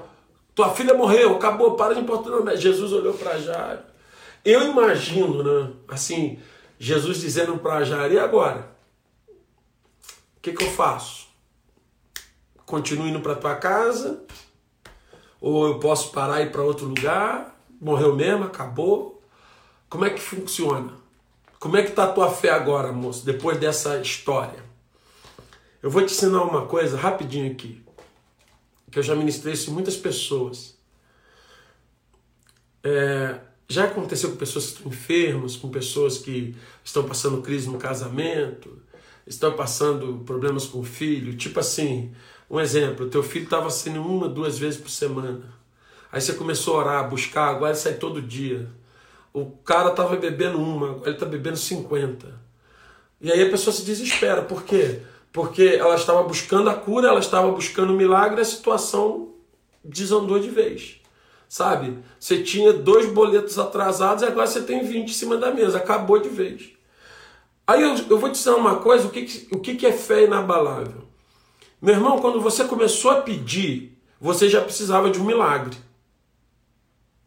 tua 0.54 0.70
filha 0.74 0.94
morreu, 0.94 1.36
acabou, 1.36 1.76
para 1.76 1.94
de 1.94 2.00
importunar. 2.00 2.56
Jesus 2.56 2.92
olhou 2.92 3.14
para 3.14 3.38
Jairo. 3.38 3.80
Eu 4.44 4.70
imagino, 4.70 5.42
né, 5.42 5.72
assim, 5.88 6.38
Jesus 6.78 7.20
dizendo 7.20 7.58
para 7.58 7.84
Jairo, 7.84 8.14
e 8.14 8.18
agora? 8.18 8.70
O 10.36 10.40
que, 10.40 10.52
que 10.52 10.64
eu 10.64 10.70
faço? 10.70 11.21
Continuo 12.72 13.06
indo 13.06 13.20
para 13.20 13.34
tua 13.34 13.54
casa? 13.56 14.24
Ou 15.38 15.66
eu 15.66 15.78
posso 15.78 16.10
parar 16.10 16.40
e 16.40 16.46
ir 16.46 16.52
para 16.52 16.62
outro 16.62 16.86
lugar? 16.86 17.62
Morreu 17.78 18.16
mesmo, 18.16 18.44
acabou? 18.44 19.22
Como 19.90 20.06
é 20.06 20.08
que 20.08 20.18
funciona? 20.18 20.94
Como 21.60 21.76
é 21.76 21.82
que 21.82 21.90
está 21.90 22.04
a 22.04 22.12
tua 22.12 22.30
fé 22.30 22.48
agora, 22.48 22.90
moço, 22.90 23.26
depois 23.26 23.58
dessa 23.58 23.98
história? 23.98 24.64
Eu 25.82 25.90
vou 25.90 26.00
te 26.00 26.14
ensinar 26.14 26.44
uma 26.44 26.64
coisa 26.64 26.96
rapidinho 26.96 27.52
aqui, 27.52 27.84
que 28.90 28.98
eu 28.98 29.02
já 29.02 29.14
ministrei 29.14 29.52
isso 29.52 29.68
em 29.68 29.74
muitas 29.74 29.98
pessoas. 29.98 30.74
É, 32.82 33.38
já 33.68 33.84
aconteceu 33.84 34.30
com 34.30 34.36
pessoas 34.36 34.64
que 34.64 34.72
estão 34.76 34.90
enfermas, 34.90 35.56
com 35.56 35.68
pessoas 35.68 36.16
que 36.16 36.56
estão 36.82 37.04
passando 37.04 37.42
crise 37.42 37.68
no 37.68 37.76
casamento, 37.76 38.80
estão 39.26 39.52
passando 39.52 40.22
problemas 40.24 40.64
com 40.64 40.80
o 40.80 40.84
filho. 40.84 41.36
Tipo 41.36 41.60
assim, 41.60 42.14
um 42.52 42.60
exemplo, 42.60 43.08
teu 43.08 43.22
filho 43.22 43.44
estava 43.44 43.70
saindo 43.70 44.02
uma, 44.02 44.28
duas 44.28 44.58
vezes 44.58 44.78
por 44.78 44.90
semana. 44.90 45.40
Aí 46.12 46.20
você 46.20 46.34
começou 46.34 46.74
a 46.74 46.78
orar, 46.80 47.08
buscar, 47.08 47.48
agora 47.48 47.70
ele 47.72 47.78
sai 47.78 47.94
todo 47.94 48.20
dia. 48.20 48.68
O 49.32 49.46
cara 49.64 49.88
estava 49.88 50.14
bebendo 50.16 50.60
uma, 50.60 50.90
agora 50.90 51.06
ele 51.06 51.16
está 51.16 51.24
bebendo 51.24 51.56
50. 51.56 52.38
E 53.22 53.32
aí 53.32 53.42
a 53.42 53.50
pessoa 53.50 53.72
se 53.72 53.82
desespera. 53.82 54.42
Por 54.42 54.64
quê? 54.64 55.00
Porque 55.32 55.62
ela 55.62 55.94
estava 55.94 56.22
buscando 56.24 56.68
a 56.68 56.74
cura, 56.74 57.08
ela 57.08 57.20
estava 57.20 57.50
buscando 57.50 57.94
o 57.94 57.96
milagre 57.96 58.42
a 58.42 58.44
situação 58.44 59.32
desandou 59.82 60.38
de 60.38 60.50
vez. 60.50 61.00
Sabe? 61.48 61.98
Você 62.20 62.42
tinha 62.42 62.72
dois 62.74 63.10
boletos 63.10 63.58
atrasados 63.58 64.22
e 64.22 64.26
agora 64.26 64.46
você 64.46 64.60
tem 64.60 64.84
20 64.84 65.08
em 65.08 65.12
cima 65.12 65.38
da 65.38 65.50
mesa. 65.54 65.78
Acabou 65.78 66.18
de 66.18 66.28
vez. 66.28 66.70
Aí 67.66 67.80
eu, 67.80 67.96
eu 68.10 68.18
vou 68.18 68.28
te 68.28 68.34
dizer 68.34 68.50
uma 68.50 68.76
coisa: 68.76 69.06
o 69.06 69.10
que, 69.10 69.48
o 69.50 69.58
que 69.58 69.86
é 69.86 69.92
fé 69.92 70.24
inabalável? 70.24 71.11
Meu 71.82 71.96
irmão, 71.96 72.20
quando 72.20 72.40
você 72.40 72.62
começou 72.62 73.10
a 73.10 73.22
pedir, 73.22 74.00
você 74.20 74.48
já 74.48 74.60
precisava 74.60 75.10
de 75.10 75.20
um 75.20 75.24
milagre. 75.24 75.76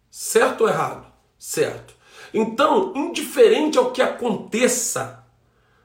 Certo 0.09 0.61
ou 0.61 0.69
errado? 0.69 1.05
Certo. 1.37 1.93
Então, 2.33 2.93
indiferente 2.95 3.77
ao 3.77 3.91
que 3.91 4.01
aconteça 4.01 5.25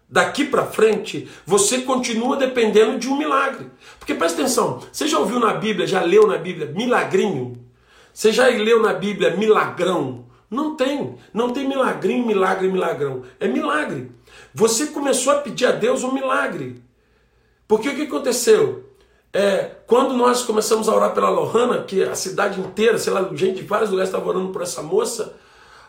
daqui 0.09 0.45
para 0.45 0.67
frente, 0.67 1.29
você 1.45 1.81
continua 1.81 2.37
dependendo 2.37 2.97
de 2.97 3.09
um 3.09 3.19
milagre. 3.19 3.69
Porque 3.99 4.15
presta 4.15 4.41
atenção, 4.41 4.81
você 4.93 5.09
já 5.09 5.19
ouviu 5.19 5.41
na 5.41 5.55
Bíblia, 5.55 5.85
já 5.85 6.01
leu 6.03 6.29
na 6.29 6.39
Bíblia 6.39 6.67
milagrinho? 6.71 7.61
Você 8.15 8.31
já 8.31 8.47
leu 8.47 8.81
na 8.81 8.93
Bíblia 8.93 9.37
milagrão? 9.37 10.27
Não 10.49 10.77
tem. 10.77 11.17
Não 11.35 11.53
tem 11.53 11.67
milagrinho, 11.67 12.25
milagre, 12.25 12.69
milagrão. 12.69 13.25
É 13.41 13.49
milagre. 13.49 14.13
Você 14.55 14.87
começou 14.87 15.33
a 15.33 15.39
pedir 15.39 15.67
a 15.67 15.73
Deus 15.73 16.05
um 16.05 16.13
milagre. 16.13 16.81
Porque 17.71 17.89
o 17.89 17.95
que 17.95 18.03
aconteceu? 18.03 18.85
É, 19.33 19.77
quando 19.87 20.13
nós 20.15 20.43
começamos 20.43 20.89
a 20.89 20.93
orar 20.93 21.15
pela 21.15 21.31
Lohana, 21.31 21.85
que 21.85 22.03
a 22.03 22.17
cidade 22.17 22.59
inteira, 22.59 22.99
sei 22.99 23.13
lá, 23.13 23.31
gente 23.33 23.59
de 23.59 23.63
vários 23.63 23.91
lugares 23.91 24.09
estava 24.09 24.29
orando 24.29 24.51
por 24.51 24.61
essa 24.61 24.83
moça, 24.83 25.37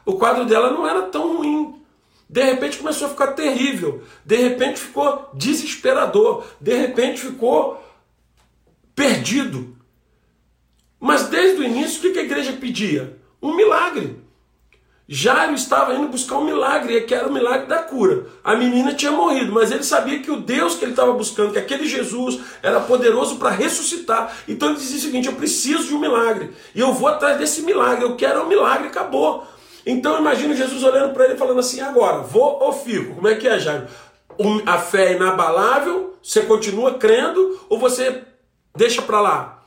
o 0.06 0.14
quadro 0.14 0.46
dela 0.46 0.70
não 0.70 0.88
era 0.88 1.02
tão 1.02 1.38
ruim. 1.38 1.82
De 2.30 2.44
repente 2.44 2.78
começou 2.78 3.08
a 3.08 3.10
ficar 3.10 3.32
terrível. 3.32 4.04
De 4.24 4.36
repente 4.36 4.80
ficou 4.80 5.28
desesperador. 5.34 6.46
De 6.62 6.76
repente 6.76 7.20
ficou 7.20 7.84
perdido. 8.94 9.76
Mas 11.00 11.30
desde 11.30 11.62
o 11.62 11.64
início, 11.64 12.08
o 12.08 12.14
que 12.14 12.20
a 12.20 12.24
igreja 12.24 12.54
pedia? 12.54 13.18
Um 13.42 13.56
milagre. 13.56 14.20
Jairo 15.14 15.56
estava 15.56 15.94
indo 15.94 16.08
buscar 16.08 16.38
um 16.38 16.46
milagre, 16.46 17.02
que 17.02 17.14
era 17.14 17.28
o 17.28 17.34
milagre 17.34 17.68
da 17.68 17.80
cura. 17.80 18.28
A 18.42 18.56
menina 18.56 18.94
tinha 18.94 19.12
morrido, 19.12 19.52
mas 19.52 19.70
ele 19.70 19.84
sabia 19.84 20.20
que 20.20 20.32
o 20.32 20.38
Deus 20.38 20.76
que 20.76 20.86
ele 20.86 20.94
estava 20.94 21.12
buscando, 21.12 21.52
que 21.52 21.60
aquele 21.60 21.86
Jesus 21.86 22.40
era 22.64 22.80
poderoso 22.80 23.36
para 23.36 23.50
ressuscitar. 23.50 24.34
Então 24.48 24.70
ele 24.70 24.78
dizia 24.78 25.00
o 25.00 25.02
seguinte: 25.02 25.28
eu 25.28 25.34
preciso 25.34 25.90
de 25.90 25.94
um 25.94 26.00
milagre. 26.00 26.52
E 26.74 26.80
eu 26.80 26.94
vou 26.94 27.10
atrás 27.10 27.38
desse 27.38 27.64
milagre. 27.64 28.06
Eu 28.06 28.16
quero 28.16 28.44
um 28.44 28.48
milagre, 28.48 28.88
acabou. 28.88 29.46
Então 29.86 30.18
imagina 30.18 30.56
Jesus 30.56 30.82
olhando 30.82 31.14
para 31.14 31.26
ele 31.26 31.36
falando 31.36 31.60
assim: 31.60 31.82
agora, 31.82 32.20
vou 32.20 32.64
ou 32.64 32.72
fico? 32.72 33.16
Como 33.16 33.28
é 33.28 33.36
que 33.36 33.50
é, 33.50 33.60
Jairo? 33.60 33.88
A 34.66 34.78
fé 34.78 35.08
é 35.08 35.16
inabalável, 35.18 36.16
você 36.24 36.44
continua 36.44 36.94
crendo 36.94 37.60
ou 37.68 37.78
você 37.78 38.24
deixa 38.74 39.02
para 39.02 39.20
lá? 39.20 39.64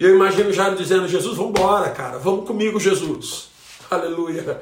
Eu 0.00 0.16
imagino 0.16 0.52
Jairo 0.52 0.74
dizendo: 0.74 1.06
Jesus, 1.06 1.36
vamos 1.36 1.50
embora, 1.50 1.90
cara, 1.90 2.18
vamos 2.18 2.44
comigo, 2.44 2.80
Jesus. 2.80 3.47
Aleluia. 3.90 4.60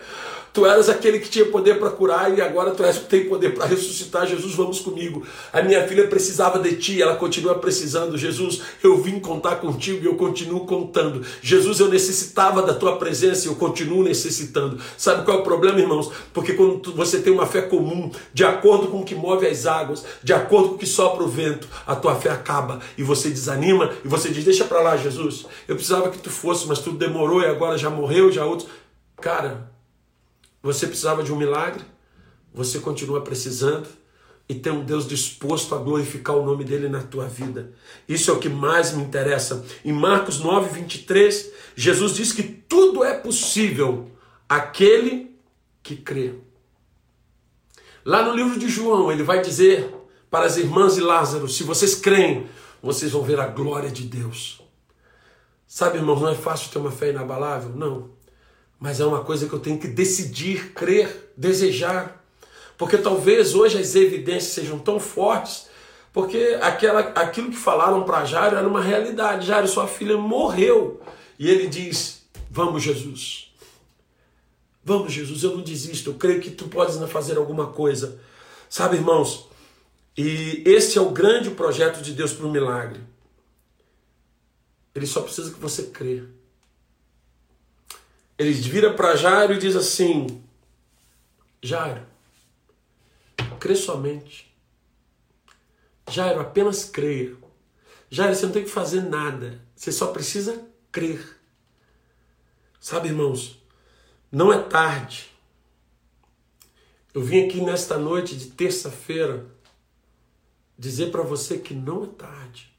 Tu 0.52 0.64
eras 0.64 0.88
aquele 0.88 1.18
que 1.18 1.28
tinha 1.28 1.44
poder 1.46 1.78
para 1.78 1.90
curar 1.90 2.36
e 2.36 2.40
agora 2.40 2.70
tu 2.70 2.82
és 2.82 2.96
que 2.96 3.04
tem 3.04 3.28
poder 3.28 3.54
para 3.54 3.66
ressuscitar. 3.66 4.26
Jesus, 4.26 4.54
vamos 4.54 4.80
comigo. 4.80 5.22
A 5.52 5.60
minha 5.60 5.86
filha 5.86 6.06
precisava 6.06 6.58
de 6.58 6.76
ti, 6.76 7.02
ela 7.02 7.16
continua 7.16 7.56
precisando. 7.56 8.16
Jesus, 8.16 8.62
eu 8.82 8.96
vim 8.96 9.20
contar 9.20 9.56
contigo 9.56 10.02
e 10.02 10.06
eu 10.06 10.14
continuo 10.14 10.64
contando. 10.64 11.22
Jesus, 11.42 11.78
eu 11.78 11.88
necessitava 11.88 12.62
da 12.62 12.72
tua 12.72 12.96
presença 12.96 13.46
e 13.46 13.50
eu 13.50 13.56
continuo 13.56 14.02
necessitando. 14.02 14.80
Sabe 14.96 15.26
qual 15.26 15.38
é 15.38 15.40
o 15.40 15.44
problema, 15.44 15.78
irmãos? 15.78 16.10
Porque 16.32 16.54
quando 16.54 16.90
você 16.94 17.18
tem 17.18 17.32
uma 17.32 17.46
fé 17.46 17.60
comum, 17.60 18.10
de 18.32 18.44
acordo 18.44 18.86
com 18.86 19.00
o 19.00 19.04
que 19.04 19.14
move 19.14 19.46
as 19.46 19.66
águas, 19.66 20.06
de 20.22 20.32
acordo 20.32 20.70
com 20.70 20.74
o 20.76 20.78
que 20.78 20.86
sopra 20.86 21.22
o 21.22 21.28
vento, 21.28 21.68
a 21.86 21.94
tua 21.94 22.14
fé 22.14 22.30
acaba 22.30 22.80
e 22.96 23.02
você 23.02 23.28
desanima 23.28 23.92
e 24.02 24.08
você 24.08 24.30
diz: 24.30 24.42
Deixa 24.42 24.64
para 24.64 24.80
lá, 24.80 24.96
Jesus. 24.96 25.44
Eu 25.68 25.74
precisava 25.74 26.08
que 26.08 26.18
tu 26.18 26.30
fosse, 26.30 26.66
mas 26.66 26.78
tu 26.78 26.92
demorou 26.92 27.42
e 27.42 27.46
agora 27.46 27.76
já 27.76 27.90
morreu, 27.90 28.32
já 28.32 28.46
outros. 28.46 28.70
Cara, 29.20 29.72
você 30.62 30.86
precisava 30.86 31.22
de 31.22 31.32
um 31.32 31.36
milagre? 31.36 31.84
Você 32.52 32.78
continua 32.78 33.22
precisando? 33.22 33.88
E 34.48 34.54
tem 34.54 34.72
um 34.72 34.84
Deus 34.84 35.08
disposto 35.08 35.74
a 35.74 35.78
glorificar 35.78 36.36
o 36.36 36.44
nome 36.44 36.64
dele 36.64 36.88
na 36.88 37.02
tua 37.02 37.26
vida. 37.26 37.72
Isso 38.08 38.30
é 38.30 38.34
o 38.34 38.38
que 38.38 38.48
mais 38.48 38.92
me 38.92 39.02
interessa. 39.02 39.64
Em 39.84 39.92
Marcos 39.92 40.38
9, 40.38 40.70
23, 40.80 41.52
Jesus 41.74 42.14
diz 42.14 42.32
que 42.32 42.42
tudo 42.42 43.02
é 43.02 43.14
possível 43.14 44.10
aquele 44.48 45.36
que 45.82 45.96
crê. 45.96 46.34
Lá 48.04 48.22
no 48.22 48.34
livro 48.34 48.58
de 48.58 48.68
João, 48.68 49.10
ele 49.10 49.24
vai 49.24 49.42
dizer 49.42 49.92
para 50.30 50.46
as 50.46 50.56
irmãs 50.56 50.94
de 50.94 51.00
Lázaro: 51.00 51.48
se 51.48 51.64
vocês 51.64 51.96
creem, 51.96 52.46
vocês 52.80 53.10
vão 53.10 53.22
ver 53.22 53.40
a 53.40 53.48
glória 53.48 53.90
de 53.90 54.04
Deus. 54.04 54.62
Sabe, 55.66 55.98
irmãos, 55.98 56.20
não 56.20 56.28
é 56.28 56.34
fácil 56.36 56.70
ter 56.70 56.78
uma 56.78 56.92
fé 56.92 57.10
inabalável? 57.10 57.70
Não 57.70 58.15
mas 58.78 59.00
é 59.00 59.04
uma 59.04 59.24
coisa 59.24 59.48
que 59.48 59.52
eu 59.52 59.58
tenho 59.58 59.78
que 59.78 59.88
decidir, 59.88 60.72
crer, 60.72 61.32
desejar. 61.36 62.24
Porque 62.76 62.98
talvez 62.98 63.54
hoje 63.54 63.78
as 63.78 63.94
evidências 63.94 64.52
sejam 64.52 64.78
tão 64.78 65.00
fortes, 65.00 65.66
porque 66.12 66.58
aquela, 66.60 67.00
aquilo 67.00 67.50
que 67.50 67.56
falaram 67.56 68.04
para 68.04 68.24
Jairo 68.24 68.56
era 68.56 68.68
uma 68.68 68.82
realidade. 68.82 69.46
Jairo, 69.46 69.66
sua 69.66 69.86
filha 69.86 70.16
morreu. 70.16 71.00
E 71.38 71.48
ele 71.48 71.66
diz: 71.66 72.22
Vamos, 72.50 72.82
Jesus. 72.82 73.52
Vamos, 74.84 75.12
Jesus, 75.12 75.42
eu 75.42 75.56
não 75.56 75.62
desisto. 75.62 76.10
Eu 76.10 76.14
creio 76.14 76.40
que 76.40 76.50
tu 76.50 76.68
podes 76.68 76.96
fazer 77.10 77.36
alguma 77.36 77.66
coisa. 77.68 78.20
Sabe, 78.68 78.96
irmãos? 78.96 79.48
E 80.16 80.62
esse 80.64 80.96
é 80.96 81.00
o 81.00 81.10
grande 81.10 81.50
projeto 81.50 82.00
de 82.00 82.12
Deus 82.12 82.32
para 82.32 82.46
o 82.46 82.50
milagre. 82.50 83.00
Ele 84.94 85.06
só 85.06 85.20
precisa 85.20 85.52
que 85.52 85.60
você 85.60 85.84
crê. 85.84 86.22
Ele 88.38 88.52
vira 88.52 88.92
para 88.92 89.16
Jairo 89.16 89.54
e 89.54 89.58
diz 89.58 89.74
assim: 89.74 90.42
Jairo, 91.62 92.06
crê 93.58 93.74
somente. 93.74 94.54
Jairo, 96.08 96.40
apenas 96.40 96.84
creia. 96.84 97.36
Jairo, 98.10 98.34
você 98.34 98.46
não 98.46 98.52
tem 98.52 98.64
que 98.64 98.70
fazer 98.70 99.02
nada. 99.02 99.60
Você 99.74 99.90
só 99.90 100.08
precisa 100.12 100.64
crer. 100.92 101.36
Sabe, 102.78 103.08
irmãos, 103.08 103.60
não 104.30 104.52
é 104.52 104.62
tarde. 104.62 105.32
Eu 107.12 107.22
vim 107.22 107.46
aqui 107.46 107.60
nesta 107.60 107.98
noite 107.98 108.36
de 108.36 108.50
terça-feira 108.50 109.46
dizer 110.78 111.10
para 111.10 111.22
você 111.22 111.58
que 111.58 111.74
não 111.74 112.04
é 112.04 112.06
tarde. 112.06 112.72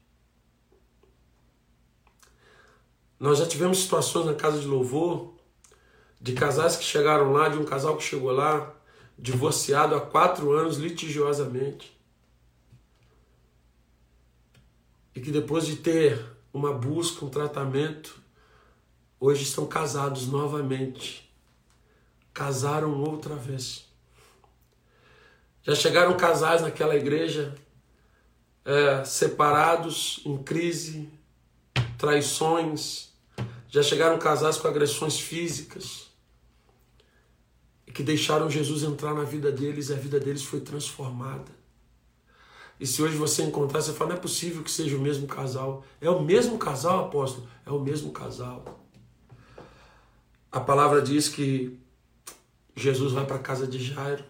Nós 3.18 3.38
já 3.38 3.46
tivemos 3.46 3.82
situações 3.82 4.26
na 4.26 4.34
casa 4.34 4.60
de 4.60 4.66
louvor 4.66 5.37
de 6.20 6.32
casais 6.32 6.76
que 6.76 6.84
chegaram 6.84 7.32
lá, 7.32 7.48
de 7.48 7.58
um 7.58 7.64
casal 7.64 7.96
que 7.96 8.02
chegou 8.02 8.32
lá, 8.32 8.74
divorciado 9.16 9.94
há 9.94 10.00
quatro 10.00 10.52
anos 10.52 10.76
litigiosamente. 10.76 11.96
E 15.14 15.20
que 15.20 15.30
depois 15.30 15.66
de 15.66 15.76
ter 15.76 16.24
uma 16.52 16.72
busca, 16.72 17.24
um 17.24 17.30
tratamento, 17.30 18.20
hoje 19.18 19.42
estão 19.42 19.66
casados 19.66 20.26
novamente. 20.26 21.28
Casaram 22.32 23.00
outra 23.02 23.34
vez. 23.34 23.86
Já 25.62 25.74
chegaram 25.74 26.16
casais 26.16 26.62
naquela 26.62 26.96
igreja 26.96 27.54
é, 28.64 29.04
separados, 29.04 30.20
em 30.24 30.38
crise, 30.38 31.08
traições. 31.96 33.12
Já 33.68 33.82
chegaram 33.82 34.18
casais 34.18 34.56
com 34.56 34.68
agressões 34.68 35.18
físicas 35.18 36.07
que 37.92 38.02
deixaram 38.02 38.50
Jesus 38.50 38.82
entrar 38.82 39.14
na 39.14 39.24
vida 39.24 39.50
deles 39.50 39.88
e 39.88 39.92
a 39.92 39.96
vida 39.96 40.20
deles 40.20 40.42
foi 40.42 40.60
transformada. 40.60 41.58
E 42.80 42.86
se 42.86 43.02
hoje 43.02 43.16
você 43.16 43.42
encontrar, 43.42 43.82
você 43.82 43.92
fala, 43.92 44.10
não 44.10 44.16
é 44.16 44.20
possível 44.20 44.62
que 44.62 44.70
seja 44.70 44.96
o 44.96 45.00
mesmo 45.00 45.26
casal. 45.26 45.84
É 46.00 46.08
o 46.08 46.22
mesmo 46.22 46.58
casal, 46.58 47.06
apóstolo? 47.06 47.48
É 47.66 47.70
o 47.70 47.80
mesmo 47.80 48.12
casal. 48.12 48.86
A 50.50 50.60
palavra 50.60 51.02
diz 51.02 51.28
que 51.28 51.78
Jesus 52.76 53.12
vai 53.12 53.26
para 53.26 53.36
a 53.36 53.40
casa 53.40 53.66
de 53.66 53.78
Jairo. 53.82 54.24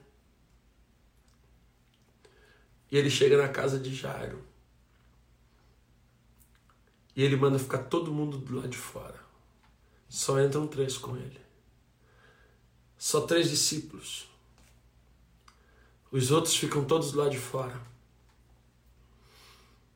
E 2.91 2.97
ele 2.97 3.11
chega 3.11 3.37
na 3.37 3.49
casa 3.49 3.79
de 3.79 3.95
Jairo. 3.95 4.43
E 7.15 7.23
ele 7.23 7.37
manda 7.37 7.59
ficar 7.59 7.79
todo 7.79 8.13
mundo 8.13 8.39
do 8.39 8.57
lado 8.57 8.69
de 8.69 8.79
fora. 8.79 9.21
Só 10.09 10.41
entram 10.41 10.67
três 10.67 10.97
com 10.97 11.17
ele. 11.17 11.48
Só 12.99 13.21
três 13.21 13.49
discípulos. 13.49 14.29
Os 16.11 16.33
outros 16.33 16.57
ficam 16.57 16.85
todos 16.85 17.13
do 17.13 17.19
lado 17.19 17.31
de 17.31 17.39
fora. 17.39 17.81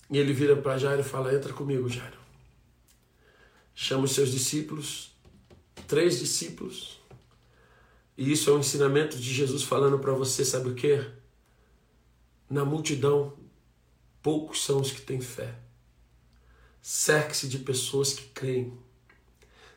E 0.08 0.18
ele 0.18 0.32
vira 0.32 0.56
para 0.56 0.78
Jairo 0.78 1.00
e 1.00 1.04
fala: 1.04 1.34
Entra 1.34 1.52
comigo, 1.52 1.88
Jairo. 1.88 2.18
Chama 3.74 4.04
os 4.04 4.12
seus 4.12 4.30
discípulos, 4.30 5.10
três 5.88 6.20
discípulos. 6.20 7.00
E 8.16 8.30
isso 8.30 8.50
é 8.50 8.52
um 8.52 8.60
ensinamento 8.60 9.16
de 9.16 9.32
Jesus 9.34 9.62
falando 9.62 9.98
para 9.98 10.12
você: 10.12 10.44
sabe 10.44 10.68
o 10.68 10.74
que? 10.74 11.04
Na 12.48 12.64
multidão, 12.64 13.32
poucos 14.22 14.62
são 14.62 14.80
os 14.80 14.92
que 14.92 15.00
têm 15.00 15.20
fé. 15.20 15.58
Cerque-se 16.80 17.48
de 17.48 17.58
pessoas 17.58 18.12
que 18.12 18.28
creem. 18.28 18.78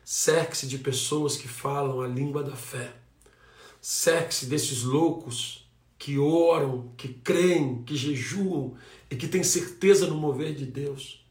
Cerque-se 0.04 0.66
de 0.68 0.78
pessoas 0.78 1.36
que 1.36 1.48
falam 1.48 2.02
a 2.02 2.06
língua 2.06 2.42
da 2.42 2.54
fé. 2.54 3.05
Cerque-se 3.88 4.46
desses 4.46 4.82
loucos 4.82 5.64
que 5.96 6.18
oram, 6.18 6.90
que 6.96 7.06
creem, 7.06 7.84
que 7.84 7.94
jejuam 7.94 8.74
e 9.08 9.14
que 9.14 9.28
têm 9.28 9.44
certeza 9.44 10.08
no 10.08 10.16
mover 10.16 10.56
de 10.56 10.66
Deus. 10.66 11.24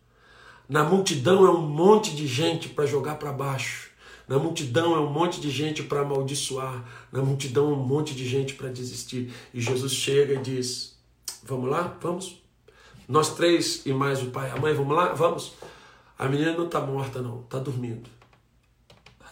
Na 0.70 0.82
multidão 0.82 1.46
é 1.46 1.52
um 1.52 1.68
monte 1.68 2.16
de 2.16 2.26
gente 2.26 2.70
para 2.70 2.86
jogar 2.86 3.16
para 3.16 3.34
baixo. 3.34 3.90
Na 4.26 4.40
multidão 4.40 4.96
é 4.96 5.00
um 5.02 5.12
monte 5.12 5.42
de 5.42 5.50
gente 5.50 5.84
para 5.84 6.00
amaldiçoar. 6.00 6.86
Na 7.12 7.22
multidão 7.22 7.72
é 7.72 7.74
um 7.74 7.86
monte 7.86 8.16
de 8.16 8.26
gente 8.26 8.54
para 8.54 8.70
desistir. 8.70 9.34
E 9.54 9.60
Jesus 9.60 9.92
chega 9.92 10.36
e 10.36 10.42
diz: 10.42 10.98
Vamos 11.44 11.70
lá? 11.70 11.98
Vamos? 12.00 12.42
Nós 13.06 13.36
três 13.36 13.86
e 13.86 13.92
mais 13.92 14.24
o 14.24 14.28
pai 14.28 14.50
a 14.52 14.56
mãe, 14.56 14.74
vamos 14.74 14.96
lá? 14.96 15.12
Vamos? 15.12 15.56
A 16.18 16.30
menina 16.30 16.54
não 16.54 16.68
está 16.68 16.80
morta, 16.80 17.22
não, 17.22 17.42
está 17.42 17.60
dormindo. 17.60 18.10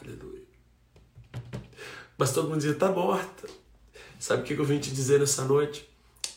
Aleluia. 0.01 0.32
Mas 2.23 2.31
todo 2.31 2.47
mundo 2.47 2.59
dizia: 2.59 2.71
Está 2.71 2.89
morta. 2.89 3.49
Sabe 4.17 4.43
o 4.43 4.45
que 4.45 4.53
eu 4.53 4.63
vim 4.63 4.79
te 4.79 4.89
dizer 4.91 5.19
nessa 5.19 5.43
noite? 5.43 5.85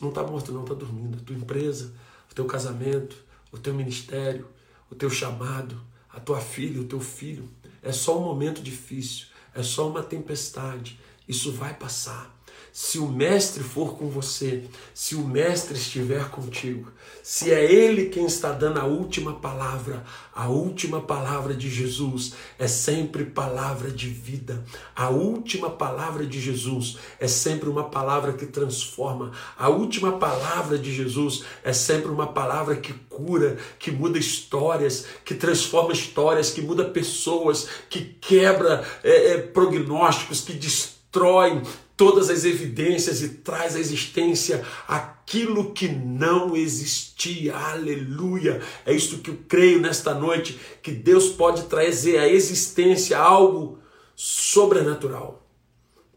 Não 0.01 0.09
está 0.09 0.21
morto, 0.21 0.51
não, 0.51 0.63
está 0.63 0.73
dormindo. 0.73 1.17
A 1.17 1.21
tua 1.21 1.33
empresa, 1.33 1.93
o 2.29 2.35
teu 2.35 2.43
casamento, 2.43 3.15
o 3.53 3.57
teu 3.57 3.73
ministério, 3.73 4.49
o 4.91 4.95
teu 4.95 5.09
chamado, 5.09 5.81
a 6.09 6.19
tua 6.19 6.41
filha, 6.41 6.81
o 6.81 6.83
teu 6.83 6.99
filho. 6.99 7.49
É 7.81 7.93
só 7.93 8.19
um 8.19 8.25
momento 8.25 8.61
difícil, 8.61 9.27
é 9.55 9.63
só 9.63 9.87
uma 9.87 10.03
tempestade. 10.03 10.99
Isso 11.25 11.53
vai 11.53 11.73
passar. 11.73 12.36
Se 12.71 12.99
o 12.99 13.07
Mestre 13.07 13.63
for 13.63 13.97
com 13.97 14.07
você, 14.07 14.65
se 14.93 15.15
o 15.15 15.27
Mestre 15.27 15.75
estiver 15.75 16.29
contigo, 16.29 16.91
se 17.23 17.51
é 17.51 17.63
Ele 17.63 18.05
quem 18.05 18.25
está 18.25 18.51
dando 18.51 18.79
a 18.79 18.85
última 18.85 19.33
palavra, 19.33 20.03
a 20.33 20.47
última 20.47 21.01
palavra 21.01 21.55
de 21.55 21.69
Jesus 21.69 22.33
é 22.59 22.67
sempre 22.67 23.25
palavra 23.25 23.89
de 23.89 24.07
vida. 24.07 24.63
A 24.95 25.09
última 25.09 25.71
palavra 25.71 26.25
de 26.25 26.39
Jesus 26.39 26.97
é 27.19 27.27
sempre 27.27 27.67
uma 27.67 27.89
palavra 27.89 28.33
que 28.33 28.45
transforma. 28.45 29.31
A 29.57 29.67
última 29.69 30.19
palavra 30.19 30.77
de 30.77 30.93
Jesus 30.93 31.43
é 31.63 31.73
sempre 31.73 32.11
uma 32.11 32.27
palavra 32.27 32.75
que 32.75 32.93
cura, 32.93 33.57
que 33.79 33.89
muda 33.89 34.19
histórias, 34.19 35.07
que 35.25 35.33
transforma 35.33 35.91
histórias, 35.91 36.51
que 36.51 36.61
muda 36.61 36.85
pessoas, 36.85 37.67
que 37.89 38.01
quebra 38.01 38.85
é, 39.03 39.31
é, 39.31 39.37
prognósticos, 39.39 40.41
que 40.41 40.53
destrói 40.53 41.63
todas 41.97 42.29
as 42.29 42.45
evidências 42.45 43.23
e 43.23 43.29
traz 43.29 43.75
à 43.75 43.79
existência 43.79 44.63
aquilo 44.87 45.73
que 45.73 45.89
não 45.89 46.55
existia. 46.55 47.55
Aleluia! 47.55 48.61
É 48.85 48.93
isto 48.93 49.17
que 49.17 49.31
eu 49.31 49.39
creio 49.49 49.81
nesta 49.81 50.13
noite, 50.13 50.57
que 50.81 50.91
Deus 50.91 51.29
pode 51.29 51.63
trazer 51.63 52.19
à 52.19 52.29
existência 52.29 53.17
algo 53.17 53.79
sobrenatural, 54.15 55.45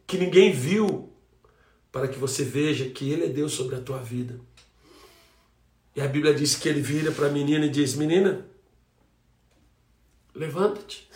que 0.06 0.18
ninguém 0.18 0.52
viu, 0.52 1.10
para 1.90 2.06
que 2.06 2.18
você 2.18 2.44
veja 2.44 2.88
que 2.88 3.10
Ele 3.10 3.24
é 3.24 3.28
Deus 3.28 3.52
sobre 3.52 3.74
a 3.74 3.80
tua 3.80 3.98
vida. 3.98 4.38
E 5.94 6.00
a 6.00 6.06
Bíblia 6.06 6.32
diz 6.32 6.54
que 6.54 6.68
ele 6.68 6.80
vira 6.80 7.10
para 7.10 7.26
a 7.26 7.30
menina 7.30 7.66
e 7.66 7.68
diz: 7.68 7.94
Menina, 7.94 8.46
levanta-te. 10.34 11.10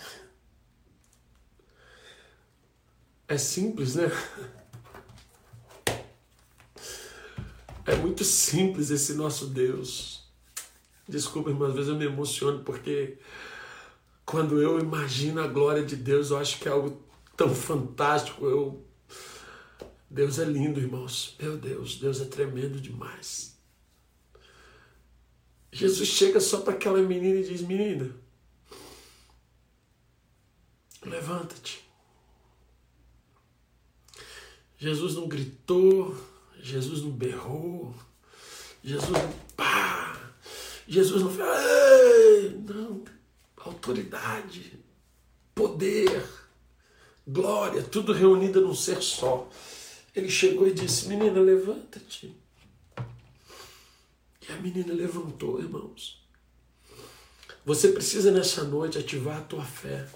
É 3.27 3.39
simples, 3.39 3.95
né? 3.95 4.11
É 7.87 7.95
muito 7.97 8.25
simples 8.25 8.91
esse 8.91 9.15
nosso 9.15 9.47
Deus. 9.47 10.25
Desculpa, 11.07 11.51
irmão, 11.51 11.69
às 11.69 11.75
vezes 11.75 11.91
eu 11.91 11.97
me 11.97 12.07
emociono 12.07 12.65
porque 12.65 13.19
quando 14.25 14.61
eu 14.61 14.79
imagino 14.81 15.43
a 15.43 15.47
glória 15.47 15.85
de 15.85 15.97
Deus, 15.97 16.31
eu 16.31 16.39
acho 16.39 16.59
que 16.59 16.69
é 16.69 16.73
algo 16.73 17.03
tão 17.37 17.55
fantástico. 17.55 18.47
Eu 18.47 18.85
Deus 20.15 20.39
é 20.39 20.45
lindo, 20.45 20.79
irmãos. 20.79 21.37
Meu 21.41 21.57
Deus, 21.57 21.97
Deus 21.97 22.21
é 22.21 22.25
tremendo 22.25 22.81
demais. 22.81 23.59
Jesus 25.73 26.09
chega 26.09 26.39
só 26.39 26.61
para 26.61 26.75
aquela 26.75 27.03
menina 27.03 27.41
e 27.41 27.49
diz: 27.49 27.63
Menina, 27.63 28.15
levanta-te. 31.05 31.85
Jesus 34.79 35.17
não 35.17 35.27
gritou, 35.27 36.17
Jesus 36.65 37.03
não 37.03 37.11
berrou, 37.11 37.95
Jesus 38.83 39.11
não 39.11 39.33
pá, 39.55 40.19
Jesus 40.89 41.23
não 41.23 41.31
fez, 41.31 42.55
não, 42.65 43.05
autoridade, 43.59 44.73
poder, 45.55 46.27
glória, 47.29 47.83
tudo 47.83 48.15
reunido 48.15 48.63
num 48.63 48.75
ser 48.75 49.03
só. 49.03 49.47
Ele 50.17 50.31
chegou 50.31 50.67
e 50.67 50.73
disse: 50.73 51.07
Menina, 51.07 51.39
levanta-te. 51.39 52.35
E 54.49 54.51
a 54.51 54.57
menina 54.57 54.95
levantou, 54.95 55.61
irmãos. 55.61 56.27
Você 57.63 57.89
precisa 57.89 58.33
nessa 58.33 58.65
noite 58.65 58.97
ativar 58.97 59.37
a 59.37 59.45
tua 59.45 59.65
fé, 59.65 60.09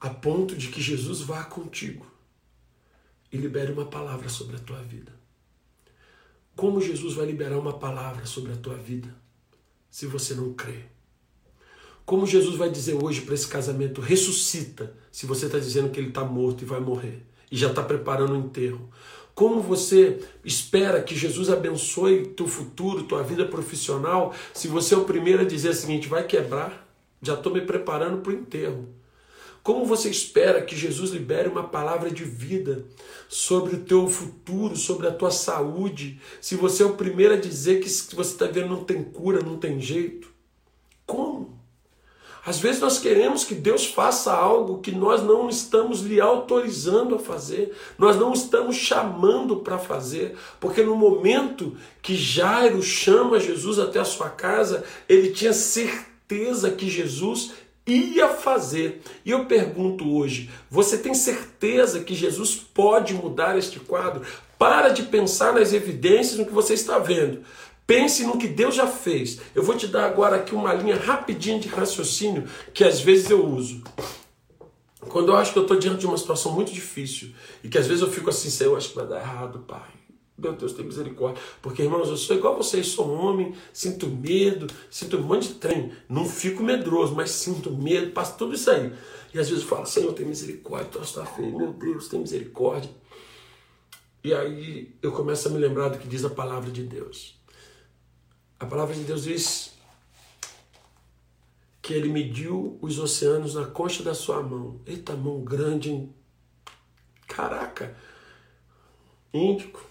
a 0.00 0.08
ponto 0.08 0.56
de 0.56 0.68
que 0.68 0.80
Jesus 0.80 1.20
vá 1.20 1.44
contigo 1.44 2.10
e 3.30 3.36
libere 3.36 3.72
uma 3.72 3.84
palavra 3.84 4.30
sobre 4.30 4.56
a 4.56 4.60
tua 4.60 4.82
vida. 4.82 5.23
Como 6.56 6.80
Jesus 6.80 7.14
vai 7.14 7.26
liberar 7.26 7.58
uma 7.58 7.72
palavra 7.72 8.26
sobre 8.26 8.52
a 8.52 8.56
tua 8.56 8.76
vida 8.76 9.14
se 9.90 10.06
você 10.06 10.34
não 10.34 10.52
crê? 10.52 10.84
Como 12.04 12.26
Jesus 12.26 12.56
vai 12.56 12.70
dizer 12.70 12.94
hoje 12.94 13.22
para 13.22 13.34
esse 13.34 13.48
casamento, 13.48 14.00
ressuscita, 14.00 14.94
se 15.10 15.26
você 15.26 15.46
está 15.46 15.58
dizendo 15.58 15.90
que 15.90 15.98
ele 15.98 16.08
está 16.08 16.22
morto 16.22 16.62
e 16.62 16.66
vai 16.66 16.80
morrer 16.80 17.22
e 17.50 17.56
já 17.56 17.70
está 17.70 17.82
preparando 17.82 18.34
o 18.34 18.36
enterro? 18.36 18.88
Como 19.34 19.60
você 19.60 20.20
espera 20.44 21.02
que 21.02 21.16
Jesus 21.16 21.50
abençoe 21.50 22.26
teu 22.26 22.46
futuro, 22.46 23.02
tua 23.04 23.22
vida 23.22 23.44
profissional, 23.44 24.32
se 24.52 24.68
você 24.68 24.94
é 24.94 24.98
o 24.98 25.04
primeiro 25.04 25.42
a 25.42 25.44
dizer 25.44 25.70
o 25.70 25.74
seguinte, 25.74 26.06
vai 26.06 26.24
quebrar, 26.24 26.88
já 27.20 27.34
estou 27.34 27.52
me 27.52 27.62
preparando 27.62 28.20
para 28.20 28.32
o 28.32 28.36
enterro. 28.36 28.88
Como 29.64 29.86
você 29.86 30.10
espera 30.10 30.60
que 30.60 30.76
Jesus 30.76 31.10
libere 31.10 31.48
uma 31.48 31.64
palavra 31.64 32.10
de 32.10 32.22
vida 32.22 32.84
sobre 33.30 33.76
o 33.76 33.80
teu 33.80 34.06
futuro, 34.06 34.76
sobre 34.76 35.06
a 35.06 35.10
tua 35.10 35.30
saúde, 35.30 36.20
se 36.38 36.54
você 36.54 36.82
é 36.82 36.86
o 36.86 36.96
primeiro 36.96 37.32
a 37.32 37.38
dizer 37.38 37.80
que 37.80 37.88
você 37.88 38.32
está 38.32 38.44
vendo 38.44 38.68
não 38.68 38.84
tem 38.84 39.02
cura, 39.02 39.42
não 39.42 39.56
tem 39.56 39.80
jeito? 39.80 40.28
Como? 41.06 41.58
Às 42.44 42.58
vezes 42.58 42.82
nós 42.82 42.98
queremos 42.98 43.42
que 43.42 43.54
Deus 43.54 43.86
faça 43.86 44.34
algo 44.34 44.80
que 44.80 44.92
nós 44.92 45.22
não 45.22 45.48
estamos 45.48 46.02
lhe 46.02 46.20
autorizando 46.20 47.14
a 47.14 47.18
fazer, 47.18 47.74
nós 47.96 48.16
não 48.16 48.34
estamos 48.34 48.76
chamando 48.76 49.56
para 49.56 49.78
fazer, 49.78 50.36
porque 50.60 50.82
no 50.82 50.94
momento 50.94 51.74
que 52.02 52.14
Jairo 52.14 52.82
chama 52.82 53.40
Jesus 53.40 53.78
até 53.78 53.98
a 53.98 54.04
sua 54.04 54.28
casa, 54.28 54.84
ele 55.08 55.30
tinha 55.30 55.54
certeza 55.54 56.70
que 56.70 56.90
Jesus 56.90 57.52
ia 57.86 58.28
fazer. 58.28 59.02
E 59.24 59.30
eu 59.30 59.46
pergunto 59.46 60.10
hoje: 60.16 60.50
você 60.70 60.98
tem 60.98 61.14
certeza 61.14 62.00
que 62.00 62.14
Jesus 62.14 62.54
pode 62.54 63.14
mudar 63.14 63.58
este 63.58 63.78
quadro? 63.80 64.22
Para 64.58 64.88
de 64.88 65.02
pensar 65.02 65.52
nas 65.52 65.72
evidências 65.72 66.38
no 66.38 66.46
que 66.46 66.52
você 66.52 66.74
está 66.74 66.98
vendo. 66.98 67.42
Pense 67.86 68.24
no 68.24 68.38
que 68.38 68.48
Deus 68.48 68.74
já 68.74 68.86
fez. 68.86 69.40
Eu 69.54 69.62
vou 69.62 69.76
te 69.76 69.86
dar 69.86 70.06
agora 70.06 70.36
aqui 70.36 70.54
uma 70.54 70.72
linha 70.72 70.96
rapidinha 70.96 71.58
de 71.58 71.68
raciocínio 71.68 72.48
que 72.72 72.82
às 72.82 73.00
vezes 73.00 73.28
eu 73.28 73.44
uso. 73.46 73.82
Quando 75.00 75.32
eu 75.32 75.36
acho 75.36 75.52
que 75.52 75.58
eu 75.58 75.62
estou 75.62 75.78
diante 75.78 75.98
de 75.98 76.06
uma 76.06 76.16
situação 76.16 76.52
muito 76.52 76.72
difícil 76.72 77.34
e 77.62 77.68
que 77.68 77.76
às 77.76 77.86
vezes 77.86 78.02
eu 78.02 78.10
fico 78.10 78.30
assim, 78.30 78.64
eu 78.64 78.74
acho 78.74 78.88
que 78.88 78.96
vai 78.96 79.06
dar 79.06 79.20
errado, 79.20 79.58
pai. 79.60 80.03
Meu 80.36 80.52
Deus, 80.52 80.72
tem 80.72 80.84
misericórdia. 80.84 81.40
Porque, 81.62 81.82
irmãos, 81.82 82.08
eu 82.08 82.16
sou 82.16 82.36
igual 82.36 82.54
a 82.54 82.56
vocês, 82.56 82.88
sou 82.88 83.08
homem, 83.08 83.54
sinto 83.72 84.08
medo, 84.08 84.66
sinto 84.90 85.16
um 85.16 85.22
monte 85.22 85.48
de 85.48 85.54
trem. 85.54 85.92
Não 86.08 86.24
fico 86.24 86.62
medroso, 86.62 87.14
mas 87.14 87.30
sinto 87.30 87.70
medo, 87.70 88.10
passo 88.10 88.36
tudo 88.36 88.54
isso 88.54 88.70
aí. 88.70 88.92
E 89.32 89.38
às 89.38 89.48
vezes 89.48 89.62
eu 89.62 89.68
falo, 89.68 89.86
Senhor, 89.86 90.12
tem 90.12 90.26
misericórdia, 90.26 90.90
tu 90.90 91.00
está 91.00 91.24
feio, 91.24 91.56
meu 91.56 91.72
Deus, 91.72 92.08
tem 92.08 92.20
misericórdia. 92.20 92.90
E 94.24 94.32
aí 94.34 94.96
eu 95.02 95.12
começo 95.12 95.46
a 95.48 95.50
me 95.50 95.58
lembrar 95.58 95.88
do 95.88 95.98
que 95.98 96.08
diz 96.08 96.24
a 96.24 96.30
palavra 96.30 96.70
de 96.70 96.82
Deus. 96.82 97.38
A 98.58 98.66
palavra 98.66 98.94
de 98.94 99.02
Deus 99.02 99.24
diz 99.24 99.74
que 101.82 101.92
ele 101.92 102.08
mediu 102.08 102.78
os 102.80 102.98
oceanos 102.98 103.54
na 103.54 103.66
concha 103.66 104.02
da 104.02 104.14
sua 104.14 104.42
mão. 104.42 104.80
Eita, 104.86 105.14
mão 105.14 105.44
grande, 105.44 105.90
hein? 105.90 106.14
Caraca! 107.26 107.94
Índico, 109.32 109.84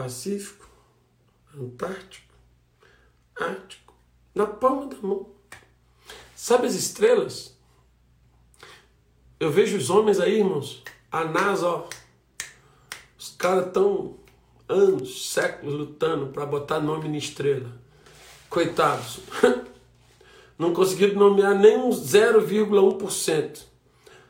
Pacífico, 0.00 0.66
Antártico, 1.54 2.32
Ártico, 3.38 3.92
na 4.34 4.46
palma 4.46 4.86
da 4.86 4.96
mão. 4.96 5.28
Sabe 6.34 6.66
as 6.66 6.74
estrelas? 6.74 7.54
Eu 9.38 9.50
vejo 9.50 9.76
os 9.76 9.90
homens 9.90 10.18
aí, 10.18 10.38
irmãos, 10.38 10.82
a 11.12 11.26
NASA, 11.26 11.68
ó, 11.68 11.88
os 13.18 13.28
caras 13.36 13.66
estão 13.66 14.16
anos, 14.66 15.32
séculos 15.32 15.74
lutando 15.74 16.28
para 16.28 16.46
botar 16.46 16.80
nome 16.80 17.06
na 17.06 17.18
estrela. 17.18 17.70
Coitados. 18.48 19.20
Não 20.58 20.72
conseguiram 20.72 21.16
nomear 21.16 21.54
nem 21.54 21.76
um 21.76 21.90
0,1%. 21.90 23.66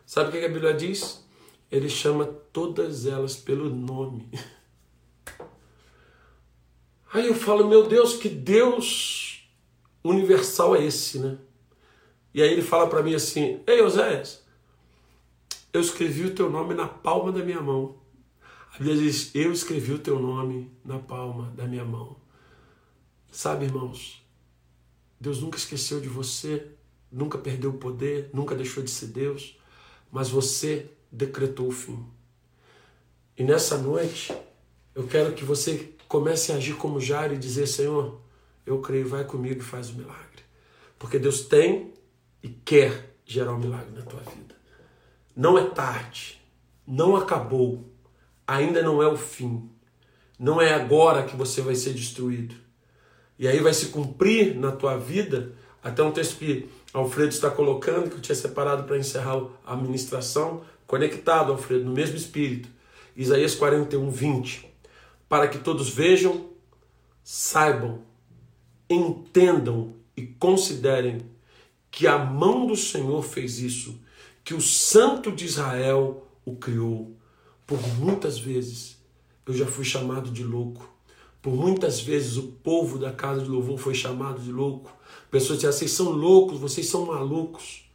Sabe 0.05 0.31
o 0.31 0.33
que 0.33 0.45
a 0.45 0.49
Bíblia 0.49 0.75
diz? 0.75 1.25
Ele 1.71 1.89
chama 1.89 2.27
todas 2.53 3.07
elas 3.07 3.37
pelo 3.37 3.71
nome. 3.71 4.29
Aí 7.13 7.27
eu 7.27 7.35
falo, 7.35 7.67
meu 7.67 7.87
Deus, 7.87 8.15
que 8.17 8.29
Deus 8.29 9.49
universal 10.03 10.77
é 10.77 10.85
esse, 10.85 11.19
né? 11.19 11.39
E 12.33 12.43
aí 12.43 12.53
ele 12.53 12.63
fala 12.63 12.89
para 12.89 13.03
mim 13.03 13.15
assim: 13.15 13.61
Ei, 13.67 13.83
Oséias, 13.83 14.43
eu 15.73 15.81
escrevi 15.81 16.27
o 16.27 16.35
teu 16.35 16.49
nome 16.49 16.75
na 16.75 16.87
palma 16.87 17.33
da 17.33 17.45
minha 17.45 17.61
mão. 17.61 17.97
A 18.73 18.79
Bíblia 18.79 18.97
diz: 18.97 19.35
Eu 19.35 19.53
escrevi 19.53 19.93
o 19.93 19.99
teu 19.99 20.21
nome 20.21 20.71
na 20.85 20.99
palma 20.99 21.53
da 21.57 21.67
minha 21.67 21.85
mão. 21.85 22.17
Sabe, 23.33 23.65
irmãos, 23.65 24.25
Deus 25.21 25.41
nunca 25.41 25.59
esqueceu 25.59 26.01
de 26.01 26.09
você, 26.09 26.69
nunca 27.11 27.39
perdeu 27.39 27.71
o 27.71 27.79
poder, 27.79 28.31
nunca 28.33 28.55
deixou 28.55 28.83
de 28.83 28.91
ser 28.91 29.07
Deus, 29.09 29.59
mas 30.11 30.29
você 30.29 30.91
decretou 31.11 31.69
o 31.69 31.73
fim. 31.73 32.05
E 33.37 33.43
nessa 33.43 33.79
noite, 33.79 34.33
eu 34.95 35.07
quero 35.07 35.33
que 35.33 35.45
você 35.45 35.93
comece 36.11 36.51
a 36.51 36.57
agir 36.57 36.75
como 36.75 37.01
Jairo 37.01 37.35
e 37.35 37.39
dizer: 37.39 37.67
Senhor, 37.67 38.21
eu 38.67 38.81
creio, 38.81 39.09
vai 39.09 39.25
comigo 39.25 39.61
e 39.61 39.65
faz 39.65 39.91
o 39.91 39.95
milagre. 39.95 40.43
Porque 40.99 41.19
Deus 41.19 41.43
tem 41.43 41.95
e 42.43 42.49
quer 42.49 43.15
gerar 43.25 43.55
um 43.55 43.59
milagre 43.59 43.93
na 43.95 44.03
tua 44.03 44.21
vida. 44.21 44.55
Não 45.37 45.57
é 45.57 45.65
tarde, 45.71 46.43
não 46.85 47.15
acabou 47.15 47.89
ainda 48.51 48.83
não 48.83 49.01
é 49.01 49.07
o 49.07 49.17
fim. 49.17 49.71
Não 50.37 50.61
é 50.61 50.75
agora 50.75 51.23
que 51.23 51.37
você 51.37 51.61
vai 51.61 51.77
ser 51.77 51.93
destruído. 51.93 52.55
E 53.39 53.47
aí 53.47 53.61
vai 53.61 53.73
se 53.73 53.87
cumprir 53.87 54.57
na 54.57 54.73
tua 54.73 54.97
vida, 54.97 55.53
até 55.83 56.03
um 56.03 56.11
texto 56.11 56.37
que 56.39 56.69
Alfredo 56.93 57.29
está 57.29 57.49
colocando, 57.49 58.11
que 58.11 58.17
eu 58.17 58.21
tinha 58.21 58.35
separado 58.35 58.83
para 58.85 58.99
encerrar 58.99 59.41
a 59.65 59.77
ministração, 59.77 60.63
conectado, 60.85 61.53
Alfredo, 61.53 61.85
no 61.85 61.93
mesmo 61.93 62.17
espírito. 62.17 62.69
Isaías 63.17 63.55
41, 63.55 64.11
20. 64.11 64.70
Para 65.31 65.47
que 65.47 65.59
todos 65.59 65.89
vejam, 65.89 66.51
saibam, 67.23 68.03
entendam 68.89 69.95
e 70.17 70.27
considerem 70.27 71.21
que 71.89 72.09
a 72.09 72.19
mão 72.19 72.67
do 72.67 72.75
Senhor 72.75 73.23
fez 73.23 73.61
isso, 73.61 74.01
que 74.43 74.55
o 74.55 74.61
Santo 74.61 75.31
de 75.31 75.45
Israel 75.45 76.27
o 76.45 76.57
criou. 76.57 77.17
Por 77.65 77.81
muitas 77.99 78.41
vezes 78.41 78.99
eu 79.47 79.55
já 79.55 79.67
fui 79.67 79.85
chamado 79.85 80.33
de 80.33 80.43
louco. 80.43 80.93
Por 81.41 81.55
muitas 81.55 82.01
vezes 82.01 82.37
o 82.37 82.49
povo 82.49 82.99
da 82.99 83.13
casa 83.13 83.43
de 83.43 83.49
louvor 83.49 83.79
foi 83.79 83.95
chamado 83.95 84.43
de 84.43 84.51
louco. 84.51 84.93
Pessoas 85.31 85.61
diziam, 85.61 85.73
vocês 85.73 85.93
são 85.93 86.11
loucos, 86.11 86.59
vocês 86.59 86.89
são 86.89 87.07
malucos. 87.07 87.89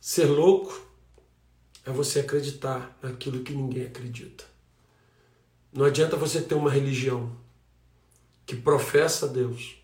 Ser 0.00 0.24
louco 0.24 0.88
é 1.84 1.90
você 1.90 2.20
acreditar 2.20 2.98
naquilo 3.02 3.44
que 3.44 3.52
ninguém 3.52 3.84
acredita. 3.84 4.53
Não 5.74 5.84
adianta 5.84 6.16
você 6.16 6.40
ter 6.40 6.54
uma 6.54 6.70
religião 6.70 7.32
que 8.46 8.54
professa 8.54 9.26
Deus 9.26 9.76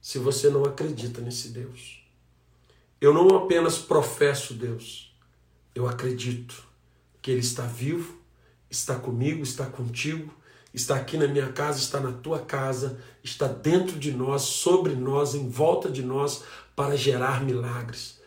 se 0.00 0.18
você 0.18 0.48
não 0.48 0.64
acredita 0.64 1.20
nesse 1.20 1.50
Deus. 1.50 2.02
Eu 2.98 3.12
não 3.12 3.36
apenas 3.36 3.76
professo 3.76 4.54
Deus, 4.54 5.14
eu 5.74 5.86
acredito 5.86 6.64
que 7.20 7.30
Ele 7.30 7.40
está 7.40 7.64
vivo, 7.66 8.18
está 8.70 8.94
comigo, 8.94 9.42
está 9.42 9.66
contigo, 9.66 10.34
está 10.72 10.96
aqui 10.96 11.18
na 11.18 11.28
minha 11.28 11.52
casa, 11.52 11.78
está 11.78 12.00
na 12.00 12.12
tua 12.12 12.38
casa, 12.38 12.98
está 13.22 13.46
dentro 13.46 13.98
de 13.98 14.12
nós, 14.12 14.40
sobre 14.40 14.94
nós, 14.94 15.34
em 15.34 15.50
volta 15.50 15.90
de 15.90 16.02
nós, 16.02 16.44
para 16.74 16.96
gerar 16.96 17.44
milagres. 17.44 18.18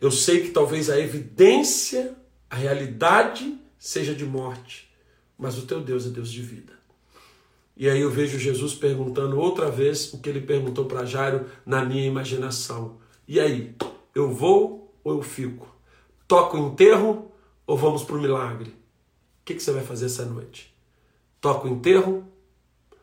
Eu 0.00 0.10
sei 0.10 0.42
que 0.42 0.50
talvez 0.50 0.90
a 0.90 0.98
evidência, 0.98 2.16
a 2.48 2.56
realidade 2.56 3.56
seja 3.78 4.12
de 4.16 4.24
morte, 4.26 4.89
mas 5.40 5.58
o 5.58 5.66
teu 5.66 5.80
Deus 5.80 6.06
é 6.06 6.10
Deus 6.10 6.30
de 6.30 6.42
vida. 6.42 6.72
E 7.76 7.88
aí 7.88 8.02
eu 8.02 8.10
vejo 8.10 8.38
Jesus 8.38 8.74
perguntando 8.74 9.38
outra 9.38 9.70
vez 9.70 10.12
o 10.12 10.18
que 10.18 10.28
ele 10.28 10.42
perguntou 10.42 10.84
para 10.84 11.06
Jairo 11.06 11.46
na 11.64 11.82
minha 11.82 12.04
imaginação. 12.04 12.98
E 13.26 13.40
aí, 13.40 13.74
eu 14.14 14.30
vou 14.30 14.94
ou 15.02 15.14
eu 15.14 15.22
fico? 15.22 15.66
Toco 16.28 16.58
o 16.58 16.68
enterro 16.68 17.32
ou 17.66 17.78
vamos 17.78 18.04
para 18.04 18.16
o 18.16 18.20
milagre? 18.20 18.70
O 18.70 19.44
que, 19.46 19.54
que 19.54 19.62
você 19.62 19.72
vai 19.72 19.82
fazer 19.82 20.06
essa 20.06 20.26
noite? 20.26 20.76
Toca 21.40 21.66
o 21.66 21.70
enterro? 21.70 22.30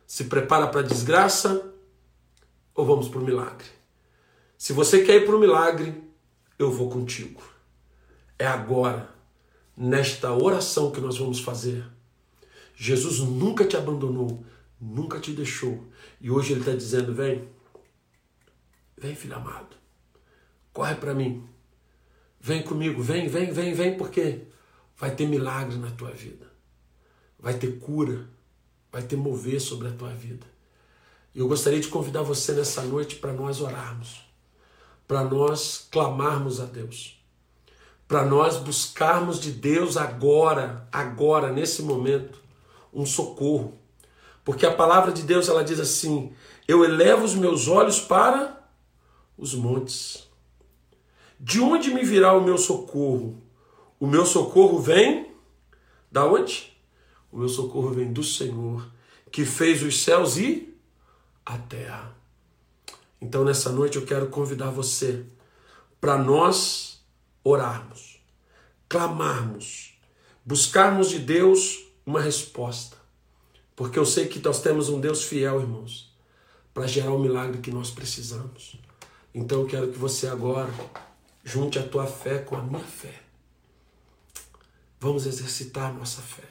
Se 0.05 0.25
prepara 0.25 0.67
para 0.67 0.81
a 0.81 0.83
desgraça? 0.83 1.73
Ou 2.75 2.85
vamos 2.85 3.09
para 3.09 3.19
o 3.19 3.25
milagre? 3.25 3.65
Se 4.57 4.73
você 4.73 5.03
quer 5.03 5.15
ir 5.15 5.25
para 5.25 5.35
o 5.35 5.39
milagre, 5.39 6.03
eu 6.59 6.71
vou 6.71 6.87
contigo. 6.89 7.41
É 8.37 8.45
agora, 8.45 9.09
nesta 9.75 10.31
oração 10.33 10.91
que 10.91 11.01
nós 11.01 11.17
vamos 11.17 11.39
fazer. 11.39 11.96
Jesus 12.79 13.19
nunca 13.19 13.65
te 13.65 13.75
abandonou, 13.75 14.45
nunca 14.79 15.19
te 15.19 15.33
deixou. 15.33 15.83
E 16.21 16.29
hoje 16.29 16.53
Ele 16.53 16.59
está 16.59 16.73
dizendo: 16.73 17.11
vem, 17.11 17.49
vem, 18.95 19.15
filho 19.15 19.35
amado, 19.35 19.75
corre 20.71 20.93
para 20.95 21.15
mim. 21.15 21.43
Vem 22.39 22.61
comigo, 22.61 23.01
vem, 23.01 23.27
vem, 23.27 23.51
vem, 23.51 23.73
vem, 23.73 23.97
porque 23.97 24.43
vai 24.95 25.09
ter 25.15 25.27
milagre 25.27 25.75
na 25.77 25.89
tua 25.89 26.11
vida, 26.11 26.45
vai 27.39 27.55
ter 27.55 27.79
cura, 27.79 28.29
vai 28.91 29.01
ter 29.01 29.15
mover 29.15 29.59
sobre 29.59 29.87
a 29.87 29.91
tua 29.91 30.09
vida. 30.09 30.45
E 31.33 31.39
eu 31.39 31.47
gostaria 31.47 31.79
de 31.79 31.87
convidar 31.87 32.21
você 32.21 32.53
nessa 32.53 32.83
noite 32.83 33.15
para 33.15 33.33
nós 33.33 33.59
orarmos, 33.59 34.21
para 35.07 35.23
nós 35.23 35.87
clamarmos 35.91 36.61
a 36.61 36.65
Deus, 36.65 37.19
para 38.07 38.23
nós 38.23 38.57
buscarmos 38.57 39.39
de 39.39 39.51
Deus 39.51 39.97
agora, 39.97 40.87
agora, 40.91 41.51
nesse 41.51 41.81
momento, 41.81 42.46
um 42.97 43.05
socorro. 43.05 43.77
Porque 44.43 44.65
a 44.65 44.73
palavra 44.73 45.11
de 45.11 45.21
Deus 45.21 45.47
ela 45.47 45.63
diz 45.63 45.79
assim: 45.79 46.33
Eu 46.67 46.83
elevo 46.83 47.23
os 47.23 47.35
meus 47.35 47.67
olhos 47.67 48.01
para 48.01 48.67
os 49.37 49.53
montes. 49.53 50.27
De 51.39 51.61
onde 51.61 51.93
me 51.93 52.03
virá 52.03 52.33
o 52.33 52.43
meu 52.43 52.57
socorro? 52.57 53.39
O 53.99 54.07
meu 54.07 54.25
socorro 54.25 54.79
vem 54.79 55.31
da 56.11 56.25
onde? 56.25 56.75
O 57.31 57.37
meu 57.37 57.49
socorro 57.49 57.91
vem 57.91 58.11
do 58.11 58.23
Senhor, 58.23 58.89
que 59.31 59.45
fez 59.45 59.83
os 59.83 60.01
céus 60.01 60.37
e 60.37 60.75
a 61.45 61.57
terra. 61.57 62.15
Então, 63.21 63.43
nessa 63.43 63.71
noite, 63.71 63.97
eu 63.97 64.05
quero 64.05 64.27
convidar 64.27 64.71
você 64.71 65.25
para 66.01 66.17
nós 66.17 67.05
orarmos, 67.43 68.19
clamarmos, 68.87 69.99
buscarmos 70.45 71.09
de 71.09 71.19
Deus 71.19 71.86
uma 72.07 72.21
resposta. 72.21 72.95
Porque 73.75 73.99
eu 73.99 74.05
sei 74.05 74.27
que 74.27 74.39
nós 74.39 74.61
temos 74.61 74.87
um 74.87 74.99
Deus 74.99 75.23
fiel, 75.25 75.59
irmãos, 75.59 76.15
para 76.73 76.87
gerar 76.87 77.11
o 77.11 77.19
milagre 77.19 77.59
que 77.59 77.69
nós 77.69 77.91
precisamos. 77.91 78.79
Então 79.33 79.61
eu 79.61 79.67
quero 79.67 79.91
que 79.91 79.99
você 79.99 80.27
agora 80.27 80.73
junte 81.43 81.77
a 81.77 81.87
tua 81.87 82.07
fé 82.07 82.39
com 82.39 82.55
a 82.55 82.63
minha 82.63 82.79
fé. 82.79 83.21
Vamos 84.99 85.25
exercitar 85.25 85.91
a 85.91 85.93
nossa 85.93 86.21
fé. 86.21 86.47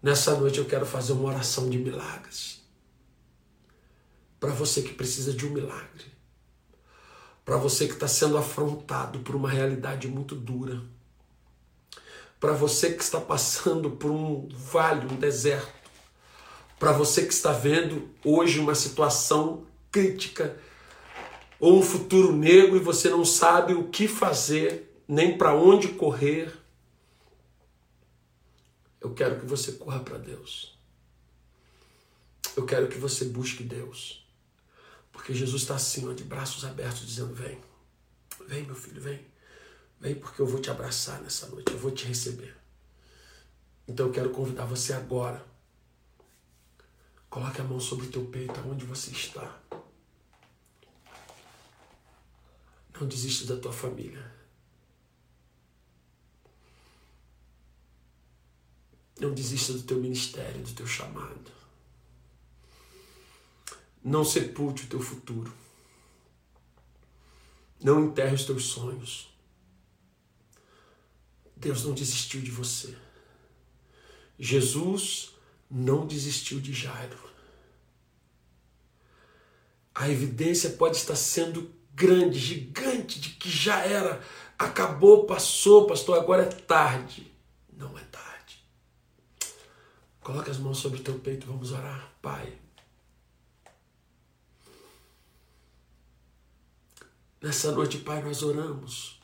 Nessa 0.00 0.36
noite 0.36 0.58
eu 0.58 0.64
quero 0.64 0.86
fazer 0.86 1.12
uma 1.12 1.28
oração 1.28 1.68
de 1.68 1.76
milagres. 1.76 2.62
Para 4.38 4.52
você 4.52 4.80
que 4.80 4.94
precisa 4.94 5.32
de 5.32 5.44
um 5.44 5.50
milagre. 5.50 6.06
Para 7.44 7.56
você 7.56 7.86
que 7.86 7.94
está 7.94 8.06
sendo 8.06 8.38
afrontado 8.38 9.18
por 9.20 9.34
uma 9.34 9.50
realidade 9.50 10.06
muito 10.06 10.34
dura. 10.34 10.82
Para 12.44 12.52
você 12.52 12.92
que 12.92 13.02
está 13.02 13.18
passando 13.18 13.92
por 13.92 14.10
um 14.10 14.46
vale, 14.50 15.10
um 15.10 15.16
deserto. 15.16 15.72
Para 16.78 16.92
você 16.92 17.24
que 17.24 17.32
está 17.32 17.52
vendo 17.52 18.10
hoje 18.22 18.58
uma 18.58 18.74
situação 18.74 19.66
crítica 19.90 20.54
ou 21.58 21.78
um 21.78 21.82
futuro 21.82 22.36
negro 22.36 22.76
e 22.76 22.80
você 22.80 23.08
não 23.08 23.24
sabe 23.24 23.72
o 23.72 23.88
que 23.88 24.06
fazer, 24.06 24.94
nem 25.08 25.38
para 25.38 25.54
onde 25.54 25.88
correr. 25.88 26.54
Eu 29.00 29.14
quero 29.14 29.40
que 29.40 29.46
você 29.46 29.72
corra 29.72 30.00
para 30.00 30.18
Deus. 30.18 30.78
Eu 32.54 32.66
quero 32.66 32.88
que 32.88 32.98
você 32.98 33.24
busque 33.24 33.62
Deus. 33.62 34.22
Porque 35.10 35.32
Jesus 35.32 35.62
está 35.62 35.76
assim, 35.76 36.06
ó, 36.06 36.12
de 36.12 36.24
braços 36.24 36.62
abertos, 36.62 37.06
dizendo: 37.06 37.34
Vem, 37.34 37.58
vem, 38.46 38.64
meu 38.64 38.76
filho, 38.76 39.00
vem. 39.00 39.32
Vem, 40.04 40.16
porque 40.16 40.42
eu 40.42 40.46
vou 40.46 40.60
te 40.60 40.68
abraçar 40.68 41.22
nessa 41.22 41.46
noite, 41.46 41.72
eu 41.72 41.78
vou 41.78 41.90
te 41.90 42.04
receber. 42.04 42.54
Então 43.88 44.08
eu 44.08 44.12
quero 44.12 44.28
convidar 44.28 44.66
você 44.66 44.92
agora. 44.92 45.42
Coloque 47.30 47.62
a 47.62 47.64
mão 47.64 47.80
sobre 47.80 48.06
o 48.06 48.10
teu 48.10 48.26
peito, 48.26 48.60
aonde 48.60 48.84
você 48.84 49.10
está. 49.12 49.58
Não 53.00 53.08
desista 53.08 53.46
da 53.46 53.58
tua 53.58 53.72
família. 53.72 54.30
Não 59.18 59.32
desista 59.32 59.72
do 59.72 59.84
teu 59.84 59.96
ministério, 59.96 60.60
do 60.60 60.74
teu 60.74 60.86
chamado. 60.86 61.50
Não 64.04 64.22
sepulte 64.22 64.84
o 64.84 64.88
teu 64.88 65.00
futuro. 65.00 65.50
Não 67.82 68.04
enterre 68.04 68.34
os 68.34 68.44
teus 68.44 68.66
sonhos. 68.66 69.33
Deus 71.64 71.82
não 71.82 71.94
desistiu 71.94 72.42
de 72.42 72.50
você. 72.50 72.94
Jesus 74.38 75.30
não 75.70 76.06
desistiu 76.06 76.60
de 76.60 76.74
Jairo. 76.74 77.18
A 79.94 80.10
evidência 80.10 80.68
pode 80.70 80.98
estar 80.98 81.16
sendo 81.16 81.72
grande, 81.94 82.38
gigante, 82.38 83.18
de 83.18 83.30
que 83.30 83.48
já 83.48 83.78
era, 83.78 84.22
acabou, 84.58 85.24
passou, 85.24 85.86
pastor, 85.86 86.18
agora 86.18 86.42
é 86.42 86.48
tarde. 86.48 87.32
Não 87.72 87.98
é 87.98 88.02
tarde. 88.04 88.62
Coloque 90.20 90.50
as 90.50 90.58
mãos 90.58 90.76
sobre 90.76 91.00
o 91.00 91.02
teu 91.02 91.18
peito, 91.18 91.46
vamos 91.46 91.72
orar. 91.72 92.12
Pai, 92.20 92.58
Nessa 97.40 97.72
noite, 97.72 97.98
Pai, 97.98 98.22
nós 98.22 98.42
oramos. 98.42 99.20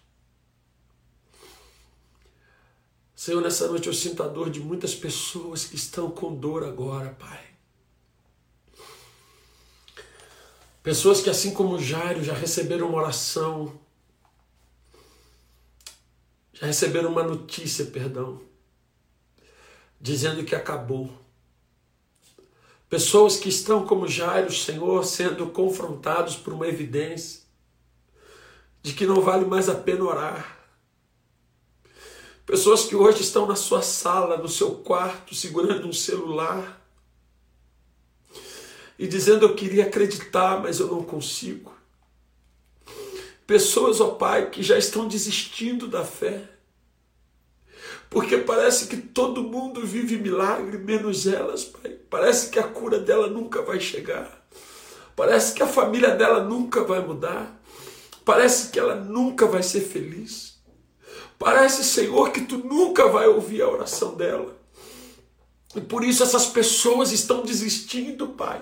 Senhor, 3.21 3.43
nessa 3.43 3.69
noite 3.69 3.87
eu 3.87 3.93
sinto 3.93 4.23
a 4.23 4.27
dor 4.27 4.49
de 4.49 4.61
muitas 4.61 4.95
pessoas 4.95 5.67
que 5.67 5.77
estão 5.77 6.11
com 6.11 6.35
dor 6.35 6.65
agora, 6.65 7.11
Pai. 7.11 7.39
Pessoas 10.83 11.21
que, 11.21 11.29
assim 11.29 11.53
como 11.53 11.79
Jairo, 11.79 12.25
já 12.25 12.33
receberam 12.33 12.89
uma 12.89 12.97
oração, 12.97 13.79
já 16.55 16.67
receberam 16.67 17.11
uma 17.11 17.23
notícia, 17.23 17.85
perdão, 17.85 18.41
dizendo 20.01 20.43
que 20.43 20.55
acabou. 20.55 21.13
Pessoas 22.89 23.37
que 23.37 23.51
estão 23.51 23.87
como 23.87 24.09
Jairo, 24.09 24.51
Senhor, 24.51 25.05
sendo 25.05 25.51
confrontados 25.51 26.37
por 26.37 26.55
uma 26.55 26.67
evidência 26.67 27.43
de 28.83 28.95
que 28.95 29.05
não 29.05 29.21
vale 29.21 29.45
mais 29.45 29.69
a 29.69 29.75
pena 29.75 30.05
orar. 30.05 30.60
Pessoas 32.51 32.85
que 32.85 32.97
hoje 32.97 33.21
estão 33.21 33.47
na 33.47 33.55
sua 33.55 33.81
sala, 33.81 34.37
no 34.37 34.49
seu 34.49 34.73
quarto, 34.73 35.37
segurando 35.37 35.87
um 35.87 35.93
celular 35.93 36.85
e 38.99 39.07
dizendo: 39.07 39.47
Eu 39.47 39.55
queria 39.55 39.85
acreditar, 39.85 40.61
mas 40.61 40.81
eu 40.81 40.89
não 40.89 41.05
consigo. 41.05 41.73
Pessoas, 43.47 44.01
ó 44.01 44.09
Pai, 44.09 44.51
que 44.51 44.65
já 44.65 44.77
estão 44.77 45.07
desistindo 45.07 45.87
da 45.87 46.05
fé, 46.05 46.43
porque 48.11 48.37
parece 48.39 48.89
que 48.89 48.97
todo 48.97 49.45
mundo 49.45 49.87
vive 49.87 50.19
milagre, 50.19 50.77
menos 50.77 51.29
elas, 51.29 51.63
Pai. 51.63 51.93
Parece 52.11 52.51
que 52.51 52.59
a 52.59 52.65
cura 52.65 52.99
dela 52.99 53.29
nunca 53.29 53.63
vai 53.63 53.79
chegar, 53.79 54.45
parece 55.15 55.55
que 55.55 55.63
a 55.63 55.69
família 55.69 56.17
dela 56.17 56.43
nunca 56.43 56.83
vai 56.83 56.99
mudar. 56.99 57.63
Parece 58.25 58.73
que 58.73 58.79
ela 58.81 58.97
nunca 58.97 59.47
vai 59.47 59.63
ser 59.63 59.83
feliz. 59.83 60.50
Parece, 61.41 61.83
Senhor, 61.83 62.33
que 62.33 62.43
tu 62.43 62.59
nunca 62.59 63.09
vai 63.09 63.27
ouvir 63.27 63.63
a 63.63 63.69
oração 63.71 64.15
dela. 64.15 64.55
E 65.75 65.81
por 65.81 66.05
isso 66.05 66.23
essas 66.23 66.47
pessoas 66.47 67.13
estão 67.13 67.41
desistindo, 67.41 68.29
Pai. 68.29 68.61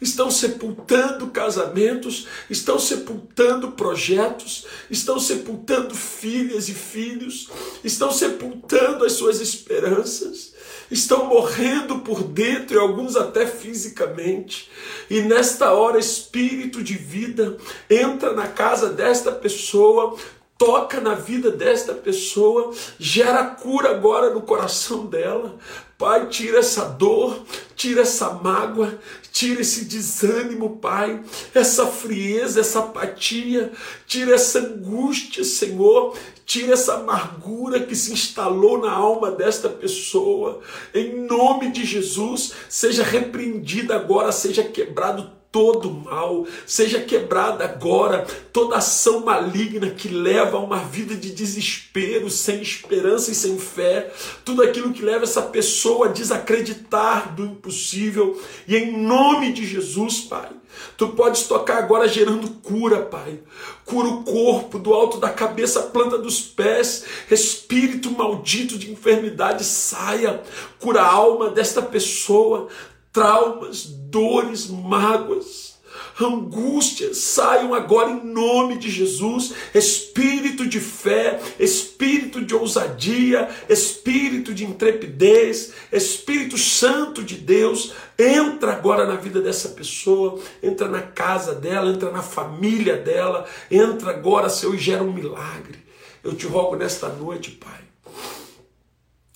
Estão 0.00 0.28
sepultando 0.28 1.28
casamentos, 1.28 2.26
estão 2.50 2.76
sepultando 2.76 3.70
projetos, 3.70 4.66
estão 4.90 5.20
sepultando 5.20 5.94
filhas 5.94 6.68
e 6.68 6.74
filhos, 6.74 7.50
estão 7.84 8.10
sepultando 8.10 9.04
as 9.04 9.12
suas 9.12 9.40
esperanças, 9.40 10.54
estão 10.90 11.26
morrendo 11.26 12.00
por 12.00 12.24
dentro 12.24 12.76
e 12.76 12.80
alguns 12.80 13.14
até 13.14 13.46
fisicamente. 13.46 14.68
E 15.08 15.20
nesta 15.20 15.72
hora, 15.72 16.00
espírito 16.00 16.82
de 16.82 16.94
vida 16.94 17.56
entra 17.88 18.32
na 18.32 18.48
casa 18.48 18.88
desta 18.88 19.30
pessoa, 19.30 20.16
toca 20.58 21.00
na 21.00 21.14
vida 21.14 21.52
desta 21.52 21.94
pessoa, 21.94 22.74
gera 22.98 23.44
cura 23.44 23.90
agora 23.90 24.34
no 24.34 24.42
coração 24.42 25.06
dela. 25.06 25.56
Pai, 25.96 26.28
tira 26.28 26.58
essa 26.58 26.84
dor, 26.84 27.42
tira 27.74 28.02
essa 28.02 28.30
mágoa, 28.30 28.98
tira 29.32 29.60
esse 29.60 29.84
desânimo, 29.84 30.76
Pai, 30.78 31.22
essa 31.54 31.86
frieza, 31.86 32.60
essa 32.60 32.80
apatia, 32.80 33.72
tira 34.06 34.34
essa 34.34 34.58
angústia, 34.58 35.44
Senhor, 35.44 36.16
tira 36.44 36.72
essa 36.72 36.94
amargura 36.94 37.80
que 37.80 37.94
se 37.94 38.12
instalou 38.12 38.78
na 38.78 38.90
alma 38.90 39.30
desta 39.30 39.68
pessoa. 39.68 40.60
Em 40.92 41.20
nome 41.20 41.70
de 41.70 41.84
Jesus, 41.84 42.52
seja 42.68 43.04
repreendida 43.04 43.94
agora, 43.94 44.32
seja 44.32 44.64
quebrado 44.64 45.37
todo 45.50 45.90
mal, 45.90 46.46
seja 46.66 47.00
quebrada 47.00 47.64
agora 47.64 48.26
toda 48.52 48.76
ação 48.76 49.24
maligna 49.24 49.90
que 49.90 50.08
leva 50.08 50.58
a 50.58 50.60
uma 50.60 50.78
vida 50.78 51.14
de 51.14 51.32
desespero, 51.32 52.28
sem 52.28 52.60
esperança 52.60 53.30
e 53.30 53.34
sem 53.34 53.58
fé, 53.58 54.12
tudo 54.44 54.62
aquilo 54.62 54.92
que 54.92 55.02
leva 55.02 55.24
essa 55.24 55.42
pessoa 55.42 56.06
a 56.06 56.12
desacreditar 56.12 57.34
do 57.34 57.44
impossível, 57.44 58.40
e 58.66 58.76
em 58.76 58.98
nome 58.98 59.52
de 59.52 59.66
Jesus, 59.66 60.20
Pai. 60.20 60.50
Tu 60.96 61.08
podes 61.08 61.44
tocar 61.44 61.78
agora 61.78 62.06
gerando 62.06 62.48
cura, 62.62 63.02
Pai. 63.02 63.40
Cura 63.84 64.08
o 64.08 64.22
corpo, 64.22 64.78
do 64.78 64.92
alto 64.92 65.18
da 65.18 65.30
cabeça 65.30 65.82
planta 65.82 66.18
dos 66.18 66.40
pés. 66.40 67.04
Espírito 67.30 68.10
maldito 68.10 68.78
de 68.78 68.90
enfermidade 68.90 69.64
saia. 69.64 70.40
Cura 70.78 71.02
a 71.02 71.06
alma 71.06 71.50
desta 71.50 71.82
pessoa 71.82 72.68
traumas, 73.12 73.84
dores, 73.84 74.68
mágoas, 74.68 75.78
angústias 76.20 77.18
saiam 77.18 77.74
agora 77.74 78.10
em 78.10 78.24
nome 78.24 78.78
de 78.78 78.90
Jesus. 78.90 79.54
Espírito 79.74 80.66
de 80.66 80.80
fé, 80.80 81.40
espírito 81.58 82.44
de 82.44 82.54
ousadia, 82.54 83.48
espírito 83.68 84.52
de 84.52 84.64
intrepidez, 84.64 85.72
Espírito 85.92 86.58
Santo 86.58 87.22
de 87.22 87.36
Deus, 87.36 87.92
entra 88.18 88.72
agora 88.72 89.06
na 89.06 89.16
vida 89.16 89.40
dessa 89.40 89.70
pessoa, 89.70 90.40
entra 90.62 90.88
na 90.88 91.02
casa 91.02 91.54
dela, 91.54 91.90
entra 91.90 92.10
na 92.10 92.22
família 92.22 92.96
dela, 92.96 93.46
entra 93.70 94.10
agora, 94.10 94.48
Senhor, 94.48 94.74
e 94.74 94.78
gera 94.78 95.02
um 95.02 95.12
milagre. 95.12 95.78
Eu 96.22 96.34
te 96.34 96.46
rogo 96.46 96.76
nesta 96.76 97.08
noite, 97.08 97.52
Pai, 97.52 97.80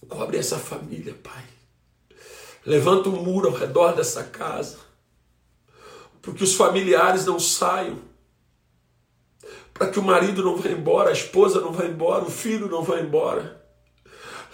cobre 0.08 0.36
essa 0.36 0.58
família, 0.58 1.14
Pai. 1.22 1.51
Levanta 2.64 3.08
um 3.08 3.22
muro 3.22 3.48
ao 3.48 3.54
redor 3.54 3.92
dessa 3.92 4.22
casa, 4.24 4.78
porque 6.20 6.44
os 6.44 6.54
familiares 6.54 7.26
não 7.26 7.40
saiam 7.40 7.98
para 9.74 9.88
que 9.88 9.98
o 9.98 10.02
marido 10.02 10.44
não 10.44 10.56
vá 10.56 10.68
embora, 10.68 11.10
a 11.10 11.12
esposa 11.12 11.60
não 11.60 11.72
vá 11.72 11.84
embora, 11.84 12.24
o 12.24 12.30
filho 12.30 12.68
não 12.68 12.82
vá 12.82 13.00
embora. 13.00 13.60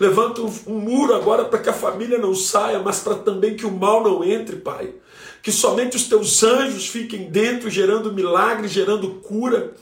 Levanta 0.00 0.40
um, 0.40 0.52
um 0.68 0.78
muro 0.78 1.14
agora 1.14 1.44
para 1.44 1.59
que 1.59 1.68
a 1.68 1.72
família 1.72 2.18
não 2.18 2.34
saia, 2.34 2.78
mas 2.78 3.00
para 3.00 3.16
também 3.16 3.56
que 3.56 3.66
o 3.66 3.70
mal 3.70 4.02
não 4.02 4.24
entre, 4.24 4.56
Pai. 4.56 4.94
Que 5.42 5.50
somente 5.50 5.96
os 5.96 6.04
teus 6.04 6.42
anjos 6.42 6.86
fiquem 6.86 7.30
dentro, 7.30 7.68
gerando 7.68 8.12
milagre, 8.12 8.68
gerando 8.68 9.16
cura. 9.16 9.74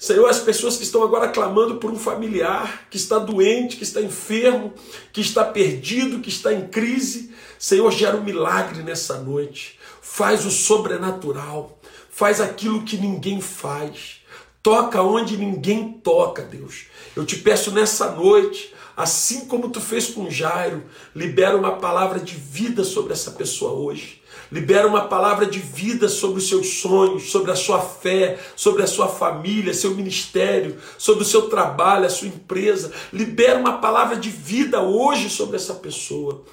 Senhor, 0.00 0.30
as 0.30 0.38
pessoas 0.38 0.78
que 0.78 0.82
estão 0.82 1.02
agora 1.02 1.28
clamando 1.28 1.76
por 1.76 1.90
um 1.90 1.98
familiar 1.98 2.86
que 2.88 2.96
está 2.96 3.18
doente, 3.18 3.76
que 3.76 3.82
está 3.82 4.00
enfermo, 4.00 4.72
que 5.12 5.20
está 5.20 5.44
perdido, 5.44 6.20
que 6.20 6.30
está 6.30 6.54
em 6.54 6.68
crise, 6.68 7.30
Senhor, 7.58 7.92
gera 7.92 8.16
um 8.16 8.24
milagre 8.24 8.82
nessa 8.82 9.18
noite. 9.18 9.78
Faz 10.00 10.46
o 10.46 10.50
sobrenatural, 10.50 11.78
faz 12.08 12.40
aquilo 12.40 12.82
que 12.82 12.96
ninguém 12.96 13.42
faz. 13.42 14.22
Toca 14.62 15.02
onde 15.02 15.36
ninguém 15.36 15.92
toca, 15.92 16.44
Deus. 16.44 16.86
Eu 17.14 17.26
te 17.26 17.36
peço 17.36 17.70
nessa 17.70 18.10
noite, 18.10 18.74
assim 19.00 19.46
como 19.46 19.70
tu 19.70 19.80
fez 19.80 20.08
com 20.08 20.28
Jairo, 20.28 20.84
libera 21.16 21.56
uma 21.56 21.76
palavra 21.76 22.20
de 22.20 22.34
vida 22.34 22.84
sobre 22.84 23.14
essa 23.14 23.30
pessoa 23.30 23.72
hoje. 23.72 24.20
Libera 24.52 24.86
uma 24.86 25.06
palavra 25.06 25.46
de 25.46 25.58
vida 25.58 26.06
sobre 26.06 26.38
os 26.38 26.48
seus 26.48 26.80
sonhos, 26.80 27.30
sobre 27.30 27.50
a 27.50 27.56
sua 27.56 27.80
fé, 27.80 28.38
sobre 28.54 28.82
a 28.82 28.86
sua 28.86 29.08
família, 29.08 29.72
seu 29.72 29.94
ministério, 29.94 30.76
sobre 30.98 31.22
o 31.22 31.26
seu 31.26 31.48
trabalho, 31.48 32.04
a 32.04 32.10
sua 32.10 32.28
empresa. 32.28 32.92
Libera 33.10 33.58
uma 33.58 33.78
palavra 33.78 34.16
de 34.16 34.28
vida 34.28 34.82
hoje 34.82 35.30
sobre 35.30 35.56
essa 35.56 35.74
pessoa 35.74 36.44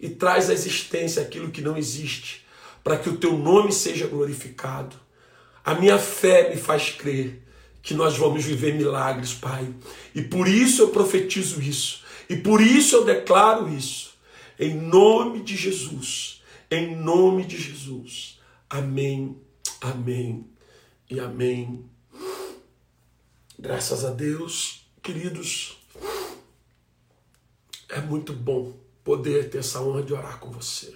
e 0.00 0.08
traz 0.08 0.48
à 0.48 0.52
existência 0.52 1.20
aquilo 1.20 1.50
que 1.50 1.62
não 1.62 1.76
existe, 1.76 2.46
para 2.84 2.96
que 2.96 3.08
o 3.08 3.16
teu 3.16 3.36
nome 3.36 3.72
seja 3.72 4.06
glorificado. 4.06 4.94
A 5.64 5.74
minha 5.74 5.98
fé 5.98 6.50
me 6.50 6.56
faz 6.56 6.90
crer 6.90 7.42
que 7.82 7.94
nós 7.94 8.16
vamos 8.16 8.44
viver 8.44 8.74
milagres, 8.74 9.32
Pai. 9.32 9.72
E 10.14 10.22
por 10.22 10.48
isso 10.48 10.82
eu 10.82 10.88
profetizo 10.88 11.60
isso. 11.60 12.02
E 12.28 12.36
por 12.36 12.60
isso 12.60 12.96
eu 12.96 13.04
declaro 13.04 13.72
isso. 13.72 14.14
Em 14.58 14.74
nome 14.74 15.42
de 15.42 15.56
Jesus. 15.56 16.42
Em 16.70 16.94
nome 16.96 17.44
de 17.44 17.56
Jesus. 17.56 18.38
Amém, 18.68 19.40
amém 19.80 20.46
e 21.08 21.18
amém. 21.18 21.84
Graças 23.58 24.04
a 24.04 24.10
Deus, 24.10 24.86
queridos. 25.02 25.78
É 27.88 28.00
muito 28.00 28.34
bom 28.34 28.76
poder 29.02 29.48
ter 29.48 29.58
essa 29.58 29.80
honra 29.80 30.02
de 30.02 30.12
orar 30.12 30.38
com 30.38 30.50
você. 30.50 30.94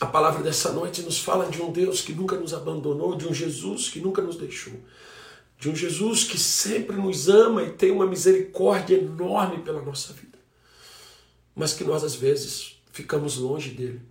A 0.00 0.06
palavra 0.06 0.42
dessa 0.42 0.72
noite 0.72 1.02
nos 1.02 1.18
fala 1.18 1.50
de 1.50 1.60
um 1.60 1.70
Deus 1.70 2.00
que 2.00 2.14
nunca 2.14 2.36
nos 2.36 2.54
abandonou, 2.54 3.16
de 3.16 3.26
um 3.26 3.34
Jesus 3.34 3.88
que 3.88 4.00
nunca 4.00 4.22
nos 4.22 4.36
deixou 4.36 4.74
de 5.58 5.70
um 5.70 5.76
Jesus 5.76 6.24
que 6.24 6.38
sempre 6.38 6.96
nos 6.96 7.28
ama 7.28 7.62
e 7.62 7.72
tem 7.72 7.90
uma 7.90 8.06
misericórdia 8.06 8.96
enorme 8.96 9.62
pela 9.62 9.80
nossa 9.82 10.12
vida, 10.12 10.38
mas 11.54 11.72
que 11.72 11.84
nós 11.84 12.04
às 12.04 12.14
vezes 12.14 12.80
ficamos 12.92 13.36
longe 13.36 13.70
dele. 13.70 14.02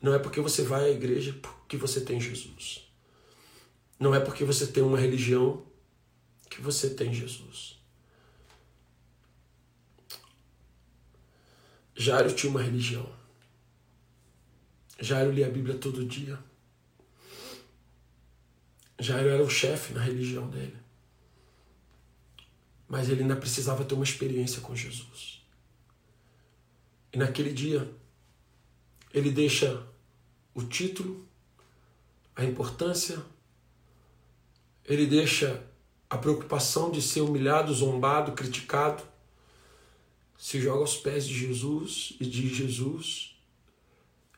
Não 0.00 0.14
é 0.14 0.18
porque 0.18 0.40
você 0.40 0.62
vai 0.62 0.84
à 0.84 0.90
igreja 0.90 1.38
que 1.68 1.76
você 1.76 2.00
tem 2.00 2.20
Jesus. 2.20 2.86
Não 3.98 4.14
é 4.14 4.20
porque 4.20 4.44
você 4.44 4.66
tem 4.66 4.82
uma 4.82 4.98
religião 4.98 5.64
que 6.50 6.60
você 6.60 6.90
tem 6.90 7.12
Jesus. 7.12 7.76
Jairo 11.94 12.32
tinha 12.34 12.50
uma 12.50 12.62
religião. 12.62 13.08
Jairo 15.00 15.32
lia 15.32 15.46
a 15.46 15.50
Bíblia 15.50 15.76
todo 15.78 16.04
dia. 16.04 16.38
Jairo 18.98 19.28
era 19.28 19.42
o 19.42 19.50
chefe 19.50 19.92
na 19.92 20.00
religião 20.00 20.48
dele. 20.48 20.76
Mas 22.88 23.08
ele 23.08 23.22
ainda 23.22 23.36
precisava 23.36 23.84
ter 23.84 23.94
uma 23.94 24.04
experiência 24.04 24.60
com 24.60 24.74
Jesus. 24.74 25.42
E 27.12 27.18
naquele 27.18 27.52
dia, 27.52 27.90
ele 29.12 29.30
deixa 29.30 29.86
o 30.54 30.62
título, 30.62 31.26
a 32.34 32.44
importância, 32.44 33.22
ele 34.84 35.06
deixa 35.06 35.62
a 36.08 36.16
preocupação 36.16 36.90
de 36.90 37.02
ser 37.02 37.20
humilhado, 37.20 37.74
zombado, 37.74 38.32
criticado, 38.32 39.02
se 40.38 40.60
joga 40.60 40.80
aos 40.80 40.96
pés 40.96 41.26
de 41.26 41.34
Jesus 41.34 42.14
e 42.20 42.26
diz: 42.26 42.56
Jesus, 42.56 43.36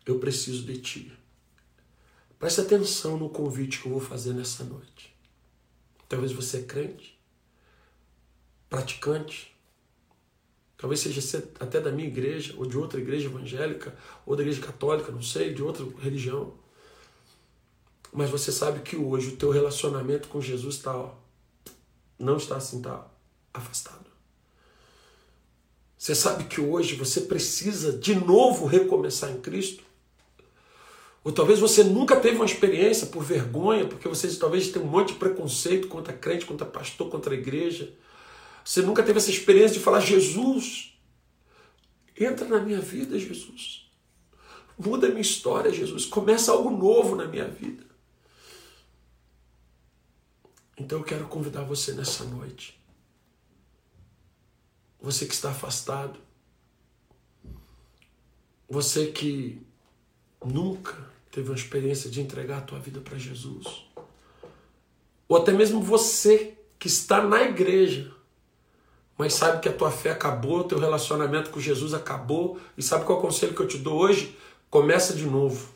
eu 0.07 0.19
preciso 0.19 0.65
de 0.65 0.79
ti. 0.79 1.18
Preste 2.39 2.61
atenção 2.61 3.17
no 3.17 3.29
convite 3.29 3.81
que 3.81 3.87
eu 3.87 3.93
vou 3.93 4.01
fazer 4.01 4.33
nessa 4.33 4.63
noite. 4.63 5.15
Talvez 6.09 6.33
você 6.33 6.59
é 6.59 6.63
crente, 6.63 7.19
praticante, 8.71 9.55
talvez 10.77 11.01
seja 11.01 11.45
até 11.59 11.81
da 11.81 11.91
minha 11.91 12.07
igreja, 12.07 12.55
ou 12.57 12.65
de 12.65 12.79
outra 12.79 13.01
igreja 13.01 13.27
evangélica, 13.29 13.97
ou 14.25 14.37
da 14.37 14.43
igreja 14.43 14.63
católica, 14.63 15.11
não 15.11 15.21
sei, 15.21 15.53
de 15.53 15.63
outra 15.63 15.85
religião. 16.01 16.55
Mas 18.13 18.31
você 18.31 18.53
sabe 18.53 18.81
que 18.81 18.97
hoje 18.97 19.31
o 19.31 19.37
teu 19.37 19.51
relacionamento 19.51 20.29
com 20.29 20.41
Jesus 20.41 20.77
está, 20.77 20.97
ó, 20.97 21.15
não 22.19 22.37
está 22.37 22.57
assim, 22.57 22.79
está 22.79 23.07
afastado. 23.53 24.07
Você 25.99 26.15
sabe 26.15 26.45
que 26.45 26.61
hoje 26.61 26.95
você 26.95 27.23
precisa 27.23 27.93
de 27.93 28.15
novo 28.15 28.65
recomeçar 28.65 29.31
em 29.31 29.41
Cristo? 29.41 29.88
Ou 31.29 31.35
talvez 31.35 31.61
você 31.61 31.85
nunca 31.85 32.19
teve 32.19 32.37
uma 32.37 32.47
experiência 32.47 33.09
por 33.09 33.23
vergonha, 33.23 33.87
porque 33.87 34.09
você 34.09 34.35
talvez 34.37 34.71
tem 34.71 34.81
um 34.81 34.87
monte 34.87 35.13
de 35.13 35.19
preconceito 35.19 35.87
contra 35.87 36.11
crente, 36.11 36.47
contra 36.47 36.65
pastor, 36.65 37.11
contra 37.11 37.35
a 37.35 37.37
igreja. 37.37 37.95
Você 38.65 38.81
nunca 38.81 39.03
teve 39.03 39.19
essa 39.19 39.29
experiência 39.29 39.77
de 39.77 39.85
falar: 39.85 40.01
Jesus, 40.01 40.99
entra 42.19 42.49
na 42.49 42.61
minha 42.61 42.81
vida, 42.81 43.19
Jesus. 43.19 43.91
Muda 44.79 45.09
a 45.09 45.11
minha 45.11 45.21
história, 45.21 45.71
Jesus. 45.71 46.07
Começa 46.07 46.51
algo 46.51 46.71
novo 46.71 47.15
na 47.15 47.27
minha 47.27 47.47
vida. 47.47 47.85
Então 50.79 51.01
eu 51.01 51.05
quero 51.05 51.27
convidar 51.27 51.63
você 51.63 51.93
nessa 51.93 52.25
noite. 52.25 52.83
Você 54.99 55.27
que 55.27 55.35
está 55.35 55.51
afastado. 55.51 56.19
Você 58.67 59.09
que 59.09 59.61
nunca 60.43 61.18
teve 61.31 61.51
uma 61.51 61.57
experiência 61.57 62.11
de 62.11 62.21
entregar 62.21 62.59
a 62.59 62.63
tua 62.63 62.79
vida 62.79 63.01
para 63.01 63.19
Jesus. 63.19 63.87
Ou 65.29 65.37
até 65.37 65.53
mesmo 65.53 65.83
você 65.83 66.55
que 66.79 66.87
está 66.87 67.23
na 67.23 67.43
igreja, 67.43 68.13
mas 69.17 69.35
sabe 69.35 69.61
que 69.61 69.69
a 69.69 69.73
tua 69.73 69.91
fé 69.91 70.11
acabou, 70.11 70.65
teu 70.65 70.79
relacionamento 70.79 71.51
com 71.51 71.61
Jesus 71.61 71.93
acabou, 71.93 72.59
e 72.77 72.83
sabe 72.83 73.05
qual 73.05 73.19
é 73.19 73.21
o 73.21 73.25
conselho 73.25 73.55
que 73.55 73.61
eu 73.61 73.69
te 73.69 73.79
dou 73.79 73.99
hoje? 73.99 74.37
Começa 74.71 75.13
de 75.13 75.27
novo. 75.27 75.69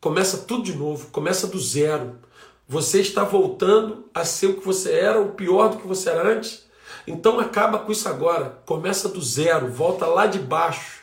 Começa 0.00 0.38
tudo 0.38 0.64
de 0.64 0.74
novo, 0.74 1.08
começa 1.08 1.46
do 1.46 1.58
zero. 1.58 2.18
Você 2.66 3.00
está 3.00 3.22
voltando 3.22 4.08
a 4.14 4.24
ser 4.24 4.46
o 4.46 4.54
que 4.58 4.64
você 4.64 4.92
era, 4.92 5.20
o 5.20 5.32
pior 5.32 5.68
do 5.68 5.76
que 5.76 5.86
você 5.86 6.08
era 6.08 6.26
antes. 6.26 6.64
Então 7.06 7.38
acaba 7.38 7.78
com 7.80 7.92
isso 7.92 8.08
agora. 8.08 8.62
Começa 8.64 9.08
do 9.08 9.20
zero, 9.20 9.70
volta 9.70 10.06
lá 10.06 10.26
de 10.26 10.38
baixo 10.38 11.00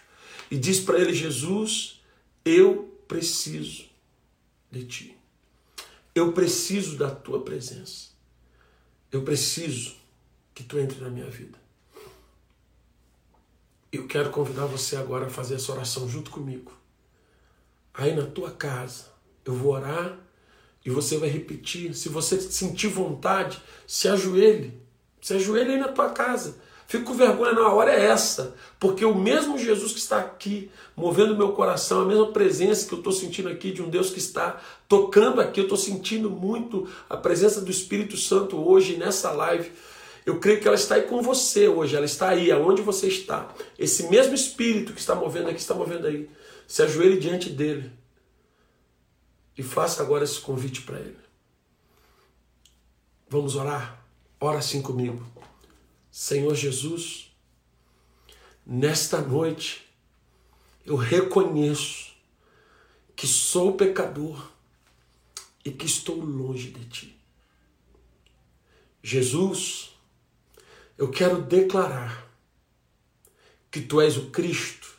e 0.50 0.58
diz 0.58 0.80
para 0.80 0.98
ele: 0.98 1.14
Jesus, 1.14 2.02
eu 2.44 2.97
preciso 3.08 3.86
de 4.72 4.86
ti. 4.86 5.18
Eu 6.14 6.34
preciso 6.34 6.98
da 6.98 7.10
tua 7.10 7.44
presença. 7.44 8.10
Eu 9.12 9.24
preciso 9.24 9.96
que 10.54 10.64
tu 10.64 10.80
entre 10.80 11.00
na 11.00 11.10
minha 11.10 11.30
vida. 11.30 11.58
Eu 13.92 14.08
quero 14.08 14.30
convidar 14.32 14.66
você 14.66 14.96
agora 14.96 15.28
a 15.28 15.30
fazer 15.30 15.56
essa 15.56 15.72
oração 15.72 16.10
junto 16.10 16.32
comigo. 16.32 16.72
Aí 17.94 18.16
na 18.16 18.26
tua 18.26 18.52
casa, 18.52 19.06
eu 19.46 19.54
vou 19.54 19.74
orar 19.74 20.18
e 20.86 20.90
você 20.90 21.18
vai 21.18 21.30
repetir. 21.30 21.94
Se 21.96 22.10
você 22.10 22.40
sentir 22.40 22.88
vontade, 22.88 23.62
se 23.86 24.08
ajoelhe. 24.08 24.82
Se 25.22 25.34
ajoelhe 25.34 25.74
aí 25.74 25.80
na 25.80 25.90
tua 25.90 26.10
casa. 26.10 26.58
Fico 26.88 27.06
com 27.06 27.14
vergonha 27.14 27.52
na 27.52 27.68
hora 27.68 27.92
é 27.92 28.06
essa, 28.06 28.56
porque 28.80 29.04
o 29.04 29.14
mesmo 29.14 29.58
Jesus 29.58 29.92
que 29.92 30.00
está 30.00 30.20
aqui, 30.20 30.72
movendo 30.98 31.38
meu 31.38 31.52
coração, 31.52 32.02
a 32.02 32.06
mesma 32.06 32.32
presença 32.32 32.88
que 32.88 32.94
eu 32.96 32.98
estou 32.98 33.14
sentindo 33.14 33.48
aqui 33.50 33.72
de 33.72 33.84
um 33.84 33.90
Deus 33.90 34.10
que 34.10 34.18
está 34.18 34.60
tocando 34.90 35.40
aqui, 35.40 35.60
eu 35.60 35.66
estou 35.66 35.78
sentindo 35.78 36.28
muito 36.28 36.90
a 37.08 37.16
presença 37.16 37.62
do 37.62 37.70
Espírito 37.70 38.18
Santo 38.18 38.58
hoje 38.58 38.98
nessa 38.98 39.32
live. 39.32 39.72
Eu 40.26 40.40
creio 40.40 40.60
que 40.60 40.68
ela 40.68 40.76
está 40.76 40.96
aí 40.96 41.04
com 41.04 41.22
você 41.22 41.68
hoje, 41.68 41.96
ela 41.96 42.06
está 42.06 42.30
aí, 42.30 42.52
aonde 42.52 42.82
você 42.82 43.08
está. 43.08 43.54
Esse 43.78 44.10
mesmo 44.10 44.34
Espírito 44.34 44.92
que 44.92 45.00
está 45.00 45.14
movendo 45.14 45.50
aqui, 45.50 45.60
está 45.60 45.76
movendo 45.76 46.08
aí. 46.08 46.28
Se 46.68 46.82
ajoelhe 46.82 47.20
diante 47.20 47.52
dele 47.52 47.92
e 49.56 49.62
faça 49.62 50.02
agora 50.02 50.24
esse 50.24 50.42
convite 50.42 50.82
para 50.82 51.00
ele. 51.00 51.18
Vamos 53.30 53.56
orar? 53.56 54.04
Ora 54.40 54.58
assim 54.58 54.82
comigo. 54.82 55.24
Senhor 56.10 56.56
Jesus, 56.56 57.32
nesta 58.66 59.22
noite 59.22 59.87
eu 60.88 60.96
reconheço 60.96 62.16
que 63.14 63.28
sou 63.28 63.76
pecador 63.76 64.50
e 65.66 65.70
que 65.70 65.86
estou 65.86 66.16
longe 66.16 66.72
de 66.72 66.86
ti. 66.86 67.20
Jesus, 69.04 69.92
eu 70.98 71.12
quero 71.12 71.42
declarar 71.42 72.32
que 73.70 73.82
tu 73.82 74.00
és 74.00 74.16
o 74.16 74.30
Cristo, 74.30 74.96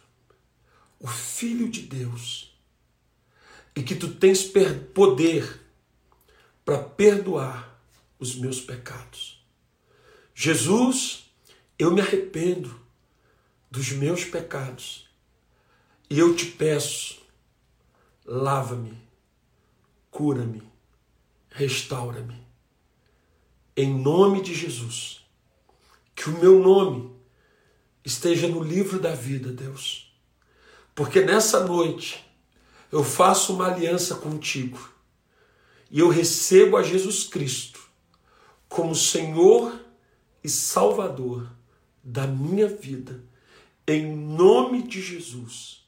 o 1.01 1.09
Filho 1.09 1.71
de 1.71 1.81
Deus, 1.81 2.55
e 3.75 3.83
que 3.83 3.95
tu 3.95 4.15
tens 4.15 4.45
poder 4.93 5.59
para 6.67 6.83
perdoar 6.83 7.81
os 8.19 8.37
meus 8.37 8.61
pecados. 8.61 9.43
Jesus, 10.35 11.31
eu 11.79 11.91
me 11.93 12.03
arrependo 12.03 12.79
dos 13.71 13.91
meus 13.93 14.23
pecados 14.23 15.08
e 16.11 16.19
eu 16.19 16.35
te 16.35 16.47
peço, 16.47 17.21
lava-me, 18.25 18.97
cura-me, 20.11 20.63
restaura-me. 21.51 22.47
Em 23.77 23.95
nome 23.95 24.43
de 24.43 24.55
Jesus, 24.55 25.25
que 26.15 26.29
o 26.29 26.39
meu 26.39 26.59
nome 26.59 27.13
esteja 28.05 28.49
no 28.49 28.63
livro 28.63 28.99
da 28.99 29.15
vida, 29.15 29.53
Deus. 29.53 30.13
Porque 30.95 31.21
nessa 31.21 31.65
noite 31.65 32.25
eu 32.91 33.05
faço 33.05 33.53
uma 33.55 33.67
aliança 33.67 34.17
contigo 34.17 34.93
e 35.91 36.01
eu 36.01 36.09
recebo 36.09 36.77
a 36.77 36.83
Jesus 36.83 37.25
Cristo 37.25 37.81
como 38.69 38.95
Senhor 38.95 39.79
e 40.43 40.49
Salvador 40.49 41.51
da 42.03 42.27
minha 42.27 42.67
vida, 42.67 43.25
em 43.87 44.17
nome 44.17 44.83
de 44.83 45.01
Jesus. 45.01 45.88